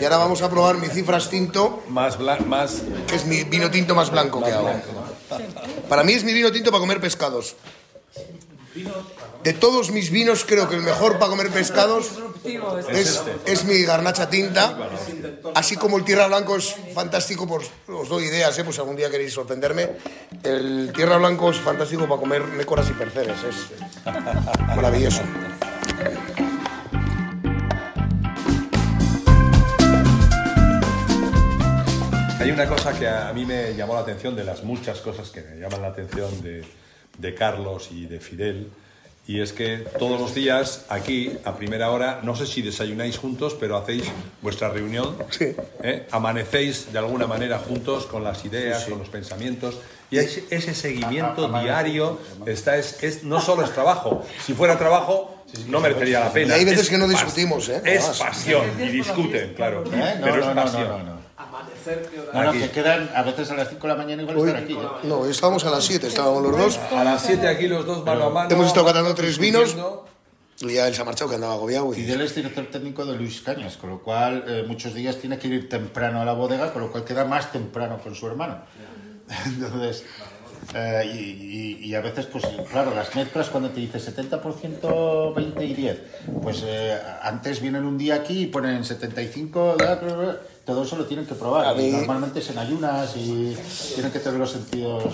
Y 0.01 0.03
ahora 0.05 0.17
vamos 0.17 0.43
a 0.43 0.51
probar 0.51 0.79
mi 0.79 0.89
cifras 0.89 1.31
tinto, 1.31 1.85
Más, 1.89 2.19
bla- 2.19 2.41
más 2.45 2.83
que 3.07 3.15
es 3.15 3.25
mi 3.25 3.45
vino 3.45 3.71
tinto 3.71 3.95
más 3.95 4.11
blanco 4.11 4.43
que 4.43 4.51
hago. 4.51 4.69
Para 5.89 6.03
mí 6.03 6.13
es 6.15 6.25
mi 6.25 6.33
vino 6.33 6.51
tinto 6.51 6.73
para 6.73 6.81
comer 6.81 7.01
pescados. 7.01 7.55
De 9.45 9.53
todos 9.53 9.91
mis 9.91 10.11
vinos, 10.11 10.45
creo 10.47 10.69
que 10.69 10.75
el 10.75 10.83
mejor 10.83 11.19
para 11.19 11.31
comer 11.31 11.51
pescados 11.51 12.07
es- 12.45 12.97
es, 12.99 13.23
es 13.47 13.65
mi 13.65 13.83
garnacha 13.83 14.29
tinta. 14.31 14.77
Así 15.55 15.77
como 15.77 15.99
el 15.99 16.05
Tierra 16.05 16.27
Blanco 16.27 16.57
es 16.57 16.75
fantástico, 16.95 17.47
pues 17.47 17.71
os 17.89 18.09
doy 18.09 18.25
ideas, 18.25 18.59
¿eh? 18.59 18.65
pues 18.65 18.79
algún 18.79 18.97
día 18.97 19.11
queréis 19.11 19.33
sorprenderme. 19.35 19.91
El 20.43 20.93
Tierra 20.95 21.19
Blanco 21.19 21.51
es 21.51 21.59
fantástico 21.59 22.09
para 22.09 22.21
comer 22.21 22.43
nécoras 22.49 22.89
y 22.91 22.93
percebes, 22.95 23.37
es 23.45 23.57
maravilloso. 24.77 25.21
Hay 32.41 32.51
una 32.51 32.67
cosa 32.69 32.93
que 32.99 33.09
a 33.09 33.33
mí 33.33 33.47
me 33.47 33.75
llamó 33.75 33.95
la 33.95 34.01
atención, 34.01 34.37
de 34.37 34.45
las 34.45 34.63
muchas 34.65 34.99
cosas 35.01 35.31
que 35.31 35.41
me 35.43 35.57
llaman 35.59 35.81
la 35.81 35.89
atención 35.89 36.43
de, 36.43 36.63
de 37.19 37.35
Carlos 37.35 37.89
y 37.93 38.07
de 38.07 38.21
Fidel, 38.21 38.69
y 39.27 39.41
es 39.41 39.53
que 39.55 39.79
todos 39.99 40.21
los 40.21 40.35
días 40.35 40.85
aquí, 40.91 41.33
a 41.45 41.57
primera 41.57 41.91
hora, 41.91 42.21
no 42.23 42.37
sé 42.37 42.47
si 42.47 42.61
desayunáis 42.61 43.17
juntos, 43.17 43.57
pero 43.59 43.77
hacéis 43.79 44.05
vuestra 44.43 44.69
reunión, 44.69 45.17
Sí. 45.31 45.55
¿eh? 45.83 46.07
amanecéis 46.11 46.93
de 46.93 46.99
alguna 46.99 47.27
manera 47.27 47.59
juntos 47.59 48.05
con 48.05 48.23
las 48.23 48.45
ideas, 48.45 48.85
con 48.85 48.99
los 48.99 49.09
pensamientos, 49.09 49.79
y 50.11 50.19
ese, 50.19 50.45
ese 50.51 50.75
seguimiento 50.75 51.49
diario 51.49 52.19
está, 52.45 52.77
es, 52.77 53.03
es- 53.03 53.25
no 53.25 53.41
solo 53.41 53.65
es 53.65 53.73
trabajo, 53.73 54.25
si 54.45 54.53
fuera 54.53 54.77
trabajo 54.79 55.31
no 55.69 55.81
merecería 55.81 56.21
la 56.21 56.27
Y 56.31 56.33
pena. 56.35 56.55
hay 56.57 56.65
veces 56.65 56.81
Es 56.83 56.91
que 56.91 56.99
no 56.99 57.09
discutimos, 57.09 57.69
¿eh? 57.69 57.81
Es 57.85 58.05
pasión, 58.19 58.65
y 58.79 58.89
discuten, 58.89 59.55
claro, 59.55 59.85
¿Eh? 59.87 60.17
No, 60.19 60.25
pero 60.27 60.37
no, 60.37 60.41
es 60.43 60.47
no, 60.49 60.63
pasión. 60.63 61.07
no, 61.07 61.24
no, 62.33 62.43
no. 62.45 62.53
Que 62.53 62.71
quedan 62.71 63.11
a 63.15 63.23
veces 63.23 63.51
a 63.51 63.55
las 63.55 63.69
5 63.69 63.83
de 63.87 63.89
la 63.89 63.97
mañana 63.97 64.23
igual 64.23 64.37
Hoy- 64.39 64.49
estar 64.49 64.63
aquí. 64.63 64.73
¿eh? 64.75 64.89
no, 65.05 65.19
hoy 65.21 65.31
estábamos 65.31 65.65
a 65.65 65.71
las 65.71 65.85
7, 65.85 66.07
estábamos 66.07 66.43
los 66.43 66.57
dos. 66.57 66.79
A 66.79 67.05
las 67.05 67.23
7 67.23 67.47
aquí 67.49 67.67
los 67.69 67.85
dos 67.87 68.05
mano 68.05 68.25
a 68.25 68.31
mano. 68.31 68.51
Hemos 68.51 68.67
estado 68.69 68.87
catando 68.87 69.15
tres 69.15 69.39
vinos. 69.39 69.77
Y 70.61 70.75
ya 70.75 70.87
él 70.87 70.95
se 70.95 71.03
ha 71.03 71.05
marchado, 71.05 71.29
que 71.29 71.35
andaba 71.35 71.55
agobiado. 71.55 71.93
y- 71.93 71.97
Fidel 71.97 72.21
es 72.21 72.35
director 72.35 72.67
técnico 72.67 73.05
de 73.05 73.17
Luis 73.17 73.41
Cañas, 73.43 73.77
con 73.77 73.91
lo 73.91 74.01
cual 74.01 74.45
eh, 74.47 74.65
muchos 74.67 74.95
días 74.95 75.17
tiene 75.17 75.37
que 75.39 75.49
ir 75.49 75.69
temprano 75.69 76.21
a 76.21 76.25
la 76.25 76.33
bodega, 76.33 76.73
con 76.73 76.83
lo 76.83 76.93
cual 76.93 77.05
queda 77.05 77.25
más 77.25 77.51
temprano 77.51 77.99
con 78.03 78.15
su 78.15 78.27
hermano. 78.29 78.59
Entonces, 79.47 80.05
eh, 80.75 81.11
y, 81.15 81.19
y- 81.19 81.85
y 81.85 81.95
a 81.95 82.01
veces, 82.01 82.27
pues 82.27 82.45
claro, 82.71 82.95
las 82.95 83.15
mezclas 83.15 83.49
cuando 83.51 83.71
te 83.71 83.81
dice 83.81 83.99
70%, 83.99 85.35
20 85.35 85.65
y 85.65 85.75
10, 85.75 85.99
pues 86.43 86.63
eh, 86.65 86.99
antes 87.23 87.61
vienen 87.61 87.85
un 87.85 87.99
día 87.99 88.15
aquí 88.17 88.43
y 88.43 88.47
ponen 88.47 88.85
75, 88.85 89.75
bla, 89.79 89.97
bla, 89.97 90.15
bla, 90.15 90.39
todo 90.65 90.83
eso 90.85 90.97
lo 90.97 91.05
tienen 91.07 91.27
que 91.27 91.35
probar. 91.35 91.77
Mí- 91.77 91.91
Normalmente 91.91 92.39
es 92.39 92.49
en 92.51 92.59
ayunas 92.59 93.15
y 93.17 93.55
tienen 93.95 94.11
que 94.13 94.19
tener 94.19 94.39
los 94.41 94.51
sentidos... 94.53 95.05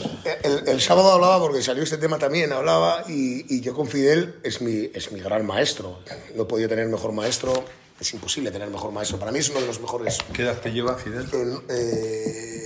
El, 0.45 0.69
el 0.69 0.81
sábado 0.81 1.11
hablaba, 1.13 1.41
porque 1.41 1.61
salió 1.63 1.83
este 1.83 1.99
tema 1.99 2.19
también, 2.19 2.53
hablaba, 2.53 3.03
y, 3.09 3.53
y 3.55 3.61
yo 3.61 3.75
con 3.75 3.89
Fidel 3.89 4.37
es 4.45 4.61
mi, 4.61 4.91
es 4.95 5.11
mi 5.13 5.21
gran 5.21 5.45
maestro. 5.47 5.99
No 6.37 6.43
he 6.45 6.47
podido 6.47 6.69
tener 6.69 6.87
mejor 6.87 7.13
maestro, 7.13 7.53
es 8.01 8.15
imposible 8.15 8.51
tener 8.53 8.69
mejor 8.71 8.93
maestro. 8.93 9.19
Para 9.19 9.33
mí 9.33 9.41
es 9.41 9.51
uno 9.51 9.61
de 9.61 9.67
los 9.67 9.81
mejores. 9.81 10.19
¿Qué 10.33 10.43
edad 10.43 10.59
te 10.61 10.71
lleva 10.73 10.95
Fidel? 10.97 11.27
Eh, 11.69 12.60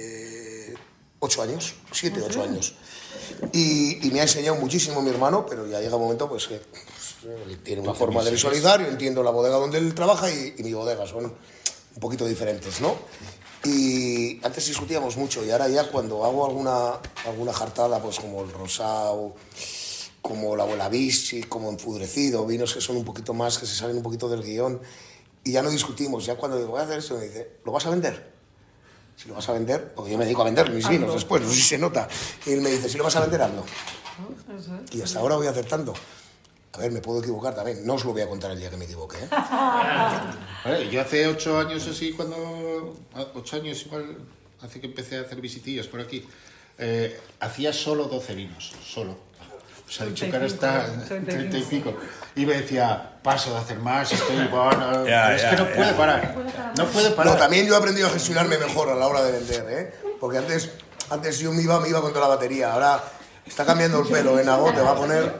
ocho 1.24 1.42
años, 1.42 1.74
siete, 1.92 2.22
ocho 2.22 2.42
años. 2.42 2.74
Y, 3.52 4.06
y 4.06 4.10
me 4.10 4.20
ha 4.20 4.22
enseñado 4.22 4.56
muchísimo 4.56 5.02
mi 5.02 5.10
hermano, 5.10 5.46
pero 5.46 5.66
ya 5.66 5.80
llega 5.80 5.96
un 5.96 6.02
momento 6.02 6.28
pues 6.28 6.46
que 6.46 6.58
pues, 6.58 7.62
tiene 7.62 7.80
una 7.80 7.94
forma 7.94 8.22
de 8.22 8.30
visualizar, 8.30 8.80
yo 8.80 8.88
entiendo 8.88 9.22
la 9.22 9.30
bodega 9.30 9.56
donde 9.56 9.78
él 9.78 9.94
trabaja 9.94 10.30
y, 10.30 10.54
y 10.58 10.62
mi 10.62 10.72
bodega 10.72 11.06
son 11.06 11.24
un 11.24 12.00
poquito 12.00 12.26
diferentes, 12.26 12.80
¿no? 12.80 12.96
Y 13.64 14.44
antes 14.44 14.66
discutíamos 14.66 15.16
mucho 15.16 15.44
y 15.44 15.50
ahora 15.50 15.68
ya 15.68 15.90
cuando 15.90 16.24
hago 16.24 16.44
alguna, 16.44 17.00
alguna 17.24 17.52
jartada, 17.52 18.02
pues 18.02 18.20
como 18.20 18.42
el 18.42 18.52
rosado, 18.52 19.34
como 20.20 20.54
la 20.54 20.64
abuela 20.64 20.88
Vichy, 20.90 21.44
como 21.44 21.70
enfudrecido, 21.70 22.44
vinos 22.46 22.74
que 22.74 22.80
son 22.80 22.96
un 22.96 23.04
poquito 23.04 23.32
más, 23.32 23.58
que 23.58 23.66
se 23.66 23.74
salen 23.74 23.96
un 23.96 24.02
poquito 24.02 24.28
del 24.28 24.42
guion, 24.42 24.82
y 25.44 25.52
ya 25.52 25.62
no 25.62 25.70
discutimos, 25.70 26.26
ya 26.26 26.36
cuando 26.36 26.58
digo, 26.58 26.72
voy 26.72 26.80
a 26.80 26.84
hacer 26.84 26.98
esto, 26.98 27.16
me 27.16 27.24
dice, 27.24 27.58
¿lo 27.64 27.72
vas 27.72 27.86
a 27.86 27.90
vender? 27.90 28.33
Si 29.16 29.28
lo 29.28 29.34
vas 29.34 29.48
a 29.48 29.52
vender, 29.52 29.94
porque 29.94 30.12
yo 30.12 30.18
me 30.18 30.24
dedico 30.24 30.42
a 30.42 30.46
vender 30.46 30.70
mis 30.70 30.88
vinos 30.88 31.14
después, 31.14 31.42
no 31.42 31.48
sé 31.48 31.54
si 31.56 31.62
se 31.62 31.78
nota. 31.78 32.08
Y 32.46 32.52
él 32.52 32.60
me 32.60 32.70
dice, 32.70 32.88
si 32.88 32.98
lo 32.98 33.04
vas 33.04 33.16
a 33.16 33.20
vender, 33.20 33.42
hazlo. 33.42 33.64
Y 34.92 35.02
hasta 35.02 35.20
ahora 35.20 35.36
voy 35.36 35.46
acertando. 35.46 35.94
A 36.72 36.78
ver, 36.78 36.90
me 36.90 37.00
puedo 37.00 37.20
equivocar 37.20 37.54
también. 37.54 37.86
No 37.86 37.94
os 37.94 38.04
lo 38.04 38.12
voy 38.12 38.22
a 38.22 38.28
contar 38.28 38.50
el 38.50 38.58
día 38.58 38.68
que 38.68 38.76
me 38.76 38.84
equivoque. 38.84 39.16
¿eh? 39.18 39.28
Vale, 40.64 40.90
Yo 40.90 41.00
hace 41.00 41.26
ocho 41.28 41.58
años 41.58 41.86
así, 41.86 42.12
cuando... 42.12 42.96
Ocho 43.34 43.56
años 43.56 43.86
igual, 43.86 44.18
hace 44.60 44.80
que 44.80 44.86
empecé 44.86 45.18
a 45.18 45.20
hacer 45.20 45.40
visitillas 45.40 45.86
por 45.86 46.00
aquí, 46.00 46.26
eh, 46.78 47.20
hacía 47.38 47.72
solo 47.72 48.06
12 48.06 48.34
vinos, 48.34 48.72
solo. 48.84 49.16
O 49.86 49.90
sea, 49.90 50.06
ha 50.06 50.08
dicho 50.08 50.26
que 50.26 50.32
ahora 50.32 50.46
está 50.46 50.86
en 51.10 51.24
30 51.26 51.58
y 51.58 51.62
pico. 51.62 51.94
Y 52.36 52.46
me 52.46 52.54
decía, 52.54 53.18
paso 53.22 53.52
de 53.52 53.58
hacer 53.58 53.78
más, 53.78 54.10
estoy 54.12 54.36
bueno. 54.50 55.06
Ya, 55.06 55.34
es 55.34 55.42
ya, 55.42 55.50
que 55.50 55.56
no 55.56 55.68
ya. 55.68 55.74
puede 55.76 55.92
parar. 55.92 56.34
No 56.76 56.86
puede 56.86 57.10
parar. 57.10 57.32
No, 57.32 57.38
también 57.38 57.66
yo 57.66 57.74
he 57.74 57.76
aprendido 57.76 58.08
a 58.08 58.10
gestionarme 58.10 58.58
mejor 58.58 58.88
a 58.88 58.94
la 58.94 59.06
hora 59.06 59.22
de 59.22 59.32
vender, 59.32 59.66
¿eh? 59.70 59.94
Porque 60.18 60.38
antes, 60.38 60.70
antes 61.10 61.38
yo 61.38 61.52
me 61.52 61.62
iba, 61.62 61.78
me 61.80 61.88
iba 61.88 62.00
con 62.00 62.12
toda 62.12 62.28
la 62.28 62.34
batería. 62.34 62.72
Ahora 62.72 63.02
está 63.46 63.64
cambiando 63.66 64.00
el 64.00 64.08
pelo, 64.08 64.38
en 64.40 64.48
agosto 64.48 64.78
te 64.78 64.82
va 64.82 64.92
a 64.92 64.96
poner. 64.96 65.38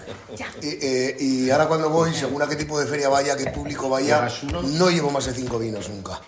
Y, 0.62 0.68
eh, 0.68 1.16
y 1.18 1.50
ahora 1.50 1.66
cuando 1.66 1.88
voy, 1.90 2.14
según 2.14 2.42
a 2.42 2.46
qué 2.46 2.56
tipo 2.56 2.78
de 2.78 2.86
feria 2.86 3.08
vaya, 3.08 3.36
qué 3.36 3.46
público 3.50 3.88
vaya, 3.88 4.28
no 4.62 4.90
llevo 4.90 5.10
más 5.10 5.24
de 5.24 5.32
cinco 5.32 5.58
vinos 5.58 5.88
nunca. 5.88 6.20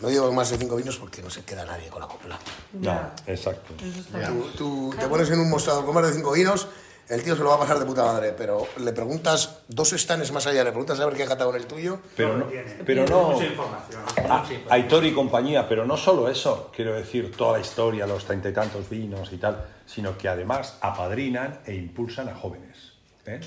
No 0.00 0.10
llevo 0.10 0.32
más 0.32 0.50
de 0.50 0.58
cinco 0.58 0.74
vinos 0.74 0.98
porque 0.98 1.22
no 1.22 1.30
se 1.30 1.44
queda 1.44 1.64
nadie 1.64 1.88
con 1.88 2.00
la 2.00 2.08
copla. 2.08 2.36
No, 2.72 3.12
exacto. 3.24 3.72
Tú, 3.78 4.50
tú 4.58 4.94
te 4.98 5.06
pones 5.06 5.30
en 5.30 5.38
un 5.38 5.48
mostrador 5.48 5.84
con 5.84 5.94
más 5.94 6.04
de 6.08 6.12
cinco 6.14 6.32
vinos, 6.32 6.66
el 7.12 7.22
tío 7.22 7.36
se 7.36 7.42
lo 7.42 7.50
va 7.50 7.56
a 7.56 7.58
pasar 7.58 7.78
de 7.78 7.84
puta 7.84 8.04
madre, 8.04 8.32
pero 8.36 8.66
le 8.78 8.92
preguntas 8.92 9.58
dos 9.68 9.92
estanes 9.92 10.32
más 10.32 10.46
allá, 10.46 10.64
le 10.64 10.70
preguntas 10.70 10.98
a 10.98 11.04
ver 11.04 11.14
qué 11.14 11.24
ha 11.24 11.26
catado 11.26 11.50
en 11.50 11.56
el 11.56 11.66
tuyo. 11.66 11.98
Pero 12.16 12.38
no, 12.38 12.46
pero 12.86 13.06
no 13.06 13.38
Ah, 14.28 14.44
Aitor 14.70 15.04
y 15.04 15.12
compañía, 15.12 15.68
pero 15.68 15.84
no 15.84 15.98
solo 15.98 16.28
eso, 16.28 16.70
quiero 16.74 16.94
decir, 16.94 17.36
toda 17.36 17.58
la 17.58 17.60
historia, 17.60 18.06
los 18.06 18.24
treinta 18.24 18.48
y 18.48 18.52
tantos 18.54 18.88
vinos 18.88 19.30
y 19.30 19.36
tal, 19.36 19.62
sino 19.84 20.16
que 20.16 20.28
además 20.28 20.78
apadrinan 20.80 21.60
e 21.66 21.74
impulsan 21.74 22.30
a 22.30 22.34
jóvenes. 22.34 22.91
¿Eh? 23.26 23.40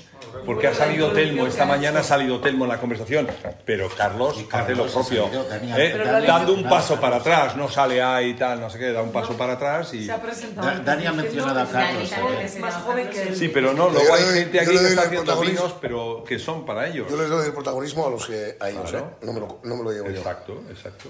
Porque 0.44 0.68
ha 0.68 0.74
salido 0.74 1.12
Telmo, 1.12 1.46
esta 1.46 1.66
mañana 1.66 2.00
ha 2.00 2.02
salido 2.02 2.40
Telmo 2.40 2.64
en 2.64 2.70
la 2.70 2.78
conversación, 2.80 3.28
pero 3.64 3.88
Carlos, 3.90 4.36
hace 4.50 4.74
lo 4.74 4.86
propio, 4.86 5.28
¿eh? 5.76 6.24
Dando 6.26 6.54
un 6.54 6.64
paso 6.68 6.98
para 7.00 7.16
atrás, 7.16 7.56
no 7.56 7.68
sale 7.68 8.02
ahí 8.02 8.30
y 8.30 8.34
tal, 8.34 8.60
no 8.60 8.70
sé 8.70 8.78
qué, 8.78 8.92
da 8.92 9.02
un 9.02 9.12
paso 9.12 9.36
para 9.36 9.54
atrás 9.54 9.92
y... 9.94 10.06
Se 10.06 10.12
ha 10.12 10.20
presentado. 10.22 10.66
Da- 10.66 10.72
antes 10.72 10.86
Dani 10.86 11.06
ha 11.06 11.12
mencionado 11.12 11.60
a 11.60 11.66
Carlos, 11.70 12.10
Es 12.42 12.56
eh. 12.56 12.58
más 12.60 12.74
joven 12.76 13.10
que 13.10 13.22
él. 13.22 13.36
Sí, 13.36 13.48
pero 13.48 13.72
no, 13.74 13.88
Yo 13.88 13.98
luego 13.98 14.14
hay 14.14 14.24
gente 14.24 14.56
yo 14.56 14.62
aquí 14.62 14.70
que 14.70 14.86
está 14.86 15.02
haciendo 15.02 15.24
protagonismo. 15.24 15.62
vinos, 15.64 15.78
pero 15.80 16.24
que 16.26 16.38
son 16.38 16.64
para 16.64 16.86
ellos. 16.88 17.06
Yo 17.10 17.16
les 17.16 17.28
doy 17.28 17.46
el 17.46 17.52
protagonismo 17.52 18.06
a 18.06 18.10
los 18.10 18.26
que 18.26 18.56
a 18.58 18.70
ellos, 18.70 18.90
Claro. 18.90 19.16
¿eh? 19.20 19.26
No 19.26 19.32
me 19.32 19.40
lo, 19.40 19.58
no 19.62 19.76
me 19.76 19.82
lo 19.84 19.92
llevo 19.92 20.10
yo. 20.10 20.16
Exacto, 20.18 20.62
exacto. 20.70 21.08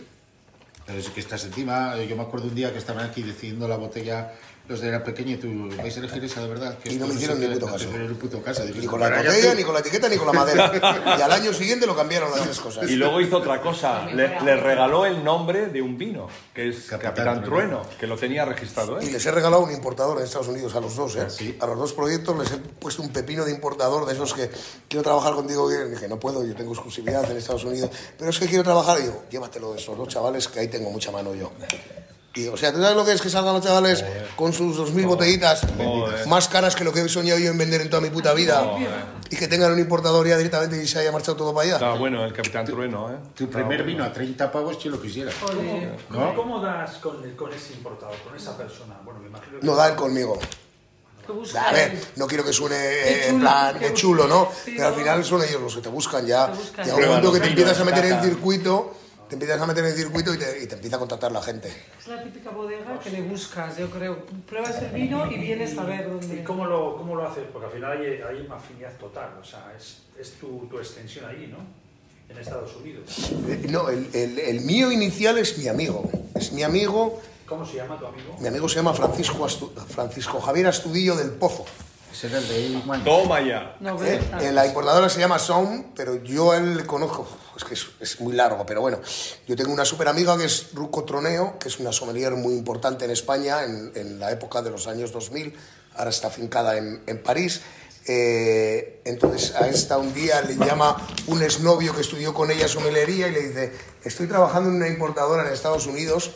Pero 0.86 0.98
es 0.98 1.08
que 1.10 1.20
estás 1.20 1.44
encima. 1.44 1.96
Yo 2.02 2.14
me 2.16 2.22
acuerdo 2.22 2.46
un 2.46 2.54
día 2.54 2.72
que 2.72 2.78
estaban 2.78 3.04
aquí 3.04 3.22
decidiendo 3.22 3.66
la 3.66 3.76
botella 3.76 4.32
los 4.68 4.80
de 4.80 4.90
la 4.90 5.04
pequeña 5.04 5.32
y 5.32 5.36
tú 5.36 5.48
vais 5.76 5.94
a 5.96 5.98
elegir 6.00 6.24
esa 6.24 6.40
de 6.42 6.48
verdad. 6.48 6.78
Que 6.78 6.92
Y 6.92 6.96
no 6.96 7.06
me 7.06 7.14
hicieron 7.14 7.38
ni 7.40 7.46
puto 7.46 7.66
caso. 7.66 7.88
ni 7.96 8.14
puto 8.14 8.42
Ni 8.80 8.86
con 8.86 8.98
la 9.00 9.06
"Para 9.06 9.20
allá 9.20 9.30
botella, 9.30 9.50
tú". 9.52 9.56
ni 9.56 9.62
con 9.64 9.74
la 9.74 9.80
etiqueta, 9.80 10.08
ni 10.08 10.16
con 10.16 10.26
la 10.26 10.32
madera. 10.32 10.72
y 11.18 11.22
al 11.22 11.32
año 11.32 11.52
siguiente 11.52 11.86
lo 11.86 11.94
cambiaron 11.94 12.30
las 12.32 12.42
tres 12.42 12.58
cosas. 12.60 12.90
Y 12.90 12.96
luego 12.96 13.20
hizo 13.20 13.36
otra 13.38 13.60
cosa, 13.60 14.06
le, 14.06 14.40
le 14.40 14.56
regaló 14.56 15.06
el 15.06 15.22
nombre 15.22 15.66
de 15.68 15.80
un 15.82 15.96
vino, 15.96 16.26
que 16.54 16.68
es 16.68 16.84
Capitán, 16.88 17.44
Trueno, 17.44 17.82
que 17.98 18.06
lo 18.06 18.16
tenía 18.16 18.44
registrado 18.44 19.00
Y 19.00 19.06
él. 19.06 19.12
les 19.12 19.24
he 19.26 19.30
regalado 19.30 19.62
un 19.62 19.70
importador 19.72 20.18
en 20.18 20.24
Estados 20.24 20.48
Unidos 20.48 20.74
a 20.74 20.80
los 20.80 20.96
dos, 20.96 21.14
¿eh? 21.16 21.26
sí. 21.30 21.56
A 21.60 21.66
los 21.66 21.78
dos 21.78 21.92
proyectos 21.92 22.36
les 22.38 22.50
he 22.52 22.56
puesto 22.58 23.02
un 23.02 23.10
pepino 23.10 23.44
de 23.44 23.52
importador 23.52 24.04
de 24.06 24.14
esos 24.14 24.34
que 24.34 24.50
quiero 24.88 25.02
trabajar 25.04 25.34
contigo. 25.34 25.70
Y 25.70 25.90
dije, 25.90 26.08
no 26.08 26.18
puedo, 26.18 26.44
yo 26.44 26.54
tengo 26.54 26.72
exclusividad 26.72 27.30
en 27.30 27.36
Estados 27.36 27.64
Unidos. 27.64 27.90
Pero 28.18 28.30
es 28.30 28.38
que 28.38 28.46
quiero 28.46 28.64
trabajar. 28.64 28.98
Y 28.98 29.02
digo, 29.04 29.22
llévatelo 29.30 29.72
de 29.72 29.78
esos 29.80 29.96
dos 29.96 30.08
chavales 30.08 30.48
que 30.48 30.60
ahí 30.60 30.68
tengo 30.68 30.90
mucha 30.90 31.10
mano 31.10 31.34
yo. 31.34 31.52
Y, 32.36 32.48
o 32.48 32.56
sea, 32.56 32.70
¿tú 32.70 32.80
sabes 32.82 32.94
lo 32.96 33.04
que 33.04 33.12
es 33.12 33.22
que 33.22 33.30
salgan 33.30 33.54
los 33.54 33.64
chavales 33.64 34.04
con 34.36 34.52
sus 34.52 34.76
2.000 34.78 35.06
botellitas 35.06 35.66
Joder. 35.78 36.26
más 36.26 36.48
caras 36.48 36.76
que 36.76 36.84
lo 36.84 36.92
que 36.92 37.00
he 37.00 37.08
soñado 37.08 37.38
yo 37.40 37.50
en 37.50 37.56
vender 37.56 37.80
en 37.80 37.88
toda 37.88 38.02
mi 38.02 38.10
puta 38.10 38.34
vida? 38.34 38.62
Y 39.30 39.36
que 39.36 39.48
tengan 39.48 39.72
un 39.72 39.78
importador 39.78 40.28
ya 40.28 40.36
directamente 40.36 40.80
y 40.82 40.86
se 40.86 40.98
haya 40.98 41.10
marchado 41.10 41.36
todo 41.36 41.54
para 41.54 41.64
allá. 41.64 41.74
Estaba 41.76 41.96
bueno 41.96 42.24
el 42.24 42.32
Capitán 42.34 42.66
Trueno, 42.66 43.10
¿eh? 43.10 43.16
Tu 43.34 43.48
primer 43.48 43.82
vino 43.84 44.04
a 44.04 44.12
30 44.12 44.52
pavos, 44.52 44.78
yo 44.78 44.90
lo 44.90 45.00
quisiera. 45.00 45.32
¿Cómo, 46.12 46.34
cómo 46.36 46.60
das 46.60 46.96
con, 46.98 47.22
con 47.32 47.52
ese 47.52 47.72
importador, 47.72 48.16
con 48.18 48.36
esa 48.36 48.56
persona? 48.56 49.00
Bueno, 49.02 49.20
me 49.20 49.28
imagino 49.28 49.58
que... 49.58 49.66
No 49.66 49.74
da 49.74 49.88
él 49.88 49.96
conmigo. 49.96 50.38
Que 51.26 51.58
A 51.58 51.72
ver, 51.72 51.98
no 52.16 52.26
quiero 52.26 52.44
que 52.44 52.52
suene 52.52 52.76
eh, 52.76 53.28
en 53.28 53.30
chulo, 53.32 53.40
plan, 53.40 53.78
qué 53.78 53.86
qué 53.86 53.94
chulo, 53.94 54.28
¿no? 54.28 54.48
Sí, 54.64 54.74
Pero 54.76 54.88
al 54.88 54.92
¿no? 54.92 54.98
final 54.98 55.24
son 55.24 55.42
ellos 55.42 55.60
los 55.60 55.74
que 55.74 55.80
te 55.80 55.88
buscan 55.88 56.24
ya. 56.24 56.52
Te 56.52 56.58
buscan. 56.58 56.84
Llega 56.84 56.96
un 56.98 57.06
momento 57.06 57.32
que 57.32 57.40
te 57.40 57.48
empiezas 57.48 57.80
a 57.80 57.84
meter 57.84 58.04
en 58.04 58.10
vinos, 58.10 58.26
circuito, 58.26 58.94
te 59.28 59.34
empiezas 59.34 59.60
a 59.60 59.66
meter 59.66 59.84
en 59.84 59.94
circuito 59.94 60.32
y 60.34 60.38
te, 60.38 60.62
y 60.62 60.66
te 60.66 60.74
empieza 60.74 60.96
a 60.96 60.98
contactar 60.98 61.32
la 61.32 61.42
gente. 61.42 61.68
Es 61.98 62.06
la 62.08 62.22
típica 62.22 62.50
bodega 62.50 62.98
que 63.00 63.10
le 63.10 63.22
buscas, 63.22 63.76
yo 63.76 63.90
creo. 63.90 64.24
Pruebas 64.48 64.80
el 64.82 64.90
vino 64.90 65.30
y 65.30 65.38
vienes 65.38 65.76
a 65.78 65.84
ver 65.84 66.06
¿Y 66.06 66.10
dónde. 66.10 66.44
cómo 66.44 66.66
lo, 66.66 66.96
cómo 66.96 67.14
lo 67.16 67.26
haces? 67.28 67.44
Porque 67.52 67.66
al 67.66 67.72
final 67.72 67.92
hay, 67.92 68.06
hay 68.22 68.46
una 68.46 68.56
afinidad 68.56 68.92
total, 68.98 69.30
o 69.40 69.44
sea, 69.44 69.72
es, 69.76 69.98
es 70.20 70.32
tu, 70.34 70.66
tu 70.70 70.78
extensión 70.78 71.24
ahí, 71.26 71.48
¿no? 71.50 71.58
En 72.32 72.38
Estados 72.40 72.74
Unidos. 72.76 73.04
Eh, 73.48 73.66
No, 73.70 73.88
el, 73.88 74.08
el- 74.12 74.38
el 74.38 74.60
mío 74.62 74.90
inicial 74.90 75.38
es 75.38 75.58
mi 75.58 75.68
amigo. 75.68 76.08
Es 76.34 76.52
mi 76.52 76.62
amigo, 76.64 77.20
¿Cómo 77.46 77.64
se 77.64 77.76
llama 77.76 77.96
tu 77.98 78.06
amigo? 78.06 78.36
mi 78.40 78.48
amigo 78.48 78.68
se 78.68 78.74
llama 78.76 78.92
Francisco, 78.92 79.44
Astu- 79.46 79.72
Francisco 79.86 80.40
Javier 80.40 80.66
Astudillo 80.66 81.14
del 81.16 81.30
Pozo. 81.30 81.64
Ese 82.16 82.28
era 82.28 82.38
el 82.38 82.48
de 82.48 82.64
Eric. 82.64 83.04
Toma 83.04 83.42
ya. 83.42 83.76
No, 83.78 84.02
¿eh? 84.02 84.18
Eh, 84.40 84.50
la 84.50 84.66
importadora 84.66 85.10
se 85.10 85.20
llama 85.20 85.38
Sound, 85.38 85.92
pero 85.94 86.24
yo 86.24 86.52
a 86.52 86.56
él 86.56 86.78
le 86.78 86.86
conozco. 86.86 87.28
Es 87.54 87.62
que 87.62 87.74
es, 87.74 87.86
es 88.00 88.20
muy 88.20 88.32
largo, 88.32 88.64
pero 88.64 88.80
bueno. 88.80 89.00
Yo 89.46 89.54
tengo 89.54 89.70
una 89.70 89.84
super 89.84 90.08
amiga 90.08 90.34
que 90.38 90.46
es 90.46 90.72
Ruco 90.72 91.04
Troneo, 91.04 91.58
que 91.58 91.68
es 91.68 91.78
una 91.78 91.92
sommelier 91.92 92.32
muy 92.32 92.54
importante 92.54 93.04
en 93.04 93.10
España 93.10 93.64
en, 93.64 93.92
en 93.94 94.18
la 94.18 94.30
época 94.30 94.62
de 94.62 94.70
los 94.70 94.86
años 94.86 95.12
2000. 95.12 95.54
Ahora 95.96 96.08
está 96.08 96.28
afincada 96.28 96.78
en, 96.78 97.02
en 97.06 97.22
París. 97.22 97.60
Eh, 98.06 99.02
entonces 99.04 99.54
a 99.54 99.68
esta 99.68 99.98
un 99.98 100.14
día 100.14 100.40
le 100.40 100.56
llama 100.56 100.96
un 101.26 101.42
exnovio 101.42 101.94
que 101.94 102.00
estudió 102.00 102.32
con 102.32 102.50
ella 102.50 102.66
somelería 102.66 103.28
y 103.28 103.32
le 103.32 103.48
dice, 103.48 103.72
estoy 104.04 104.26
trabajando 104.26 104.70
en 104.70 104.76
una 104.76 104.88
importadora 104.88 105.46
en 105.46 105.52
Estados 105.52 105.86
Unidos, 105.86 106.30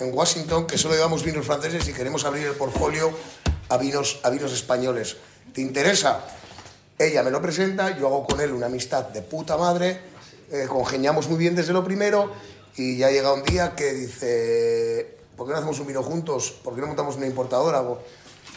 en 0.00 0.14
Washington, 0.14 0.66
que 0.66 0.78
solo 0.78 0.94
llevamos 0.94 1.22
vinos 1.22 1.46
franceses 1.46 1.86
y 1.88 1.92
queremos 1.92 2.24
abrir 2.24 2.46
el 2.46 2.54
portfolio 2.54 3.12
a 3.68 3.76
vinos, 3.76 4.20
a 4.22 4.30
vinos 4.30 4.52
españoles. 4.52 5.16
¿Te 5.52 5.60
interesa? 5.60 6.20
Ella 6.98 7.22
me 7.22 7.30
lo 7.30 7.40
presenta, 7.40 7.96
yo 7.96 8.06
hago 8.06 8.26
con 8.26 8.40
él 8.40 8.52
una 8.52 8.66
amistad 8.66 9.04
de 9.08 9.22
puta 9.22 9.56
madre, 9.56 10.00
eh, 10.50 10.66
congeniamos 10.68 11.28
muy 11.28 11.38
bien 11.38 11.54
desde 11.54 11.72
lo 11.72 11.82
primero 11.84 12.30
y 12.76 12.98
ya 12.98 13.10
llega 13.10 13.32
un 13.32 13.42
día 13.42 13.74
que 13.74 13.92
dice, 13.92 15.18
¿por 15.36 15.46
qué 15.46 15.52
no 15.52 15.58
hacemos 15.58 15.78
un 15.80 15.86
vino 15.86 16.02
juntos? 16.02 16.50
¿Por 16.62 16.74
qué 16.74 16.80
no 16.80 16.88
montamos 16.88 17.16
una 17.16 17.26
importadora? 17.26 17.82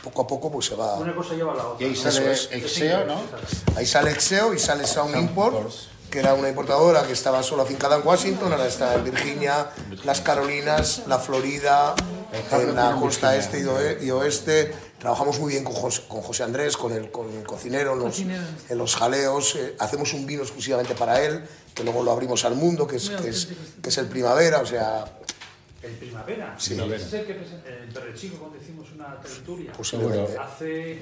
Poco 0.03 0.21
a 0.21 0.27
poco 0.27 0.51
pues 0.51 0.65
se 0.65 0.75
va... 0.75 0.95
Una 0.95 1.15
cosa 1.15 1.33
lleva 1.33 1.53
a 1.53 1.55
la 1.55 1.67
otra. 1.67 1.85
Y 1.85 1.89
ahí 1.89 1.95
¿no? 1.95 2.11
sale. 2.11 2.33
Exeo, 2.33 3.05
¿no? 3.05 3.21
Ahí 3.77 3.85
sale 3.85 4.11
Exeo 4.11 4.53
y 4.53 4.59
sale 4.59 4.85
Sound 4.85 5.15
Import, 5.15 5.55
Imports. 5.55 5.87
Que 6.13 6.19
era 6.19 6.35
una 6.35 6.47
importadora 6.47 7.01
que 7.07 7.13
estaba 7.13 7.41
solo 7.41 7.63
afincada 7.63 7.95
en 7.95 8.05
Washington, 8.05 8.51
ahora 8.51 8.67
está 8.67 8.93
en 8.93 9.03
Virginia, 9.03 9.71
las 10.03 10.21
Carolinas, 10.21 11.01
la 11.07 11.17
Florida, 11.17 11.95
en 12.51 12.75
la 12.75 12.95
costa 12.99 13.35
este 13.35 13.61
y 13.61 13.63
oe- 13.63 13.97
y 13.99 14.11
oeste. 14.11 14.71
Trabajamos 14.99 15.39
muy 15.39 15.53
bien 15.53 15.63
con 15.63 15.73
José, 15.73 16.03
con 16.07 16.21
José 16.21 16.43
Andrés, 16.43 16.77
con 16.77 16.93
el, 16.93 17.09
con 17.09 17.33
el 17.35 17.43
cocinero, 17.47 17.93
en 17.93 17.99
los, 17.99 18.09
Cocinero. 18.09 18.43
en 18.69 18.77
los 18.77 18.95
jaleos. 18.95 19.55
eh, 19.55 19.75
hacemos 19.79 20.13
un 20.13 20.27
vino 20.27 20.43
exclusivamente 20.43 20.93
para 20.93 21.19
él, 21.19 21.43
que 21.73 21.83
luego 21.83 22.03
lo 22.03 22.11
abrimos 22.11 22.45
al 22.45 22.53
mundo, 22.53 22.85
que 22.85 22.97
es, 22.97 23.09
que 23.09 23.29
es, 23.29 23.45
auténtico. 23.47 23.81
que 23.81 23.89
es 23.89 23.97
el 23.97 24.05
primavera, 24.05 24.59
o 24.61 24.65
sea, 24.67 25.05
El 25.81 25.93
primavera. 25.93 26.53
Sí. 26.59 26.75
Es 26.79 27.11
el 27.13 27.25
que 27.25 27.33
Perrechico 27.91 28.37
cuando 28.37 28.57
hicimos 28.59 28.87
una 28.93 29.19
tertulia. 29.19 29.71
posiblemente. 29.73 30.37
Hace 30.37 30.99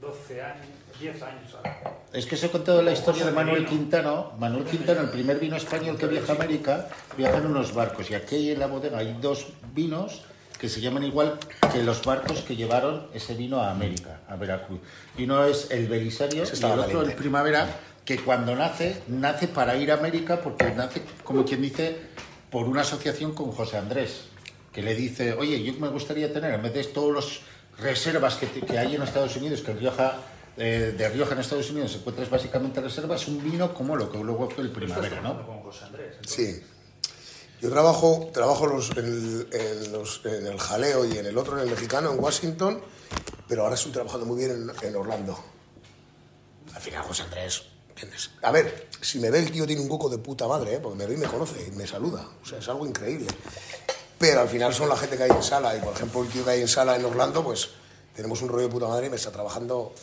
12 0.00 0.42
años, 0.42 0.66
10 1.00 1.22
años 1.22 1.54
ahora. 1.56 1.96
Es 2.12 2.26
que 2.26 2.34
os 2.34 2.44
he 2.44 2.50
contado 2.50 2.82
la 2.82 2.92
historia 2.92 3.24
de 3.24 3.32
Manuel 3.32 3.66
Quintano. 3.66 4.32
Manuel 4.38 4.64
Quintano, 4.64 5.00
el 5.00 5.10
primer 5.10 5.38
vino 5.38 5.56
español 5.56 5.96
que 5.96 6.06
viaja 6.06 6.32
a 6.32 6.36
América, 6.36 6.88
viaja 7.16 7.38
en 7.38 7.46
unos 7.46 7.74
barcos. 7.74 8.10
Y 8.10 8.14
aquí 8.14 8.50
en 8.50 8.58
la 8.58 8.66
bodega 8.66 8.98
hay 8.98 9.16
dos 9.20 9.48
vinos 9.74 10.22
que 10.60 10.68
se 10.68 10.80
llaman 10.80 11.04
igual 11.04 11.38
que 11.72 11.82
los 11.82 12.04
barcos 12.04 12.42
que 12.42 12.54
llevaron 12.54 13.06
ese 13.14 13.34
vino 13.34 13.60
a 13.60 13.70
América, 13.70 14.20
a 14.28 14.36
Veracruz. 14.36 14.80
Y 15.16 15.24
uno 15.24 15.44
es 15.46 15.70
el 15.70 15.88
Belisario 15.88 16.44
y 16.44 16.64
el 16.64 16.78
otro 16.78 17.02
el. 17.02 17.14
Primavera, 17.14 17.66
que 18.04 18.18
cuando 18.18 18.54
nace, 18.54 19.02
nace 19.08 19.48
para 19.48 19.76
ir 19.76 19.90
a 19.90 19.94
América 19.94 20.40
porque 20.42 20.70
nace, 20.74 21.02
como 21.24 21.46
quien 21.46 21.62
dice, 21.62 21.96
por 22.50 22.66
una 22.66 22.82
asociación 22.82 23.32
con 23.32 23.52
José 23.52 23.78
Andrés, 23.78 24.24
que 24.72 24.82
le 24.82 24.94
dice, 24.94 25.32
oye, 25.32 25.62
yo 25.62 25.72
me 25.80 25.88
gustaría 25.88 26.30
tener, 26.30 26.52
en 26.52 26.62
vez 26.62 26.74
de 26.74 26.84
todos 26.84 27.12
los 27.12 27.40
reservas 27.78 28.36
que, 28.36 28.46
que 28.48 28.78
hay 28.78 28.96
en 28.96 29.02
Estados 29.02 29.36
Unidos, 29.36 29.62
que 29.62 29.72
Rioja, 29.72 30.18
eh, 30.60 30.94
de 30.96 31.08
Rioja 31.08 31.32
en 31.34 31.40
Estados 31.40 31.70
Unidos 31.70 31.94
encuentras 31.96 32.28
básicamente 32.30 32.80
reservas, 32.80 33.26
un 33.28 33.42
vino 33.42 33.72
como 33.74 33.96
lo 33.96 34.10
que 34.12 34.18
luego 34.18 34.48
fue 34.50 34.62
el 34.64 34.70
Primavera, 34.70 35.20
¿no? 35.20 35.46
Con 35.46 35.60
José 35.62 35.84
Andrés. 35.86 36.16
Sí. 36.26 36.62
Yo 37.60 37.70
trabajo, 37.70 38.30
trabajo 38.32 38.66
los- 38.66 38.90
en, 38.96 39.04
el- 39.04 39.48
en 39.52 39.92
los- 39.92 40.20
en 40.24 40.46
el 40.46 40.58
jaleo 40.58 41.04
y 41.04 41.18
en 41.18 41.26
el 41.26 41.36
otro, 41.38 41.56
en 41.58 41.64
el 41.64 41.70
mexicano, 41.70 42.12
en 42.12 42.20
Washington, 42.22 42.80
pero 43.48 43.62
ahora 43.62 43.74
estoy 43.74 43.92
trabajando 43.92 44.26
muy 44.26 44.38
bien 44.38 44.50
en, 44.52 44.86
en 44.88 44.96
Orlando. 44.96 45.38
Al 46.74 46.80
final, 46.80 47.02
José 47.02 47.22
Andrés, 47.24 47.62
¿entiendes? 47.88 48.30
A 48.42 48.50
ver, 48.52 48.88
si 49.00 49.18
me 49.18 49.30
ve 49.30 49.40
el 49.40 49.50
tío 49.50 49.66
tiene 49.66 49.82
un 49.82 49.88
coco 49.88 50.08
de 50.08 50.18
puta 50.18 50.46
madre, 50.46 50.74
¿eh? 50.76 50.80
porque 50.80 50.96
me 50.98 51.06
ve 51.06 51.14
y 51.14 51.18
me 51.18 51.26
conoce 51.26 51.66
y 51.66 51.70
me 51.72 51.86
saluda. 51.86 52.26
O 52.42 52.46
sea, 52.46 52.58
es 52.58 52.68
algo 52.68 52.86
increíble. 52.86 53.26
Pero 54.18 54.40
al 54.40 54.48
final 54.48 54.72
son 54.74 54.88
la 54.88 54.96
gente 54.96 55.16
que 55.16 55.22
hay 55.24 55.30
en 55.30 55.42
sala. 55.42 55.76
Y 55.76 55.80
por 55.80 55.94
ejemplo, 55.94 56.22
el 56.22 56.28
tío 56.28 56.44
que 56.44 56.50
hay 56.50 56.60
en 56.60 56.68
sala 56.68 56.94
en 56.96 57.04
Orlando, 57.04 57.42
pues 57.42 57.70
tenemos 58.14 58.40
un 58.42 58.48
rollo 58.50 58.68
de 58.68 58.72
puta 58.72 58.86
madre 58.86 59.06
y 59.06 59.10
me 59.10 59.16
está 59.16 59.30
trabajando. 59.32 59.94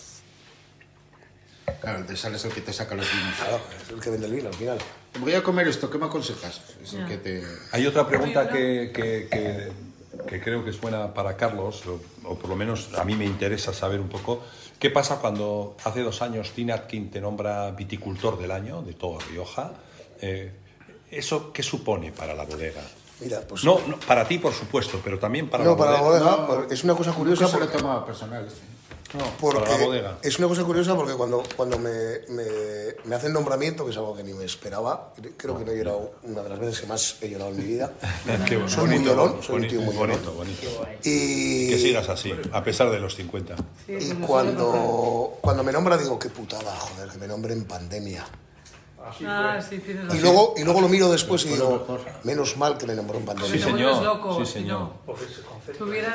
Claro, 1.82 2.00
el 2.00 2.08
de 2.08 2.16
sal 2.16 2.34
es 2.36 2.46
el 2.46 2.52
que 2.52 2.62
te 2.62 2.74
saca 2.74 2.96
los 2.96 3.06
vinos. 3.12 3.36
Claro, 3.38 3.60
es 3.84 3.90
el 3.92 4.00
que 4.00 4.10
vende 4.10 4.26
el 4.28 4.34
vino 4.34 4.48
al 4.50 4.54
final. 4.56 4.78
Voy 5.20 5.34
a 5.34 5.44
comer 5.44 5.68
esto, 5.68 5.90
¿qué 5.90 5.98
me 5.98 6.06
aconsejas? 6.06 6.62
Es 6.84 6.94
el 6.94 7.06
que 7.06 7.18
te... 7.18 7.44
Hay 7.72 7.86
otra 7.86 8.08
pregunta 8.08 8.48
que, 8.50 8.92
que- 8.94 9.28
que 9.30 9.88
que 10.28 10.42
creo 10.42 10.64
que 10.64 10.72
es 10.72 10.82
buena 10.82 11.14
para 11.14 11.38
Carlos, 11.38 11.84
o, 11.86 12.02
o 12.28 12.36
por 12.40 12.50
lo 12.50 12.56
menos 12.56 12.90
a 12.98 13.04
mí 13.04 13.16
me 13.16 13.24
interesa 13.26 13.72
saber 13.72 14.00
un 14.00 14.10
poco, 14.10 14.42
¿qué 14.80 14.90
pasa 14.90 15.18
cuando 15.20 15.78
hace 15.84 16.02
dos 16.02 16.24
años 16.24 16.52
Tina 16.54 16.74
Atkin 16.74 17.12
te 17.12 17.22
nombra 17.22 17.70
viticultor 17.72 18.40
del 18.40 18.50
año 18.52 18.82
de 18.82 18.94
toda 18.94 19.20
Rioja? 19.30 19.74
Eh, 20.20 20.52
¿Eso 21.12 21.54
qué 21.54 21.62
supone 21.62 22.12
para 22.12 22.34
la 22.34 22.44
bodega? 22.46 22.82
Mira, 23.20 23.42
pues. 23.42 23.64
No, 23.64 23.80
no, 23.88 24.00
para 24.00 24.28
ti, 24.28 24.40
por 24.40 24.54
supuesto, 24.54 25.00
pero 25.04 25.20
también 25.20 25.50
para 25.50 25.64
no, 25.64 25.72
la 25.72 25.78
para 25.78 25.92
la 25.92 26.02
bodega. 26.02 26.48
por- 26.48 26.68
es 26.74 26.84
una 26.84 26.96
cosa 26.96 27.12
curiosa 27.14 27.44
Nunca 27.44 27.54
se 27.54 27.60
lo 27.60 27.66
he 27.66 27.68
porque, 27.68 27.82
tomado 27.84 28.06
personal. 28.06 28.48
No, 29.18 29.24
porque 29.40 29.62
para 29.62 29.78
la 29.78 29.86
bodega. 29.86 30.18
es 30.22 30.38
una 30.40 30.48
cosa 30.48 30.64
curiosa 30.64 30.96
porque 30.96 31.14
cuando, 31.14 31.44
cuando 31.56 31.80
me, 31.80 31.92
me, 32.30 32.44
me 33.06 33.16
hacen 33.16 33.34
nombramiento, 33.34 33.84
que 33.86 33.92
es 33.92 33.98
algo 33.98 34.16
que 34.16 34.24
ni 34.24 34.34
me 34.34 34.46
esperaba, 34.46 35.14
creo 35.38 35.58
que 35.58 35.66
no 35.66 35.72
he 35.72 35.78
llorado 35.78 36.12
una 36.24 36.44
de 36.44 36.50
las 36.50 36.60
veces 36.60 36.82
que 36.82 36.88
más 36.88 37.18
he 37.22 37.30
llorado 37.30 37.52
en 37.52 37.58
mi 37.58 37.64
vida. 37.64 37.94
Qué 38.48 38.62
soy 38.68 38.88
muy 38.88 38.96
bonito, 38.98 39.16
llorón, 39.16 39.44
soy 39.44 39.56
un 39.64 39.68
tío 39.68 39.82
muy 39.82 39.96
llorón. 39.96 40.20
bonito. 40.36 40.88
Y, 41.04 41.70
Que 41.70 41.78
sigas 41.80 42.10
así, 42.10 42.34
a 42.52 42.64
pesar 42.64 42.92
de 42.92 43.00
los 43.00 43.16
50. 43.16 43.56
y 43.88 44.12
cuando, 44.14 45.38
cuando 45.42 45.64
me 45.64 45.72
nombra 45.72 45.98
digo, 45.98 46.20
qué 46.20 46.30
putada, 46.30 46.76
joder, 46.76 47.10
que 47.10 47.18
me 47.18 47.28
nombre 47.28 47.54
en 47.54 47.66
pandemia. 47.66 48.26
Ah, 49.26 49.60
sí, 49.62 49.80
tienes 49.80 50.14
Y 50.14 50.20
luego, 50.20 50.54
y 50.58 50.64
luego 50.64 50.82
lo 50.82 50.90
miro 50.90 51.10
después 51.12 51.46
y 51.46 51.50
digo, 51.50 51.86
menos 52.24 52.58
mal 52.58 52.78
que 52.78 52.86
me 52.86 52.96
nombró 52.96 53.18
en 53.18 53.26
pandemia. 53.26 53.52
Sí, 53.52 53.60
señor. 53.60 54.04
loco, 54.04 54.40
Sí, 54.40 54.46
si 54.46 54.54
señor. 54.54 54.90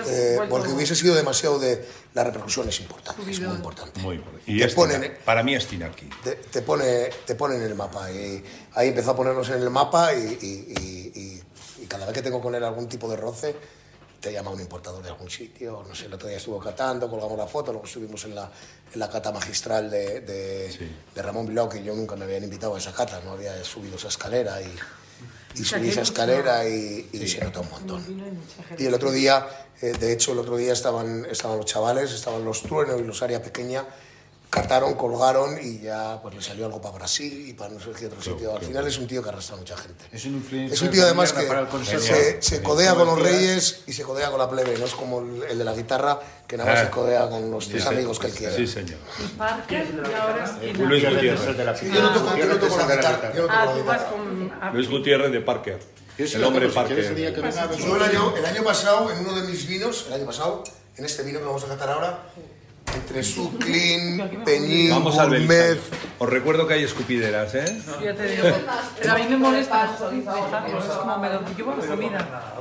Eh, 0.08 0.38
porque 0.48 0.68
hubiese 0.72 0.94
sido 0.94 1.14
demasiado 1.14 1.58
de... 1.58 1.86
La 2.14 2.24
repercusión 2.24 2.68
es 2.68 2.80
importante, 2.80 3.30
es 3.30 3.40
muy 3.40 3.54
importante. 3.56 4.00
Muy 4.00 4.18
bueno. 4.18 4.38
Y 4.46 4.58
Te 4.58 4.68
ponen- 4.74 5.16
para 5.24 5.42
mí 5.42 5.54
es 5.54 5.66
Tina 5.66 5.86
aquí. 5.86 6.08
te, 6.22 6.32
te 6.36 6.60
pone 6.62 7.08
te 7.26 7.34
pone 7.34 7.56
en 7.56 7.62
el 7.62 7.74
mapa 7.74 8.10
y 8.10 8.42
ahí 8.74 8.88
empezó 8.88 9.12
a 9.12 9.16
ponernos 9.16 9.48
en 9.48 9.62
el 9.62 9.70
mapa 9.70 10.12
y, 10.14 10.18
y- 10.18 10.74
y- 10.78 11.12
y- 11.20 11.42
y 11.82 11.86
cada 11.86 12.04
vez 12.06 12.14
que 12.14 12.22
tengo 12.22 12.40
con 12.40 12.54
él 12.54 12.62
algún 12.64 12.88
tipo 12.88 13.08
de 13.08 13.16
roce 13.16 13.56
te 14.22 14.32
llama 14.32 14.50
un 14.52 14.60
importador 14.60 15.02
de 15.02 15.10
algún 15.10 15.28
sitio 15.28 15.84
no 15.86 15.94
sé 15.94 16.06
el 16.06 16.14
otro 16.14 16.28
día 16.28 16.38
estuvo 16.38 16.58
catando 16.58 17.10
colgamos 17.10 17.36
la 17.36 17.46
foto 17.46 17.72
luego 17.72 17.86
estuvimos 17.86 18.24
en 18.24 18.34
la, 18.36 18.50
en 18.94 18.98
la 19.00 19.10
cata 19.10 19.32
magistral 19.32 19.90
de, 19.90 20.20
de, 20.20 20.72
Sí. 20.72 20.90
de 21.14 21.22
Ramón 21.22 21.46
Bilbao 21.46 21.68
que 21.68 21.82
yo 21.82 21.94
nunca 21.94 22.16
me 22.16 22.24
habían 22.24 22.44
invitado 22.44 22.74
a 22.74 22.78
esa 22.78 22.92
cata 22.92 23.20
no 23.24 23.32
había 23.32 23.62
subido 23.64 23.96
esa 23.96 24.08
escalera 24.08 24.62
y, 24.62 24.72
y 25.60 25.64
subí 25.64 25.88
esa 25.90 26.02
escalera 26.02 26.66
y, 26.68 27.10
y 27.12 27.28
se 27.28 27.44
nota 27.44 27.60
un 27.60 27.68
montón. 27.70 28.32
Y 28.78 28.86
el 28.86 28.94
otro 28.94 29.10
día, 29.10 29.46
eh, 29.82 29.92
de 29.92 30.12
hecho, 30.12 30.32
el 30.32 30.38
otro 30.38 30.56
día 30.56 30.72
estaban, 30.72 31.26
estaban 31.30 31.58
los 31.58 31.66
chavales, 31.66 32.10
estaban 32.10 32.42
los 32.42 32.62
truenos 32.62 32.98
y 32.98 33.04
los 33.04 33.20
área 33.20 33.42
pequeña, 33.42 33.84
cataron, 34.52 34.92
colgaron 34.94 35.56
y 35.62 35.80
ya 35.80 36.20
pues 36.20 36.34
le 36.34 36.42
salió 36.42 36.66
algo 36.66 36.78
para 36.78 36.94
Brasil 36.96 37.48
y 37.48 37.54
para 37.54 37.70
no 37.70 37.80
sé 37.80 37.90
qué 37.98 38.06
otro 38.06 38.20
sitio. 38.20 38.54
Al 38.54 38.60
final 38.60 38.86
es 38.86 38.98
un 38.98 39.06
tío 39.06 39.22
que 39.22 39.30
arrastra 39.30 39.56
a 39.56 39.58
mucha 39.58 39.74
gente. 39.78 40.04
Es 40.12 40.26
un 40.26 40.34
influencer 40.34 40.74
Es 40.74 40.82
un 40.82 40.90
tío 40.90 41.04
además 41.04 41.32
que 41.32 41.48
se, 41.98 42.42
se 42.42 42.62
codea 42.62 42.94
con 42.94 43.06
los 43.06 43.18
reyes 43.18 43.80
y 43.86 43.94
se 43.94 44.02
codea 44.02 44.28
con 44.30 44.38
la 44.38 44.50
plebe, 44.50 44.76
no 44.78 44.84
es 44.84 44.92
como 44.94 45.20
el, 45.20 45.42
el 45.44 45.56
de 45.58 45.64
la 45.64 45.72
guitarra 45.72 46.20
que 46.46 46.58
nada 46.58 46.70
más 46.70 46.80
Ah. 46.80 46.84
se 46.84 46.90
codea 46.90 47.28
con 47.30 47.50
los 47.50 47.66
tres 47.68 47.82
Sí, 47.82 47.88
amigos 47.88 48.18
que 48.18 48.26
él 48.26 48.32
quiere. 48.34 48.54
Sí, 48.56 48.66
señor. 48.66 48.98
Y 49.24 49.28
Parker 49.38 49.86
y 49.90 50.12
ahora 50.14 50.44
es 50.44 50.60
Tina. 50.72 50.88
Luis 50.88 51.04
Gutiérrez 51.08 51.56
de 51.56 51.64
la 51.64 51.74
Sí, 51.76 51.90
yo 51.92 52.02
no 52.02 52.12
toco, 52.12 52.36
yo 52.36 52.44
no 52.46 52.56
toco 52.56 52.76
la 52.76 52.94
guitarra. 52.96 53.32
yo 53.34 53.42
no 53.42 53.48
toco 53.48 53.58
Ah, 53.58 53.64
la 53.64 53.72
tú 53.72 53.84
vas 53.84 53.98
guitarra. 54.02 54.10
con... 54.10 54.52
ah, 54.60 54.70
Luis 54.74 54.88
Gutiérrez 54.90 55.32
de 55.32 55.40
Parker. 55.40 55.78
El 56.18 56.44
hombre 56.44 56.68
Parker. 56.68 57.16
Yo 57.78 57.96
el 57.96 58.02
año, 58.02 58.36
el 58.36 58.44
año 58.44 58.62
pasado, 58.62 59.10
en 59.10 59.18
uno 59.26 59.40
de 59.40 59.48
mis 59.48 59.66
vinos, 59.66 60.04
el 60.08 60.12
año 60.12 60.26
pasado, 60.26 60.62
en 60.96 61.04
este 61.06 61.22
vino 61.22 61.38
que 61.38 61.46
vamos 61.46 61.64
a 61.64 61.68
catar 61.68 61.88
ahora, 61.88 62.22
entre 62.94 63.22
Suclin, 63.22 64.42
Peñín, 64.44 64.90
Vamos 64.90 65.18
al 65.18 65.28
Gourmet, 65.28 65.48
Belisario. 65.48 66.02
Os 66.18 66.28
recuerdo 66.28 66.66
que 66.66 66.74
hay 66.74 66.84
escupideras, 66.84 67.54
¿eh? 67.54 67.64
Ya 68.02 68.14
te 68.14 68.26
digo. 68.26 68.48
Pero 69.00 69.12
a 69.12 69.18
mí 69.18 69.24
me 69.28 69.36
molesta 69.36 69.98
dejarlos, 70.10 70.84
es 70.84 70.90
como 70.90 71.18
me 71.18 71.28
lo 71.28 71.40
llevo 71.56 71.72
a 71.72 71.76
la 71.76 71.86
comida. 71.86 72.52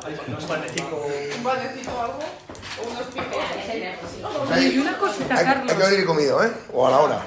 Oye, 4.55 4.67
y 4.69 4.77
una 4.77 4.97
cosita, 4.97 5.35
hay, 5.35 5.39
hay 5.39 5.45
Carlos. 5.45 5.73
que 5.73 5.83
venir 5.83 6.05
comido, 6.05 6.43
¿eh? 6.43 6.51
O 6.73 6.87
a 6.87 6.91
la 6.91 6.99
hora. 6.99 7.25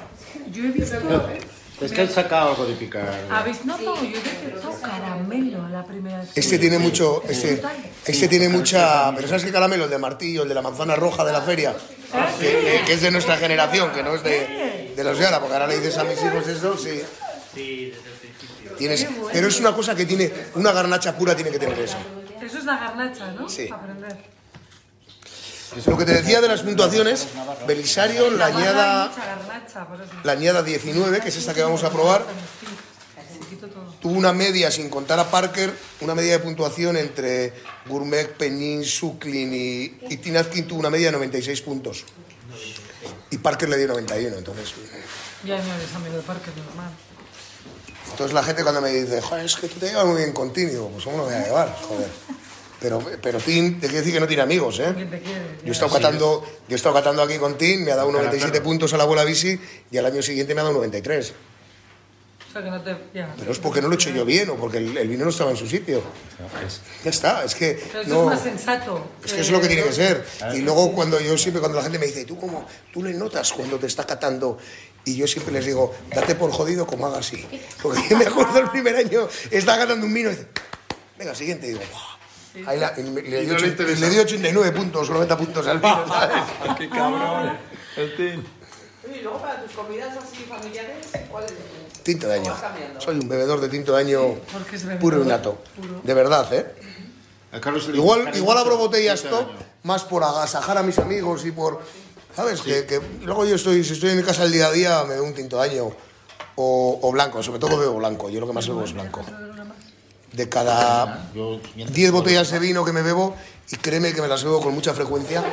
Yo 0.51 0.63
he 0.63 0.67
visto... 0.67 0.97
Es 1.81 1.91
que 1.91 2.01
han 2.01 2.09
sacado 2.09 2.51
algo 2.51 2.65
de 2.65 2.73
picar. 2.75 3.03
¿Habéis 3.29 3.65
notado? 3.65 3.95
Yo 4.01 4.17
he 4.17 4.21
detectado 4.21 4.79
caramelo 4.81 5.67
la 5.67 5.83
primera 5.83 6.19
vez. 6.19 6.29
Este 6.33 6.57
tiene 6.57 6.79
mucho, 6.79 7.21
este, 7.27 7.61
este 8.05 8.27
tiene 8.29 8.47
mucha, 8.49 9.13
pero 9.15 9.27
¿sabes 9.27 9.43
qué 9.43 9.51
caramelo? 9.51 9.83
El 9.83 9.89
de 9.89 9.97
martillo, 9.97 10.43
el 10.43 10.49
de 10.49 10.55
la 10.55 10.61
manzana 10.61 10.95
roja 10.95 11.25
de 11.25 11.33
la 11.33 11.41
feria, 11.41 11.75
que, 12.39 12.47
que- 12.47 12.81
que 12.85 12.93
es 12.93 13.01
de 13.01 13.11
nuestra 13.11 13.35
generación, 13.37 13.91
que 13.91 14.03
no 14.03 14.15
es 14.15 14.23
de, 14.23 14.93
de 14.95 15.03
los 15.03 15.19
de 15.19 15.25
ahora, 15.25 15.39
porque 15.39 15.53
ahora 15.53 15.67
le 15.67 15.77
dices 15.79 15.97
a 15.97 16.05
mis 16.05 16.17
hijos 16.23 16.47
eso, 16.47 16.77
sí. 16.77 17.01
Tienes, 18.77 19.07
pero 19.31 19.47
es 19.47 19.59
una 19.59 19.73
cosa 19.73 19.95
que 19.95 20.05
tiene, 20.05 20.31
una 20.55 20.71
garnacha 20.71 21.17
pura 21.17 21.35
tiene 21.35 21.51
que 21.51 21.59
tener 21.59 21.79
eso. 21.79 21.97
Eso 22.41 22.57
es 22.57 22.65
la 22.65 22.77
garnacha, 22.77 23.31
¿no? 23.31 23.47
Sí. 23.49 23.67
Para 23.67 23.81
aprender. 23.83 24.34
Lo 25.85 25.97
que 25.97 26.05
te 26.05 26.13
decía 26.13 26.41
de 26.41 26.47
las 26.47 26.61
puntuaciones, 26.61 27.27
Belisario, 27.67 28.29
la 28.31 28.45
añada, 28.47 29.11
la 30.23 30.31
añada 30.31 30.63
19, 30.63 31.19
que 31.19 31.29
es 31.29 31.35
esta 31.35 31.53
que 31.53 31.61
vamos 31.61 31.83
a 31.83 31.89
probar, 31.89 32.25
tuvo 34.01 34.13
una 34.13 34.31
media, 34.31 34.71
sin 34.71 34.89
contar 34.89 35.19
a 35.19 35.29
Parker, 35.29 35.73
una 36.01 36.15
media 36.15 36.33
de 36.33 36.39
puntuación 36.39 36.95
entre 36.95 37.53
Gourmet, 37.87 38.31
Peñín, 38.37 38.85
Suclin 38.85 39.53
y, 39.53 39.97
y 40.09 40.17
Tinazkin 40.17 40.67
tuvo 40.67 40.79
una 40.79 40.89
media 40.89 41.07
de 41.07 41.13
96 41.13 41.61
puntos. 41.61 42.05
Y 43.31 43.37
Parker 43.37 43.67
le 43.67 43.77
dio 43.77 43.87
91, 43.87 44.37
entonces... 44.37 44.73
Ya 45.43 45.57
no 45.57 45.73
eres 45.73 45.93
amigo 45.93 46.15
de 46.15 46.21
Parker, 46.23 46.53
normal. 46.57 46.91
Entonces 48.11 48.33
la 48.33 48.43
gente 48.43 48.63
cuando 48.63 48.81
me 48.81 48.89
dice, 48.91 49.21
joder, 49.21 49.45
es 49.45 49.55
que 49.55 49.67
tú 49.67 49.79
te 49.79 49.87
llevas 49.87 50.05
muy 50.05 50.17
bien 50.17 50.31
con 50.31 50.53
Tin, 50.53 50.69
digo, 50.69 50.89
pues 50.89 51.03
¿cómo 51.03 51.17
lo 51.17 51.25
voy 51.25 51.33
a 51.33 51.43
llevar? 51.43 51.75
Joder. 51.81 52.07
Pero, 52.85 53.03
pero 53.19 53.39
Tin, 53.39 53.79
te 53.79 53.87
quiere 53.87 54.01
decir 54.01 54.13
que 54.13 54.19
no 54.19 54.27
tiene 54.27 54.43
amigos, 54.43 54.77
¿eh? 54.79 54.93
Yo 55.63 55.69
he 55.69 55.71
estado 55.71 55.91
catando, 55.91 56.45
yo 56.67 56.75
he 56.75 56.77
estado 56.77 56.93
catando 56.93 57.23
aquí 57.23 57.39
con 57.39 57.57
Tin, 57.57 57.83
me 57.83 57.91
ha 57.91 57.95
dado 57.95 58.11
97 58.11 58.61
puntos 58.61 58.93
a 58.93 58.97
la 58.97 59.05
bola 59.05 59.23
bici 59.23 59.59
y 59.89 59.97
al 59.97 60.05
año 60.05 60.21
siguiente 60.21 60.53
me 60.53 60.61
ha 60.61 60.65
dado 60.65 60.75
93. 60.75 61.33
O 62.47 62.51
sea, 62.53 62.63
que 62.63 62.69
no 62.69 62.79
te... 62.83 62.95
Ya. 63.11 63.33
Pero 63.39 63.51
es 63.51 63.57
porque 63.57 63.81
no 63.81 63.87
lo 63.87 63.93
he 63.93 63.95
hecho 63.95 64.11
yo 64.11 64.23
bien 64.23 64.51
o 64.51 64.55
porque 64.55 64.77
el, 64.77 64.95
el 64.97 65.07
vino 65.07 65.23
no 65.23 65.31
estaba 65.31 65.49
en 65.49 65.57
su 65.57 65.65
sitio. 65.65 66.03
Ya 67.03 67.09
está, 67.09 67.43
es 67.43 67.55
que 67.55 67.81
Pero 67.87 68.01
eso 68.01 68.09
no... 68.11 68.19
es 68.21 68.25
más 68.27 68.43
sensato. 68.43 69.03
Es 69.25 69.33
que 69.33 69.41
eso 69.41 69.47
es 69.47 69.51
lo 69.51 69.61
que 69.61 69.67
tiene 69.67 69.81
que 69.81 69.91
ser. 69.91 70.23
Y 70.53 70.59
luego 70.59 70.91
cuando 70.93 71.19
yo 71.19 71.35
siempre, 71.39 71.61
cuando 71.61 71.79
la 71.79 71.83
gente 71.85 71.97
me 71.97 72.05
dice, 72.05 72.23
¿tú 72.25 72.37
cómo? 72.39 72.67
¿Tú 72.93 73.01
le 73.01 73.15
notas 73.15 73.51
cuando 73.51 73.79
te 73.79 73.87
está 73.87 74.05
catando? 74.05 74.59
Y 75.05 75.15
yo 75.15 75.25
siempre 75.25 75.51
les 75.53 75.65
digo, 75.65 75.91
date 76.13 76.35
por 76.35 76.51
jodido 76.51 76.85
como 76.85 77.07
haga 77.07 77.17
así. 77.17 77.47
Porque 77.81 77.99
yo 78.11 78.15
me 78.15 78.25
acuerdo 78.27 78.59
el 78.59 78.69
primer 78.69 78.95
año, 78.95 79.27
estaba 79.49 79.79
catando 79.79 80.05
un 80.05 80.13
vino 80.13 80.29
y 80.29 80.33
dice, 80.35 80.47
venga, 81.17 81.33
siguiente. 81.33 81.65
Y 81.65 81.69
digo, 81.71 81.81
"Buah". 81.91 82.14
Ahí 82.65 82.79
la- 82.79 82.91
le, 82.91 83.01
Y 83.01 83.21
dio 83.21 83.21
no 83.21 83.49
le 83.49 83.55
ocho- 83.55 83.65
interesa. 83.67 83.99
le 84.01 84.09
dio 84.09 84.21
89 84.21 84.71
puntos 84.71 85.09
o 85.09 85.13
90 85.13 85.37
puntos 85.37 85.67
al 85.67 85.79
vino, 85.79 86.07
¿sabes? 86.07 86.37
¡Qué 86.77 86.89
cabrón! 86.89 87.57
El 87.97 88.15
Tin. 88.15 88.45
Y 89.15 89.21
luego 89.21 89.39
para 89.39 89.61
tus 89.61 89.71
comidas 89.73 90.17
así 90.17 90.43
familiares, 90.43 91.05
¿cuál 91.29 91.43
es? 91.45 91.53
Tinto 92.03 92.27
de 92.27 92.35
año. 92.35 92.55
Soy 92.99 93.15
un 93.19 93.27
bebedor 93.29 93.59
de 93.61 93.69
tinto 93.69 93.93
de 93.95 94.01
año 94.01 94.19
bebedor 94.21 94.99
puro 94.99 95.23
y 95.23 95.27
nato. 95.27 95.57
puro. 95.75 96.01
De 96.03 96.13
verdad, 96.13 96.53
¿eh? 96.53 96.75
Igual, 97.93 98.35
igual 98.35 98.57
abro 98.57 98.77
botellas 98.77 99.23
top 99.23 99.47
más 99.83 100.03
por 100.03 100.23
agasajar 100.23 100.77
a 100.77 100.83
mis 100.83 100.97
amigos 100.99 101.45
y 101.45 101.51
por... 101.51 101.81
¿Sabes? 102.35 102.61
Que, 102.61 102.85
que 102.85 102.99
luego 103.23 103.45
yo 103.45 103.55
estoy, 103.55 103.83
si 103.83 103.93
estoy 103.93 104.09
en 104.09 104.17
mi 104.17 104.23
casa 104.23 104.43
el 104.43 104.51
día 104.51 104.67
a 104.67 104.71
día, 104.71 105.03
me 105.07 105.15
doy 105.15 105.25
un 105.27 105.33
tinto 105.33 105.61
de 105.61 105.69
año 105.69 105.89
o, 106.55 106.99
o 107.01 107.11
blanco, 107.11 107.41
sobre 107.41 107.59
todo 107.59 107.77
bebo 107.77 107.95
blanco. 107.95 108.29
Yo 108.29 108.39
lo 108.41 108.47
que 108.47 108.53
más 108.53 108.67
bebo 108.67 108.83
es 108.83 108.91
blanco. 108.93 109.23
De 110.35 110.49
cada 110.49 111.31
Yo, 111.33 111.59
10 111.75 112.11
botellas 112.11 112.51
de 112.51 112.59
vino 112.59 112.83
que 112.83 112.91
me 112.91 113.01
bebo, 113.01 113.35
y 113.71 113.77
créeme 113.77 114.13
que 114.13 114.21
me 114.21 114.27
las 114.27 114.43
bebo 114.43 114.59
con 114.61 114.73
mucha 114.73 114.93
frecuencia, 114.93 115.43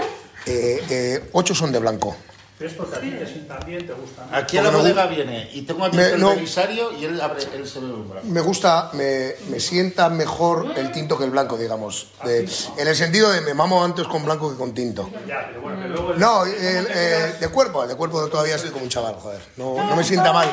eh, 0.46 0.82
eh, 0.90 1.30
8 1.32 1.54
son 1.54 1.72
de 1.72 1.78
blanco. 1.78 2.16
¿Es 2.60 2.74
porque 2.74 2.94
a 2.96 3.00
ti 3.00 3.10
te- 3.10 3.26
también 3.48 3.84
te 3.84 3.92
gusta? 3.92 4.24
¿no? 4.30 4.36
Aquí 4.36 4.56
a 4.56 4.62
la 4.62 4.70
bodega 4.70 5.06
viene 5.06 5.50
y 5.52 5.62
tengo 5.62 5.84
aquí 5.84 5.96
Me- 5.96 6.10
el 6.10 6.20
no. 6.20 6.30
Belisario 6.36 6.92
y 6.96 7.04
él, 7.06 7.20
abre, 7.20 7.42
él 7.54 7.66
se. 7.66 7.80
Me 8.24 8.40
gusta, 8.40 8.90
me, 8.92 9.34
me 9.50 9.58
sienta 9.58 10.08
mejor 10.08 10.72
el 10.76 10.92
tinto 10.92 11.18
que 11.18 11.24
el 11.24 11.30
blanco, 11.30 11.56
digamos. 11.58 12.08
De- 12.24 12.48
en 12.78 12.86
el 12.86 12.94
sentido 12.94 13.32
de 13.32 13.40
me 13.40 13.52
mamo 13.54 13.82
antes 13.84 14.06
con 14.06 14.24
blanco 14.24 14.48
que 14.52 14.56
con 14.56 14.74
tinto. 14.74 15.10
Ya, 15.26 15.46
pero 15.48 15.60
bueno, 15.62 15.78
pero 15.82 15.94
luego... 15.94 16.14
No, 16.14 16.44
el- 16.44 16.86
eh, 16.88 17.34
de 17.40 17.48
cuerpo, 17.48 17.84
de 17.84 17.96
cuerpo 17.96 18.28
todavía 18.28 18.54
estoy 18.54 18.70
como 18.70 18.84
un 18.84 18.90
chaval, 18.90 19.14
joder. 19.16 19.40
No, 19.56 19.74
no 19.84 19.96
me 19.96 20.04
sienta 20.04 20.32
mal. 20.32 20.48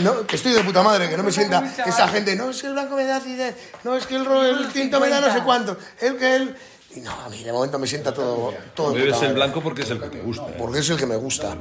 No, 0.00 0.24
que 0.28 0.36
estoy 0.36 0.52
de 0.52 0.62
puta 0.62 0.82
madre, 0.84 1.08
que 1.08 1.16
no 1.16 1.24
me 1.24 1.32
sienta 1.32 1.64
esa 1.84 2.06
gente. 2.06 2.36
No, 2.36 2.50
es 2.50 2.60
que 2.60 2.68
el 2.68 2.74
blanco 2.74 2.94
me 2.94 3.06
da 3.06 3.16
acidez. 3.16 3.56
No, 3.82 3.96
es 3.96 4.06
que 4.06 4.14
el, 4.16 4.26
el 4.26 4.68
tinto 4.72 5.00
me 5.00 5.08
da 5.08 5.20
no 5.20 5.32
sé 5.32 5.40
cuánto. 5.42 5.76
El 6.00 6.16
que 6.16 6.36
él. 6.36 6.56
Y 6.96 7.00
no, 7.00 7.10
a 7.10 7.28
mí 7.28 7.42
de 7.42 7.52
momento 7.52 7.78
me 7.78 7.86
sienta 7.88 8.14
todo, 8.14 8.52
todo 8.74 8.92
Bebes 8.92 9.14
el 9.16 9.20
madre. 9.22 9.32
blanco 9.34 9.60
porque 9.60 9.82
es 9.82 9.90
el 9.90 10.00
que 10.00 10.08
te 10.08 10.20
gusta. 10.20 10.44
¿eh? 10.48 10.54
Porque 10.56 10.78
es 10.78 10.90
el 10.90 10.96
que 10.96 11.06
me 11.06 11.16
gusta. 11.16 11.56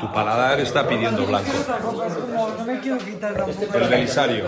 Tu 0.00 0.12
paladar 0.12 0.60
está 0.60 0.86
pidiendo 0.86 1.24
blanco. 1.26 1.50
No 2.58 2.64
me 2.66 2.80
quiero 2.80 2.98
quitar 2.98 3.34
tampoco. 3.34 3.78
El 3.78 3.88
Belisario. 3.88 4.44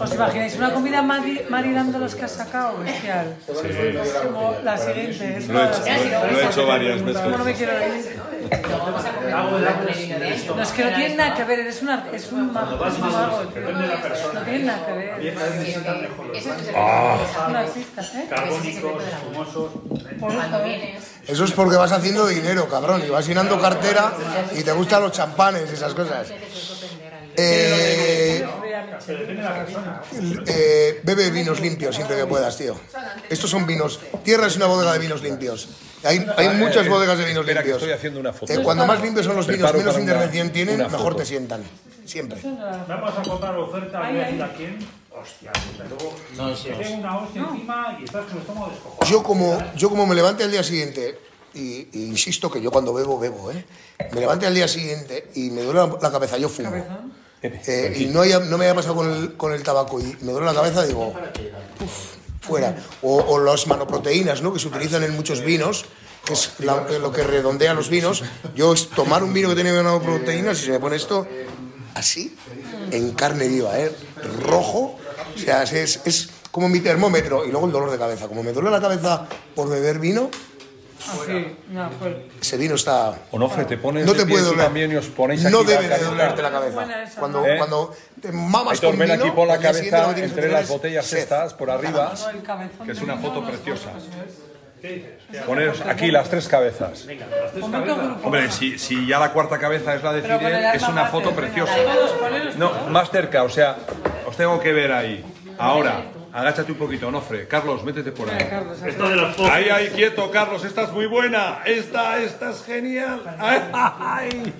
¿Os 0.00 0.12
imagináis 0.14 0.56
una 0.56 0.72
comida 0.72 1.02
mari- 1.02 1.42
maridando 1.48 1.98
los 1.98 2.14
que 2.14 2.24
has 2.24 2.32
sacado? 2.32 2.78
Bestial. 2.78 3.34
Es 3.48 4.12
como 4.24 4.54
la 4.62 4.76
siguiente. 4.78 5.36
Es 5.38 5.48
Lo 5.48 5.60
he 5.60 5.66
hecho, 5.66 5.80
la- 6.10 6.30
lo 6.32 6.38
he 6.38 6.44
hecho 6.46 6.66
varias 6.66 7.02
veces. 7.02 7.22
¿Cómo 7.22 7.38
no 7.38 7.44
me 7.44 7.54
quiero 7.54 7.72
ir? 7.72 8.20
No, 10.56 10.62
es 10.62 10.70
que 10.70 10.84
no 10.84 10.94
tiene 10.96 11.14
nada 11.16 11.34
que 11.34 11.44
ver, 11.44 11.60
eres 11.60 11.82
una, 11.82 12.06
es 12.12 12.30
un 12.32 12.52
mago, 12.52 12.86
es 12.86 12.94
un 12.94 13.00
mago, 13.00 13.38
tío. 13.42 13.62
No 13.62 14.40
tiene 14.42 14.64
nada 14.64 14.86
que 14.86 14.92
ver. 14.92 15.36
Eso. 16.34 16.50
Eso 21.26 21.44
es 21.44 21.52
porque 21.52 21.76
vas 21.76 21.92
haciendo 21.92 22.26
dinero, 22.26 22.68
cabrón, 22.68 23.02
y 23.06 23.10
vas 23.10 23.26
llenando 23.26 23.60
cartera 23.60 24.12
y 24.54 24.62
te 24.62 24.72
gustan 24.72 25.02
los 25.02 25.12
champanes 25.12 25.70
y 25.70 25.74
esas 25.74 25.94
cosas. 25.94 26.28
Eh, 27.36 28.23
eh, 30.46 31.00
bebe 31.02 31.30
vinos 31.30 31.60
limpios 31.60 31.94
siempre 31.94 32.16
que 32.16 32.26
puedas, 32.26 32.56
tío. 32.56 32.76
Estos 33.28 33.50
son 33.50 33.66
vinos. 33.66 34.00
Tierra 34.22 34.46
es 34.46 34.56
una 34.56 34.66
bodega 34.66 34.92
de 34.92 34.98
vinos 34.98 35.22
limpios. 35.22 35.68
Hay, 36.02 36.26
hay 36.36 36.50
muchas 36.50 36.88
bodegas 36.88 37.18
de 37.18 37.24
vinos 37.24 37.46
limpios. 37.46 37.76
estoy 37.78 37.92
haciendo 37.92 38.20
una 38.20 38.32
foto. 38.32 38.52
Eh, 38.52 38.62
cuando 38.62 38.86
más 38.86 39.00
limpios 39.00 39.26
son 39.26 39.36
los 39.36 39.46
vinos, 39.46 39.72
menos 39.74 39.98
intervención 39.98 40.50
tienen, 40.50 40.78
mejor 40.78 41.16
te 41.16 41.24
sientan. 41.24 41.62
Siempre. 42.04 42.38
Vamos 42.88 43.12
a 43.16 43.22
comprar 43.22 43.56
oferta, 43.56 43.98
a 44.06 44.52
quién. 44.56 44.78
Hostia, 45.10 45.52
te 45.52 45.84
pego 45.84 46.12
una 46.34 46.48
hostia 47.18 47.42
encima 47.44 47.96
y 48.00 48.04
estás 48.04 48.24
con 48.24 48.32
el 48.32 48.38
estómago 48.40 48.70
descojonado. 48.70 49.10
Yo 49.10 49.22
como, 49.22 49.58
yo 49.76 49.88
como 49.88 50.06
me 50.06 50.14
levante 50.16 50.42
al 50.42 50.50
día 50.50 50.64
siguiente, 50.64 51.18
y, 51.54 51.88
y 51.92 52.06
insisto 52.06 52.50
que 52.50 52.60
yo 52.60 52.72
cuando 52.72 52.92
bebo, 52.92 53.18
bebo, 53.18 53.52
¿eh? 53.52 53.64
Me 54.12 54.20
levante 54.20 54.46
al 54.46 54.54
día 54.54 54.66
siguiente 54.66 55.30
y 55.36 55.50
me 55.50 55.62
duele 55.62 55.80
la, 55.80 55.98
la 56.02 56.10
cabeza, 56.10 56.36
yo 56.36 56.48
fumo. 56.48 56.70
Eh, 57.66 57.94
y 58.00 58.06
no, 58.06 58.22
haya- 58.22 58.38
no 58.40 58.56
me 58.58 58.64
haya 58.64 58.74
pasado 58.74 58.94
con 58.96 59.10
el, 59.10 59.34
con 59.36 59.52
el 59.52 59.62
tabaco 59.62 60.00
y 60.00 60.16
me 60.22 60.32
duele 60.32 60.46
la 60.46 60.54
cabeza, 60.54 60.84
digo, 60.86 61.08
"Uf, 61.80 62.14
fuera. 62.40 62.76
O, 63.02 63.16
o 63.16 63.38
las 63.38 63.66
manoproteínas, 63.66 64.40
¿no? 64.42 64.52
Que 64.52 64.58
se 64.60 64.68
utilizan 64.68 65.02
en 65.04 65.14
muchos 65.14 65.42
vinos, 65.42 65.84
que 66.24 66.32
es 66.32 66.52
la- 66.60 66.86
lo 66.98 67.12
que 67.12 67.22
redondea 67.22 67.74
los 67.74 67.90
vinos. 67.90 68.22
Yo 68.54 68.72
es 68.72 68.88
tomar 68.90 69.22
un 69.22 69.32
vino 69.34 69.48
que 69.50 69.54
tiene 69.54 69.72
manoproteínas 69.72 70.60
y 70.62 70.64
se 70.66 70.70
me 70.72 70.80
pone 70.80 70.96
esto 70.96 71.26
así, 71.94 72.34
en 72.90 73.12
carne 73.12 73.46
viva, 73.48 73.78
¿eh? 73.78 73.94
Rojo. 74.40 74.98
O 75.34 75.38
sea, 75.38 75.64
es, 75.64 76.00
es 76.04 76.30
como 76.50 76.68
mi 76.68 76.80
termómetro. 76.80 77.44
Y 77.44 77.50
luego 77.50 77.66
el 77.66 77.72
dolor 77.72 77.90
de 77.90 77.98
cabeza. 77.98 78.26
Como 78.28 78.42
me 78.42 78.52
duele 78.52 78.70
la 78.70 78.80
cabeza 78.80 79.26
por 79.54 79.68
beber 79.68 79.98
vino, 79.98 80.30
No, 81.68 81.90
ese 82.40 82.56
vino 82.56 82.74
está... 82.74 83.14
Onofre, 83.30 83.64
te 83.64 83.76
pones 83.76 84.06
No 84.06 84.12
te 84.14 84.26
puede 84.26 84.42
doler. 84.42 84.64
también 84.64 84.92
y 84.92 84.96
os 84.96 85.06
ponéis 85.06 85.44
aquí 85.44 85.52
No 85.52 85.62
debe 85.64 85.88
de 85.88 85.98
dolerte 85.98 86.42
la 86.42 86.50
cabeza. 86.50 87.02
Esa, 87.02 87.20
Cuando, 87.20 87.46
¿Eh? 87.46 87.58
cuando 87.58 87.94
te 88.20 88.32
mamas 88.32 88.74
Aitor, 88.74 88.90
con 88.90 88.98
ven 88.98 89.10
vino, 89.10 89.24
aquí, 89.24 89.30
pon 89.34 89.48
la 89.48 89.58
cabeza 89.58 90.14
que 90.14 90.24
entre 90.24 90.50
las 90.50 90.68
botellas 90.68 91.06
sed. 91.06 91.18
estas 91.18 91.54
por 91.54 91.70
arriba, 91.70 92.12
que 92.84 92.92
es 92.92 93.00
una 93.02 93.16
foto 93.16 93.44
preciosa. 93.44 93.90
eso 93.98 95.44
Poneros 95.46 95.80
aquí 95.82 96.10
las 96.10 96.28
tres 96.28 96.46
cabezas. 96.46 97.06
Hombre, 98.22 98.50
si, 98.50 98.78
si 98.78 99.06
ya 99.06 99.18
la 99.18 99.32
cuarta 99.32 99.58
cabeza 99.58 99.94
es 99.94 100.02
la 100.02 100.12
de 100.12 100.22
Fidel, 100.22 100.64
es 100.74 100.82
una 100.88 101.06
foto 101.06 101.30
preciosa. 101.32 101.74
No, 102.56 102.70
más 102.90 103.10
cerca, 103.10 103.42
o 103.42 103.48
sea, 103.48 103.76
os 104.26 104.36
tengo 104.36 104.60
que 104.60 104.72
ver 104.72 104.92
ahí. 104.92 105.24
Ahora, 105.58 106.02
agáchate 106.34 106.72
un 106.72 106.78
poquito, 106.78 107.08
Onofre. 107.08 107.46
Carlos, 107.48 107.82
métete 107.84 108.12
por 108.12 108.28
ahí. 108.28 108.46
Esto 108.86 109.08
de 109.08 109.16
los. 109.16 109.38
Ahí, 109.40 109.68
ahí, 109.70 109.88
quieto, 109.88 110.30
Carlos, 110.30 110.64
esta 110.64 110.82
es 110.82 110.90
muy 110.92 111.06
buena. 111.06 111.60
Esta, 111.64 112.18
esta 112.18 112.50
es 112.50 112.64
genial. 112.64 113.22
Ay, 113.38 113.62
ay. 113.72 114.54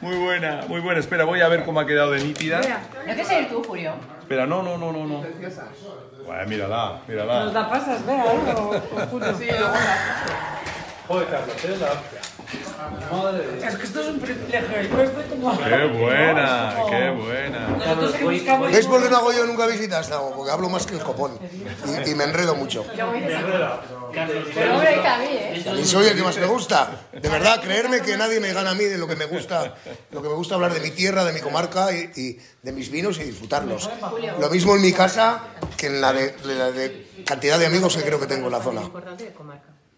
Muy 0.00 0.16
buena, 0.16 0.60
muy 0.68 0.80
buena. 0.80 1.00
Espera, 1.00 1.24
voy 1.24 1.40
a 1.40 1.48
ver 1.48 1.64
cómo 1.64 1.80
ha 1.80 1.86
quedado 1.86 2.12
de 2.12 2.22
nítida. 2.22 2.60
¿No 2.60 3.04
quieres 3.04 3.30
ir 3.32 3.48
tú, 3.48 3.64
Julio? 3.64 3.94
Espera, 4.20 4.46
no, 4.46 4.62
no, 4.62 4.76
no, 4.76 4.92
no, 4.92 5.06
no. 5.06 5.24
Bueno, 6.26 6.46
mírala, 6.48 6.98
Nos 6.98 7.08
mírala. 7.08 7.44
la 7.46 7.68
pasas, 7.70 8.04
vea, 8.04 8.24
¿eh? 8.24 8.54
o, 8.56 8.70
o 8.70 9.06
Julio. 9.06 9.32
Joder, 11.08 11.28
Carlos, 11.28 11.64
eres 11.64 11.80
la 11.80 11.86
hostia. 11.92 12.20
Madre. 13.10 13.66
Es 13.66 13.74
que 13.76 13.84
esto 13.84 14.00
es 14.00 14.06
un 14.08 14.20
privilegio. 14.20 14.82
Yo 14.82 15.02
estoy 15.02 15.24
como... 15.24 15.58
Qué 15.58 15.84
buena, 15.86 16.74
qué 16.88 17.10
buena. 17.10 17.78
Que. 18.12 18.68
¿Ves 18.72 18.86
por 18.86 19.02
qué 19.02 19.10
no 19.10 19.16
hago 19.16 19.32
yo 19.32 19.46
nunca 19.46 19.66
visitas? 19.66 20.08
No, 20.10 20.30
porque 20.36 20.52
hablo 20.52 20.68
más 20.68 20.86
que 20.86 20.94
el 20.94 21.02
copón. 21.02 21.38
Y, 22.06 22.10
y 22.10 22.14
me 22.14 22.24
enredo 22.24 22.54
mucho. 22.54 22.84
Pero 22.92 23.06
hombre, 24.74 24.96
dice 24.96 25.08
a 25.08 25.18
mí, 25.18 25.26
¿eh? 25.30 25.64
Y 25.80 25.84
soy 25.84 26.06
el 26.06 26.16
que 26.16 26.22
más 26.22 26.38
me 26.38 26.46
gusta. 26.46 27.08
De 27.12 27.28
verdad, 27.28 27.60
creerme 27.60 28.00
que 28.00 28.16
nadie 28.16 28.40
me 28.40 28.52
gana 28.52 28.70
a 28.70 28.74
mí 28.74 28.84
de 28.84 28.98
lo 28.98 29.06
que 29.06 29.16
me 29.16 29.26
gusta. 29.26 29.74
Lo 30.10 30.22
que 30.22 30.28
me 30.28 30.34
gusta 30.34 30.54
hablar 30.54 30.72
de 30.72 30.80
mi 30.80 30.90
tierra, 30.90 31.24
de 31.24 31.32
mi 31.32 31.40
comarca 31.40 31.92
y, 31.92 32.10
y 32.16 32.40
de 32.62 32.72
mis 32.72 32.90
vinos 32.90 33.18
y 33.18 33.24
disfrutarlos. 33.24 33.90
Lo 34.40 34.48
mismo 34.50 34.74
en 34.76 34.82
mi 34.82 34.92
casa 34.92 35.44
que 35.76 35.88
en 35.88 36.00
la 36.00 36.12
de, 36.12 36.34
la 36.44 36.70
de 36.70 37.06
cantidad 37.26 37.58
de 37.58 37.66
amigos 37.66 37.96
que 37.96 38.02
creo 38.02 38.20
que 38.20 38.26
tengo 38.26 38.46
en 38.46 38.52
la 38.52 38.62
zona. 38.62 38.82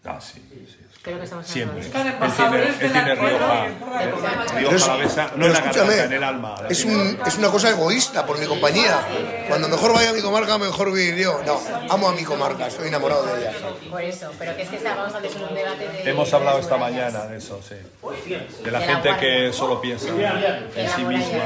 Ah, 0.05 0.19
sí, 0.19 0.41
sí. 0.67 0.77
Creo 1.01 1.17
que 1.17 1.23
estamos 1.23 1.47
Siempre. 1.47 1.79
Están 1.79 2.07
embajadores 2.07 2.77
de 2.77 2.85
él 2.87 2.93
la 2.93 3.15
Rioja. 3.15 3.67
Rioja 4.57 4.75
es- 4.75 4.87
la 4.87 4.95
besa, 4.97 5.31
no 5.37 5.45
en 5.45 5.53
la 5.53 5.59
garganta, 5.61 5.81
en 5.81 5.89
el 5.89 6.01
escúchame, 6.03 6.25
alma. 6.25 6.55
es, 6.69 6.83
un- 6.83 7.19
es 7.25 7.37
una 7.37 7.49
cosa 7.49 7.69
egoísta 7.69 8.25
por 8.25 8.37
mi 8.37 8.45
compañía. 8.45 8.99
Cuando 9.47 9.69
mejor 9.69 9.93
vaya 9.93 10.09
a 10.09 10.13
mi 10.13 10.21
comarca, 10.21 10.57
mejor 10.57 10.91
vivir 10.91 11.15
yo. 11.15 11.39
No, 11.45 11.57
amo 11.89 12.09
a 12.09 12.11
mi 12.11 12.23
comarca, 12.25 12.67
estoy 12.67 12.89
enamorado 12.89 13.25
de 13.33 13.39
ella. 13.41 13.53
Por 13.89 14.01
eso, 14.01 14.29
pero 14.37 14.55
que 14.57 14.63
es 14.63 14.69
que 14.69 14.75
estábamos 14.75 15.15
antes 15.15 15.35
en 15.37 15.43
un 15.43 15.55
debate 15.55 15.87
de... 15.87 16.09
Hemos 16.11 16.33
hablado 16.33 16.59
esta 16.59 16.75
mañana 16.77 17.25
de 17.27 17.37
eso, 17.37 17.61
sí. 17.67 17.75
De 18.63 18.69
la 18.71 18.81
gente 18.81 19.15
que 19.21 19.53
solo 19.53 19.79
piensa 19.79 20.09
en 20.09 20.89
sí 20.95 21.03
misma. 21.05 21.39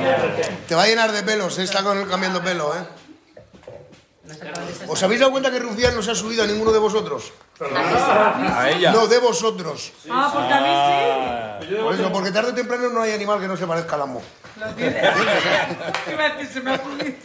Te 0.68 0.74
va 0.74 0.84
a 0.84 0.88
llenar 0.88 1.12
de 1.12 1.22
pelos, 1.22 1.60
eh, 1.60 1.64
está 1.64 1.84
con 1.84 2.00
el 2.00 2.08
cambiando 2.08 2.42
pelo, 2.42 2.74
¿eh? 2.76 2.80
¿Os 4.88 5.04
habéis 5.04 5.20
dado 5.20 5.32
cuenta 5.32 5.52
que 5.52 5.60
Rufián 5.60 5.94
no 5.96 6.02
se 6.02 6.12
ha 6.12 6.16
subido 6.16 6.44
a 6.44 6.48
ninguno 6.48 6.72
de 6.72 6.80
vosotros? 6.80 7.34
A 7.60 8.70
ella. 8.70 8.92
No, 8.94 9.08
de 9.08 9.20
vosotros. 9.20 9.92
Ah, 10.10 10.32
porque 10.34 10.54
a 10.54 10.62
mí 11.68 11.82
Por 11.82 11.94
eso, 11.94 12.12
porque 12.12 12.32
tarde 12.32 12.52
o 12.52 12.54
temprano 12.56 12.90
no 12.90 13.02
hay 13.02 13.12
animal 13.12 13.40
que 13.42 13.48
no 13.48 13.58
se 13.58 13.68
parezca 13.68 13.96
al 13.96 14.04
amo. 14.04 14.22
sí. 14.22 14.60
Lo 14.60 14.68
tiene. 14.76 15.02
Se 16.54 16.62
me 16.62 16.72
ha 16.72 16.76
ocurrido. 16.76 17.16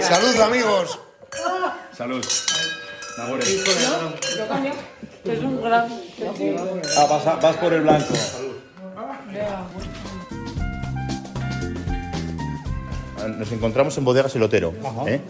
Salud, 0.00 0.40
amigos. 0.40 0.98
Salud. 1.96 2.24
Es 5.24 5.38
un 5.40 5.62
gran... 5.62 6.00
Ah, 6.96 7.36
vas, 7.42 7.56
por 7.56 7.72
el 7.72 7.82
blanco. 7.82 8.14
Nos 13.28 13.52
encontramos 13.52 13.96
en 13.98 14.04
Bodegas 14.04 14.34
El 14.36 14.42
Otero. 14.42 14.72
¿eh? 15.06 15.20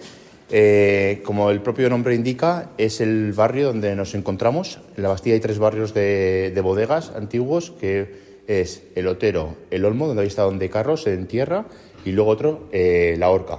Eh, 0.51 1.23
como 1.25 1.51
el 1.51 1.61
propio 1.61 1.89
nombre 1.89 2.15
indica, 2.15 2.71
es 2.79 3.01
el 3.01 3.33
barrio 3.33 3.69
donde 3.69 3.95
nos 3.95 4.15
encontramos. 4.15 4.81
En 4.97 5.03
la 5.03 5.09
Bastilla 5.09 5.35
hay 5.35 5.41
tres 5.41 5.59
barrios 5.59 5.95
de, 5.95 6.53
de 6.55 6.61
bodegas 6.61 7.13
antiguos, 7.15 7.71
que 7.71 8.43
es 8.47 8.83
El 8.95 9.07
Otero, 9.07 9.57
El 9.71 9.85
Olmo, 9.85 10.07
donde 10.09 10.23
ahí 10.23 10.29
está 10.29 10.43
donde 10.43 10.69
Carlos, 10.71 11.07
en 11.07 11.27
tierra, 11.27 11.67
y 12.05 12.13
luego 12.13 12.31
otro, 12.31 12.69
eh, 12.73 13.15
La 13.19 13.31
Horca, 13.31 13.59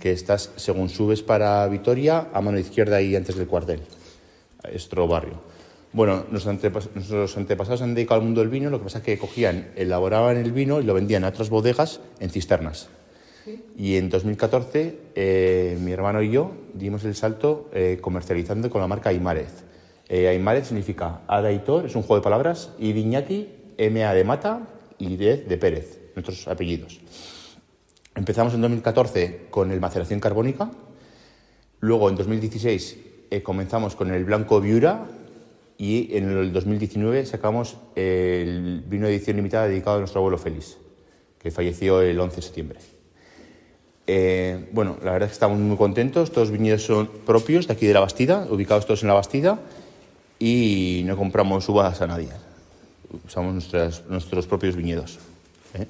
que 0.00 0.12
estás, 0.12 0.52
según 0.56 0.88
subes 0.88 1.22
para 1.22 1.66
Vitoria, 1.66 2.28
a 2.32 2.40
mano 2.40 2.58
izquierda 2.58 3.00
y 3.00 3.16
antes 3.16 3.36
del 3.36 3.48
cuartel. 3.48 3.80
Es 4.72 4.86
otro 4.86 5.08
barrio. 5.08 5.40
Bueno, 5.98 6.26
nuestros, 6.30 6.54
antepas- 6.54 6.90
nuestros 6.94 7.36
antepasados 7.36 7.82
han 7.82 7.92
dedicado 7.92 8.20
al 8.20 8.24
mundo 8.24 8.40
del 8.40 8.50
vino, 8.50 8.70
lo 8.70 8.78
que 8.78 8.84
pasa 8.84 8.98
es 8.98 9.04
que 9.04 9.18
cogían, 9.18 9.72
elaboraban 9.74 10.36
el 10.36 10.52
vino 10.52 10.78
y 10.80 10.84
lo 10.84 10.94
vendían 10.94 11.24
a 11.24 11.30
otras 11.30 11.50
bodegas 11.50 11.98
en 12.20 12.30
cisternas. 12.30 12.88
Y 13.76 13.96
en 13.96 14.08
2014 14.08 14.96
eh, 15.16 15.76
mi 15.80 15.90
hermano 15.90 16.22
y 16.22 16.30
yo 16.30 16.52
dimos 16.72 17.02
el 17.02 17.16
salto 17.16 17.68
eh, 17.72 17.98
comercializando 18.00 18.70
con 18.70 18.80
la 18.80 18.86
marca 18.86 19.10
Aimárez. 19.10 19.64
Eh, 20.08 20.28
Aimárez 20.28 20.68
significa 20.68 21.22
Ada 21.26 21.48
Aitor, 21.48 21.86
es 21.86 21.96
un 21.96 22.02
juego 22.02 22.20
de 22.20 22.22
palabras, 22.22 22.70
y 22.78 22.92
Viñaki, 22.92 23.48
MA 23.90 24.14
de 24.14 24.22
Mata 24.22 24.68
y 24.98 25.16
Dez 25.16 25.48
de 25.48 25.56
Pérez, 25.58 25.98
nuestros 26.14 26.46
apellidos. 26.46 27.00
Empezamos 28.14 28.54
en 28.54 28.60
2014 28.60 29.46
con 29.50 29.72
el 29.72 29.80
maceración 29.80 30.20
carbónica, 30.20 30.70
luego 31.80 32.08
en 32.08 32.14
2016 32.14 32.98
eh, 33.32 33.42
comenzamos 33.42 33.96
con 33.96 34.12
el 34.14 34.24
blanco 34.24 34.60
Viura 34.60 35.17
y 35.78 36.16
en 36.16 36.28
el 36.30 36.52
2019 36.52 37.24
sacamos 37.24 37.76
el 37.94 38.82
vino 38.86 39.06
de 39.06 39.14
edición 39.14 39.36
limitada 39.36 39.68
dedicado 39.68 39.96
a 39.96 39.98
nuestro 40.00 40.18
abuelo 40.18 40.36
Félix, 40.36 40.76
que 41.38 41.50
falleció 41.52 42.02
el 42.02 42.18
11 42.18 42.36
de 42.36 42.42
septiembre. 42.42 42.78
Eh, 44.06 44.68
bueno, 44.72 44.96
la 45.04 45.12
verdad 45.12 45.26
es 45.26 45.30
que 45.32 45.34
estamos 45.34 45.58
muy 45.58 45.76
contentos. 45.76 46.30
Todos 46.32 46.48
los 46.48 46.58
viñedos 46.58 46.82
son 46.82 47.06
propios 47.26 47.66
de 47.66 47.74
aquí 47.74 47.86
de 47.86 47.94
la 47.94 48.00
Bastida, 48.00 48.46
ubicados 48.50 48.86
todos 48.86 49.02
en 49.02 49.08
la 49.08 49.14
Bastida, 49.14 49.60
y 50.38 51.02
no 51.06 51.16
compramos 51.16 51.68
uvas 51.68 52.00
a 52.00 52.06
nadie. 52.06 52.28
Usamos 53.26 53.52
nuestras- 53.54 54.04
nuestros 54.08 54.46
propios 54.46 54.76
viñedos. 54.76 55.18
¿eh? 55.74 55.86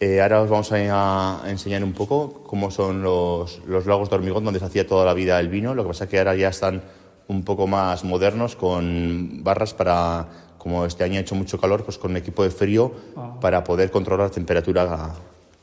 Eh, 0.00 0.20
ahora 0.22 0.40
os 0.40 0.48
vamos 0.50 0.72
a, 0.72 1.44
a 1.44 1.50
enseñar 1.50 1.84
un 1.84 1.92
poco 1.92 2.42
cómo 2.44 2.70
son 2.70 3.02
los, 3.02 3.60
los 3.66 3.84
lagos 3.86 4.08
de 4.08 4.16
hormigón 4.16 4.44
donde 4.44 4.58
se 4.58 4.64
hacía 4.66 4.86
toda 4.86 5.04
la 5.04 5.12
vida 5.14 5.38
el 5.38 5.48
vino. 5.48 5.74
Lo 5.74 5.82
que 5.84 5.88
pasa 5.88 6.04
es 6.04 6.10
que 6.10 6.18
ahora 6.18 6.34
ya 6.34 6.48
están 6.48 6.82
un 7.30 7.44
poco 7.44 7.66
más 7.66 8.02
modernos 8.04 8.56
con 8.56 9.42
barras 9.44 9.72
para 9.72 10.26
como 10.58 10.84
este 10.84 11.04
año 11.04 11.16
ha 11.18 11.20
hecho 11.22 11.34
mucho 11.34 11.58
calor, 11.58 11.84
pues 11.84 11.96
con 11.96 12.10
un 12.10 12.16
equipo 12.18 12.42
de 12.42 12.50
frío 12.50 12.92
Ah. 13.16 13.38
para 13.40 13.64
poder 13.64 13.90
controlar 13.90 14.26
la 14.28 14.34
temperatura 14.34 15.14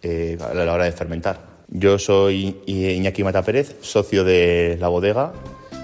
eh, 0.02 0.38
a 0.42 0.54
la 0.54 0.74
hora 0.74 0.86
de 0.86 0.92
fermentar. 0.92 1.40
Yo 1.68 2.00
soy 2.00 2.58
Iñaki 2.66 3.24
Mata 3.24 3.44
Pérez, 3.44 3.76
socio 3.82 4.24
de 4.24 4.78
la 4.80 4.88
bodega, 4.88 5.34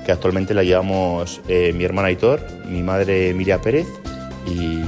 que 0.06 0.12
actualmente 0.12 0.54
la 0.54 0.64
llevamos 0.64 1.42
eh, 1.48 1.74
mi 1.74 1.84
hermana 1.84 2.08
Aitor, 2.08 2.42
mi 2.68 2.82
madre 2.82 3.34
Miria 3.34 3.60
Pérez 3.62 3.88
y 4.48 4.82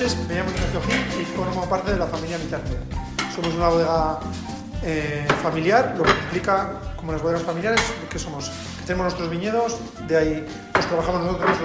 noches, 0.00 0.16
me 0.28 0.34
llamo 0.34 0.50
Ignacio 0.50 0.80
Gil 0.82 1.20
y 1.20 1.24
formo 1.36 1.68
parte 1.68 1.92
de 1.92 1.98
la 1.98 2.06
familia 2.06 2.38
Mitarte. 2.38 2.72
Somos 3.34 3.54
una 3.54 3.68
bodega 3.68 4.20
eh, 4.82 5.26
familiar, 5.42 5.94
lo 5.98 6.04
que 6.04 6.10
implica, 6.10 6.80
como 6.96 7.12
las 7.12 7.20
bodegas 7.20 7.42
familiares, 7.42 7.80
que 8.08 8.18
somos, 8.18 8.48
que 8.48 8.86
tenemos 8.86 9.04
nuestros 9.04 9.28
viñedos, 9.28 9.76
de 10.08 10.16
ahí 10.16 10.46
los 10.74 10.86
trabajamos 10.86 11.20
nosotros, 11.20 11.58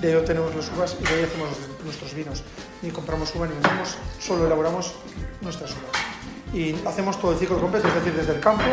de 0.00 0.08
ahí 0.08 0.14
obtenemos 0.14 0.54
las 0.54 0.70
uvas 0.70 0.96
y 1.00 1.04
de 1.04 1.14
ahí 1.14 1.22
hacemos 1.24 1.50
nuestros 1.84 2.14
vinos. 2.14 2.42
Ni 2.80 2.90
compramos 2.90 3.34
uva 3.34 3.46
ni 3.46 3.52
vendemos, 3.52 3.98
solo 4.18 4.46
elaboramos 4.46 4.94
nuestras 5.42 5.72
uvas. 5.72 6.54
Y 6.54 6.74
hacemos 6.86 7.20
todo 7.20 7.32
el 7.32 7.38
ciclo 7.38 7.60
completo, 7.60 7.88
es 7.88 7.94
decir, 7.94 8.14
desde 8.14 8.36
el 8.36 8.40
campo, 8.40 8.64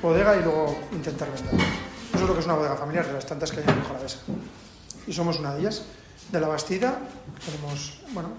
bodega 0.00 0.34
y 0.36 0.42
luego 0.42 0.78
intentar 0.92 1.28
vender. 1.30 1.66
Eso 2.14 2.22
es 2.24 2.28
lo 2.28 2.32
que 2.32 2.40
es 2.40 2.46
una 2.46 2.54
bodega 2.54 2.76
familiar, 2.76 3.06
de 3.06 3.12
las 3.12 3.26
tantas 3.26 3.50
que 3.50 3.58
hay 3.58 3.64
en 3.68 3.74
Rioja 3.74 3.90
Alavesa. 3.90 4.18
Y 5.06 5.12
somos 5.12 5.38
una 5.40 5.52
de 5.54 5.60
ellas. 5.60 5.84
De 6.30 6.40
la 6.40 6.48
Bastida, 6.48 6.98
tenemos, 7.44 8.00
bueno, 8.14 8.30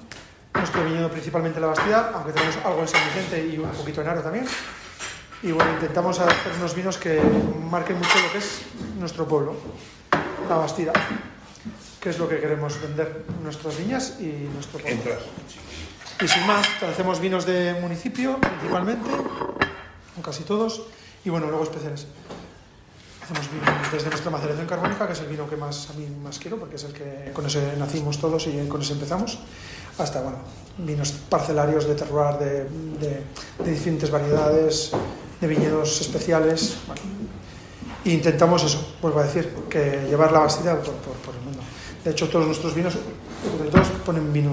nuestro 0.53 0.83
viñedo 0.85 1.09
principalmente 1.09 1.57
en 1.57 1.61
la 1.61 1.67
Bastida, 1.67 2.11
aunque 2.13 2.31
tenemos 2.31 2.57
algo 2.63 2.81
en 2.81 2.87
San 2.87 3.01
Vicente 3.05 3.47
y 3.47 3.57
un 3.57 3.69
poquito 3.71 4.01
en 4.01 4.07
Aro 4.07 4.21
también. 4.21 4.45
Y 5.41 5.51
bueno, 5.51 5.73
intentamos 5.73 6.19
hacer 6.19 6.53
unos 6.57 6.73
vinos 6.73 6.97
que 6.97 7.21
marquen 7.69 7.97
mucho 7.97 8.17
lo 8.21 8.31
que 8.31 8.37
es 8.37 8.61
nuestro 8.97 9.27
pueblo, 9.27 9.55
la 10.47 10.55
Bastida, 10.55 10.93
que 11.99 12.09
es 12.09 12.19
lo 12.19 12.29
que 12.29 12.39
queremos 12.39 12.81
vender, 12.81 13.25
nuestras 13.41 13.77
viñas 13.77 14.17
y 14.19 14.47
nuestro 14.53 14.79
pueblo. 14.79 15.21
Y 16.21 16.27
sin 16.27 16.47
más, 16.47 16.67
hacemos 16.83 17.19
vinos 17.19 17.45
de 17.45 17.73
municipio 17.81 18.39
principalmente, 18.39 19.09
con 19.09 20.23
casi 20.23 20.43
todos, 20.43 20.83
y 21.25 21.29
bueno, 21.29 21.47
luego 21.47 21.63
especiales. 21.63 22.07
Hacemos 23.21 23.49
vino 23.51 23.63
desde 23.91 24.09
nuestra 24.09 24.31
maceración 24.31 24.67
carbónica, 24.67 25.07
que 25.07 25.13
es 25.13 25.19
el 25.19 25.27
vino 25.27 25.49
que 25.49 25.55
más 25.55 25.89
a 25.89 25.93
mí 25.93 26.05
más 26.23 26.39
quiero, 26.39 26.57
porque 26.57 26.75
es 26.75 26.83
el 26.83 26.93
que 26.93 27.31
con 27.33 27.45
ese 27.45 27.75
nacimos 27.77 28.19
todos 28.19 28.47
y 28.47 28.67
con 28.67 28.81
ese 28.81 28.93
empezamos, 28.93 29.39
hasta 29.97 30.21
bueno, 30.21 30.37
vinos 30.77 31.11
parcelarios 31.29 31.87
de 31.87 31.95
terroir, 31.95 32.37
de, 32.37 32.67
de, 33.63 33.71
diferentes 33.71 34.09
variedades, 34.09 34.91
de 35.39 35.47
viñedos 35.47 36.01
especiales. 36.01 36.77
Bueno. 36.87 37.01
E 38.03 38.11
intentamos 38.11 38.63
eso, 38.63 38.95
vuelvo 39.01 39.19
a 39.19 39.23
decir, 39.23 39.47
que 39.69 40.05
llevar 40.09 40.31
la 40.31 40.39
Bastida 40.39 40.75
por, 40.75 41.35
el 41.35 41.41
mundo. 41.41 41.59
De 42.03 42.11
hecho, 42.11 42.27
todos 42.27 42.45
nuestros 42.45 42.75
vinos, 42.75 42.95
todos 43.71 43.87
ponen 44.05 44.33
vino, 44.33 44.51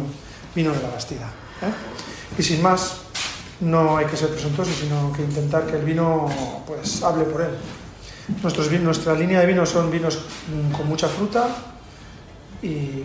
vino 0.55 0.71
de 0.73 0.81
la 0.81 0.91
Bastida. 0.91 1.27
¿eh? 1.63 2.39
Y 2.39 2.43
sin 2.45 2.63
más, 2.63 3.11
no 3.61 3.97
hay 3.97 4.07
que 4.07 4.17
ser 4.17 4.31
presuntuosos, 4.31 4.77
sino 4.77 5.13
que 5.13 5.23
intentar 5.23 5.67
que 5.67 5.77
el 5.77 5.85
vino 5.85 6.29
pues 6.65 7.03
hable 7.03 7.25
por 7.25 7.43
él. 7.43 7.59
Nuestros, 8.41 8.71
nuestra 8.71 9.15
línea 9.15 9.41
de 9.41 9.47
vinos 9.47 9.69
son 9.69 9.91
vinos 9.91 10.21
con 10.77 10.89
mucha 10.89 11.09
fruta 11.09 11.49
y 12.63 13.03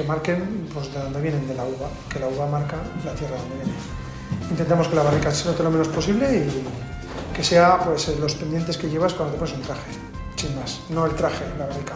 que 0.00 0.08
marquen 0.08 0.68
pues, 0.72 0.92
de 0.92 1.00
dónde 1.00 1.20
vienen, 1.20 1.46
de 1.46 1.54
la 1.54 1.64
uva, 1.64 1.88
que 2.08 2.18
la 2.18 2.28
uva 2.28 2.46
marca 2.46 2.76
la 3.04 3.12
tierra 3.12 3.36
donde 3.36 3.56
viene. 3.56 3.72
Intentamos 4.50 4.88
que 4.88 4.96
la 4.96 5.02
barrica 5.02 5.30
se 5.30 5.48
note 5.48 5.62
lo 5.62 5.70
menos 5.70 5.88
posible 5.88 6.26
y 6.38 7.36
que 7.36 7.44
sea 7.44 7.78
pues, 7.84 8.08
los 8.18 8.34
pendientes 8.34 8.78
que 8.78 8.88
llevas 8.88 9.12
cuando 9.14 9.34
te 9.34 9.38
pones 9.38 9.54
un 9.54 9.62
traje, 9.62 9.90
sin 10.36 10.56
más, 10.56 10.80
no 10.88 11.06
el 11.06 11.14
traje, 11.14 11.44
la 11.58 11.66
barrica. 11.66 11.94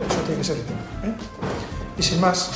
Eso 0.00 0.20
tiene 0.26 0.38
que 0.38 0.44
ser. 0.44 0.56
¿eh? 0.56 1.14
Y 1.98 2.02
sin 2.02 2.20
más, 2.20 2.50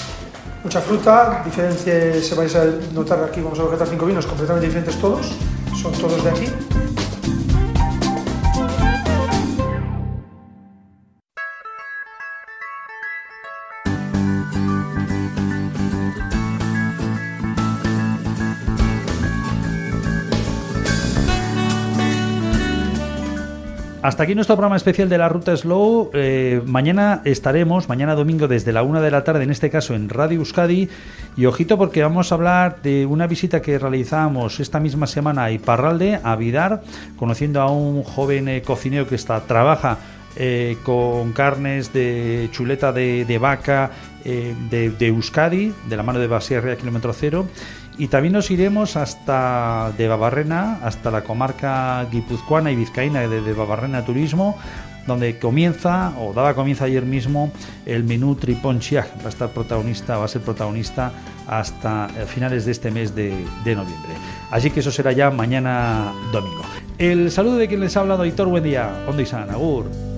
mucha 0.62 0.80
fruta, 0.80 1.43
diferencia, 1.45 2.22
se 2.22 2.35
vais 2.35 2.55
a 2.55 2.64
notar 2.93 3.22
aquí, 3.24 3.41
vamos 3.41 3.59
a 3.59 3.64
objetar 3.64 3.89
cinco 3.89 4.07
vinos 4.07 4.26
completamente 4.26 4.66
diferentes 4.66 5.01
todos, 5.01 5.32
son 5.80 5.93
todos 5.93 6.22
de 6.22 6.30
aquí. 6.30 6.84
Hasta 24.05 24.24
aquí 24.24 24.34
nuestro 24.34 24.57
programa 24.57 24.76
especial 24.76 25.09
de 25.09 25.16
la 25.16 25.30
Ruta 25.30 25.57
Slow. 25.57 26.11
Eh, 26.12 26.61
mañana 26.66 27.22
estaremos, 27.24 27.88
mañana 27.88 28.14
domingo 28.14 28.46
desde 28.48 28.70
la 28.70 28.82
una 28.82 29.00
de 29.00 29.11
la 29.11 29.24
tarde, 29.24 29.44
en 29.44 29.50
este 29.50 29.70
caso 29.70 29.94
en 29.94 30.11
Radio 30.11 30.40
Euskadi. 30.40 30.90
Y 31.38 31.46
ojito 31.46 31.78
porque 31.78 32.02
vamos 32.02 32.30
a 32.30 32.34
hablar 32.34 32.82
de 32.82 33.07
una 33.07 33.26
visita 33.26 33.62
que 33.62 33.78
realizamos 33.78 34.61
esta 34.61 34.78
misma 34.78 35.07
semana 35.07 35.44
a 35.44 35.52
Iparralde, 35.52 36.20
a 36.22 36.36
Vidar, 36.36 36.82
conociendo 37.16 37.62
a 37.62 37.70
un 37.70 38.02
joven 38.02 38.48
eh, 38.48 38.61
cocinero 38.61 39.09
que 39.09 39.14
está, 39.14 39.40
trabaja 39.40 39.96
eh, 40.36 40.76
con 40.82 41.32
carnes 41.32 41.92
de 41.92 42.48
chuleta 42.50 42.92
de, 42.92 43.24
de 43.24 43.38
vaca 43.38 43.90
eh, 44.24 44.52
de, 44.68 44.90
de, 44.90 45.07
Euskadi, 45.07 45.72
de 45.88 45.96
la 45.96 46.02
mano 46.02 46.18
de 46.18 46.26
Basierria, 46.26 46.76
kilómetro 46.76 47.12
cero. 47.12 47.46
Y 47.97 48.09
también 48.09 48.32
nos 48.32 48.51
iremos 48.51 48.97
hasta 48.97 49.92
de 49.97 50.09
Babarrena, 50.09 50.80
hasta 50.82 51.11
la 51.11 51.22
comarca 51.22 52.05
guipuzcoana 52.11 52.72
y 52.72 52.76
vizcaína 52.76 53.28
de, 53.28 53.40
de 53.40 53.53
Babarrena 53.53 54.05
Turismo, 54.05 54.57
donde 55.07 55.38
comienza, 55.38 56.12
o 56.18 56.32
daba 56.32 56.55
comienzo 56.55 56.84
ayer 56.84 57.05
mismo, 57.05 57.53
el 57.86 58.05
menú 58.05 58.34
Triponchiag. 58.34 59.20
Va 59.20 59.26
a 59.26 59.28
estar 59.28 59.51
protagonista, 59.51 60.16
va 60.16 60.24
a 60.24 60.28
ser 60.28 60.42
protagonista 60.42 61.12
hasta 61.47 62.09
finales 62.26 62.64
de 62.64 62.72
este 62.72 62.90
mes 62.90 63.14
de, 63.14 63.30
noviembre. 63.64 64.12
Así 64.51 64.70
que 64.70 64.80
eso 64.80 64.90
será 64.90 65.12
ya 65.12 65.30
mañana 65.30 66.12
domingo. 66.32 66.62
El 66.99 67.30
saludo 67.30 67.57
de 67.57 67.68
quien 67.68 67.80
les 67.80 67.97
ha 67.97 68.01
hablado, 68.01 68.24
Hitor, 68.24 68.49
buen 68.49 68.64
día. 68.64 69.05
Ondo 69.09 69.24
San, 69.26 69.51
Agur. 69.51 70.14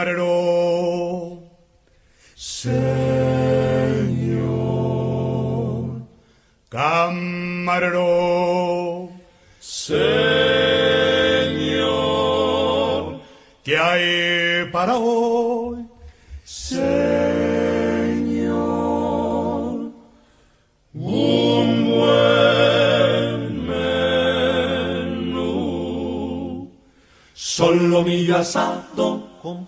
Marero. 0.00 0.59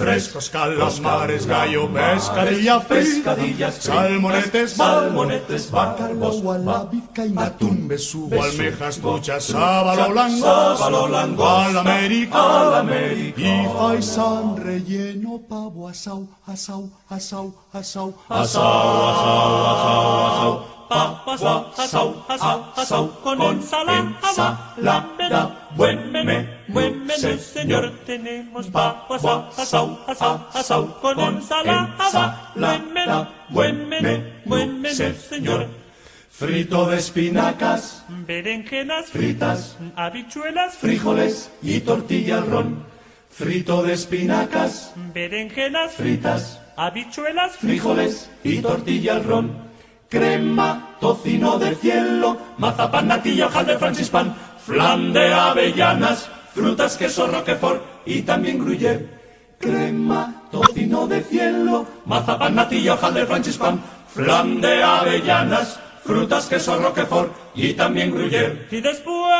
Frescos 0.00 0.48
calamares, 0.48 1.44
gallo, 1.44 1.86
pescadilla, 1.92 2.80
pescadillas, 2.80 3.74
salmonetes, 3.74 4.72
salmonetes, 4.72 5.70
bacalao, 5.70 6.56
la 6.64 6.84
vizcaína, 6.84 7.44
atún, 7.44 7.86
besugo, 7.86 8.42
almejas, 8.42 8.96
truchas, 8.96 9.44
sábalo, 9.44 10.08
lango, 11.04 11.46
al 11.46 11.76
América, 11.76 12.82
y 13.36 13.68
faisán 13.76 14.56
relleno, 14.56 15.42
pavo, 15.46 15.86
asau, 15.86 16.26
asau, 16.46 16.88
asau, 17.10 17.52
asau, 17.74 18.14
asau, 18.30 18.64
asau, 20.16 20.64
asau, 21.28 21.66
asau, 21.76 22.24
asau, 22.26 22.64
asau, 22.74 23.04
con 23.22 23.42
ensalada, 23.42 24.56
buen 25.76 26.10
menú, 26.10 26.59
buen 26.72 27.06
menú, 27.06 27.38
señor. 27.38 27.92
Tenemos 28.06 28.66
pavo, 28.68 29.14
asau, 29.56 29.98
asau, 30.06 30.48
asau, 30.54 31.00
con 31.00 31.20
ensalada, 31.20 32.52
buen 32.54 32.92
menú, 32.92 33.26
buen 33.48 33.88
menú, 33.88 34.24
buen 34.44 34.80
menú, 34.80 35.14
señor. 35.28 35.68
Frito 36.30 36.86
de 36.86 36.96
espinacas, 36.96 38.04
Berenjenas 38.08 39.10
fritas, 39.10 39.76
habichuelas, 39.94 40.74
frijoles 40.74 41.50
y 41.60 41.80
tortilla 41.80 42.38
al 42.38 42.46
ron. 42.46 42.84
Frito 43.28 43.82
de 43.82 43.92
espinacas, 43.92 44.94
berenjenas 45.12 45.92
fritas, 45.92 46.60
habichuelas, 46.76 47.56
frijoles 47.56 48.30
y 48.42 48.58
tortilla 48.58 49.16
al 49.16 49.24
ron. 49.24 49.70
Crema, 50.08 50.96
tocino 50.98 51.58
de 51.58 51.74
cielo, 51.76 52.36
mazapán, 52.58 53.08
natilla, 53.08 53.46
hojaldre, 53.46 53.78
francispan, 53.78 54.34
flan 54.64 55.12
de 55.12 55.32
avellanas, 55.32 56.28
frutas, 56.54 56.96
queso, 56.96 57.26
roquefort 57.26 57.82
y 58.06 58.22
también 58.22 58.58
gruyère. 58.58 59.20
Crema, 59.58 60.42
tocino 60.50 61.06
de 61.06 61.22
cielo, 61.22 61.86
mazapán, 62.06 62.54
natilla, 62.54 62.94
hojaldre, 62.94 63.26
francispan, 63.26 63.80
flan 64.08 64.60
de 64.60 64.82
avellanas, 64.82 65.78
frutas, 66.02 66.46
queso, 66.46 66.78
roquefort 66.78 67.32
y 67.54 67.74
también 67.74 68.10
gruyère. 68.10 68.66
Y 68.70 68.80
después, 68.80 69.34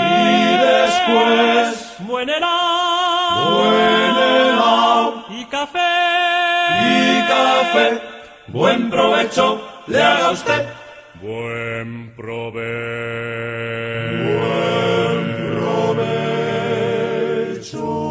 Y 0.00 0.56
después, 0.56 1.94
buen 2.00 2.28
helado, 2.28 3.62
buen 3.62 4.16
helado 4.16 5.24
y 5.30 5.44
café, 5.46 5.78
y 6.80 7.26
café. 7.26 8.02
Buen 8.48 8.90
provecho 8.90 9.60
le 9.86 10.02
haga 10.02 10.30
usted. 10.30 10.66
Buen 11.20 12.14
provecho. 12.16 13.91
joy. 17.72 18.01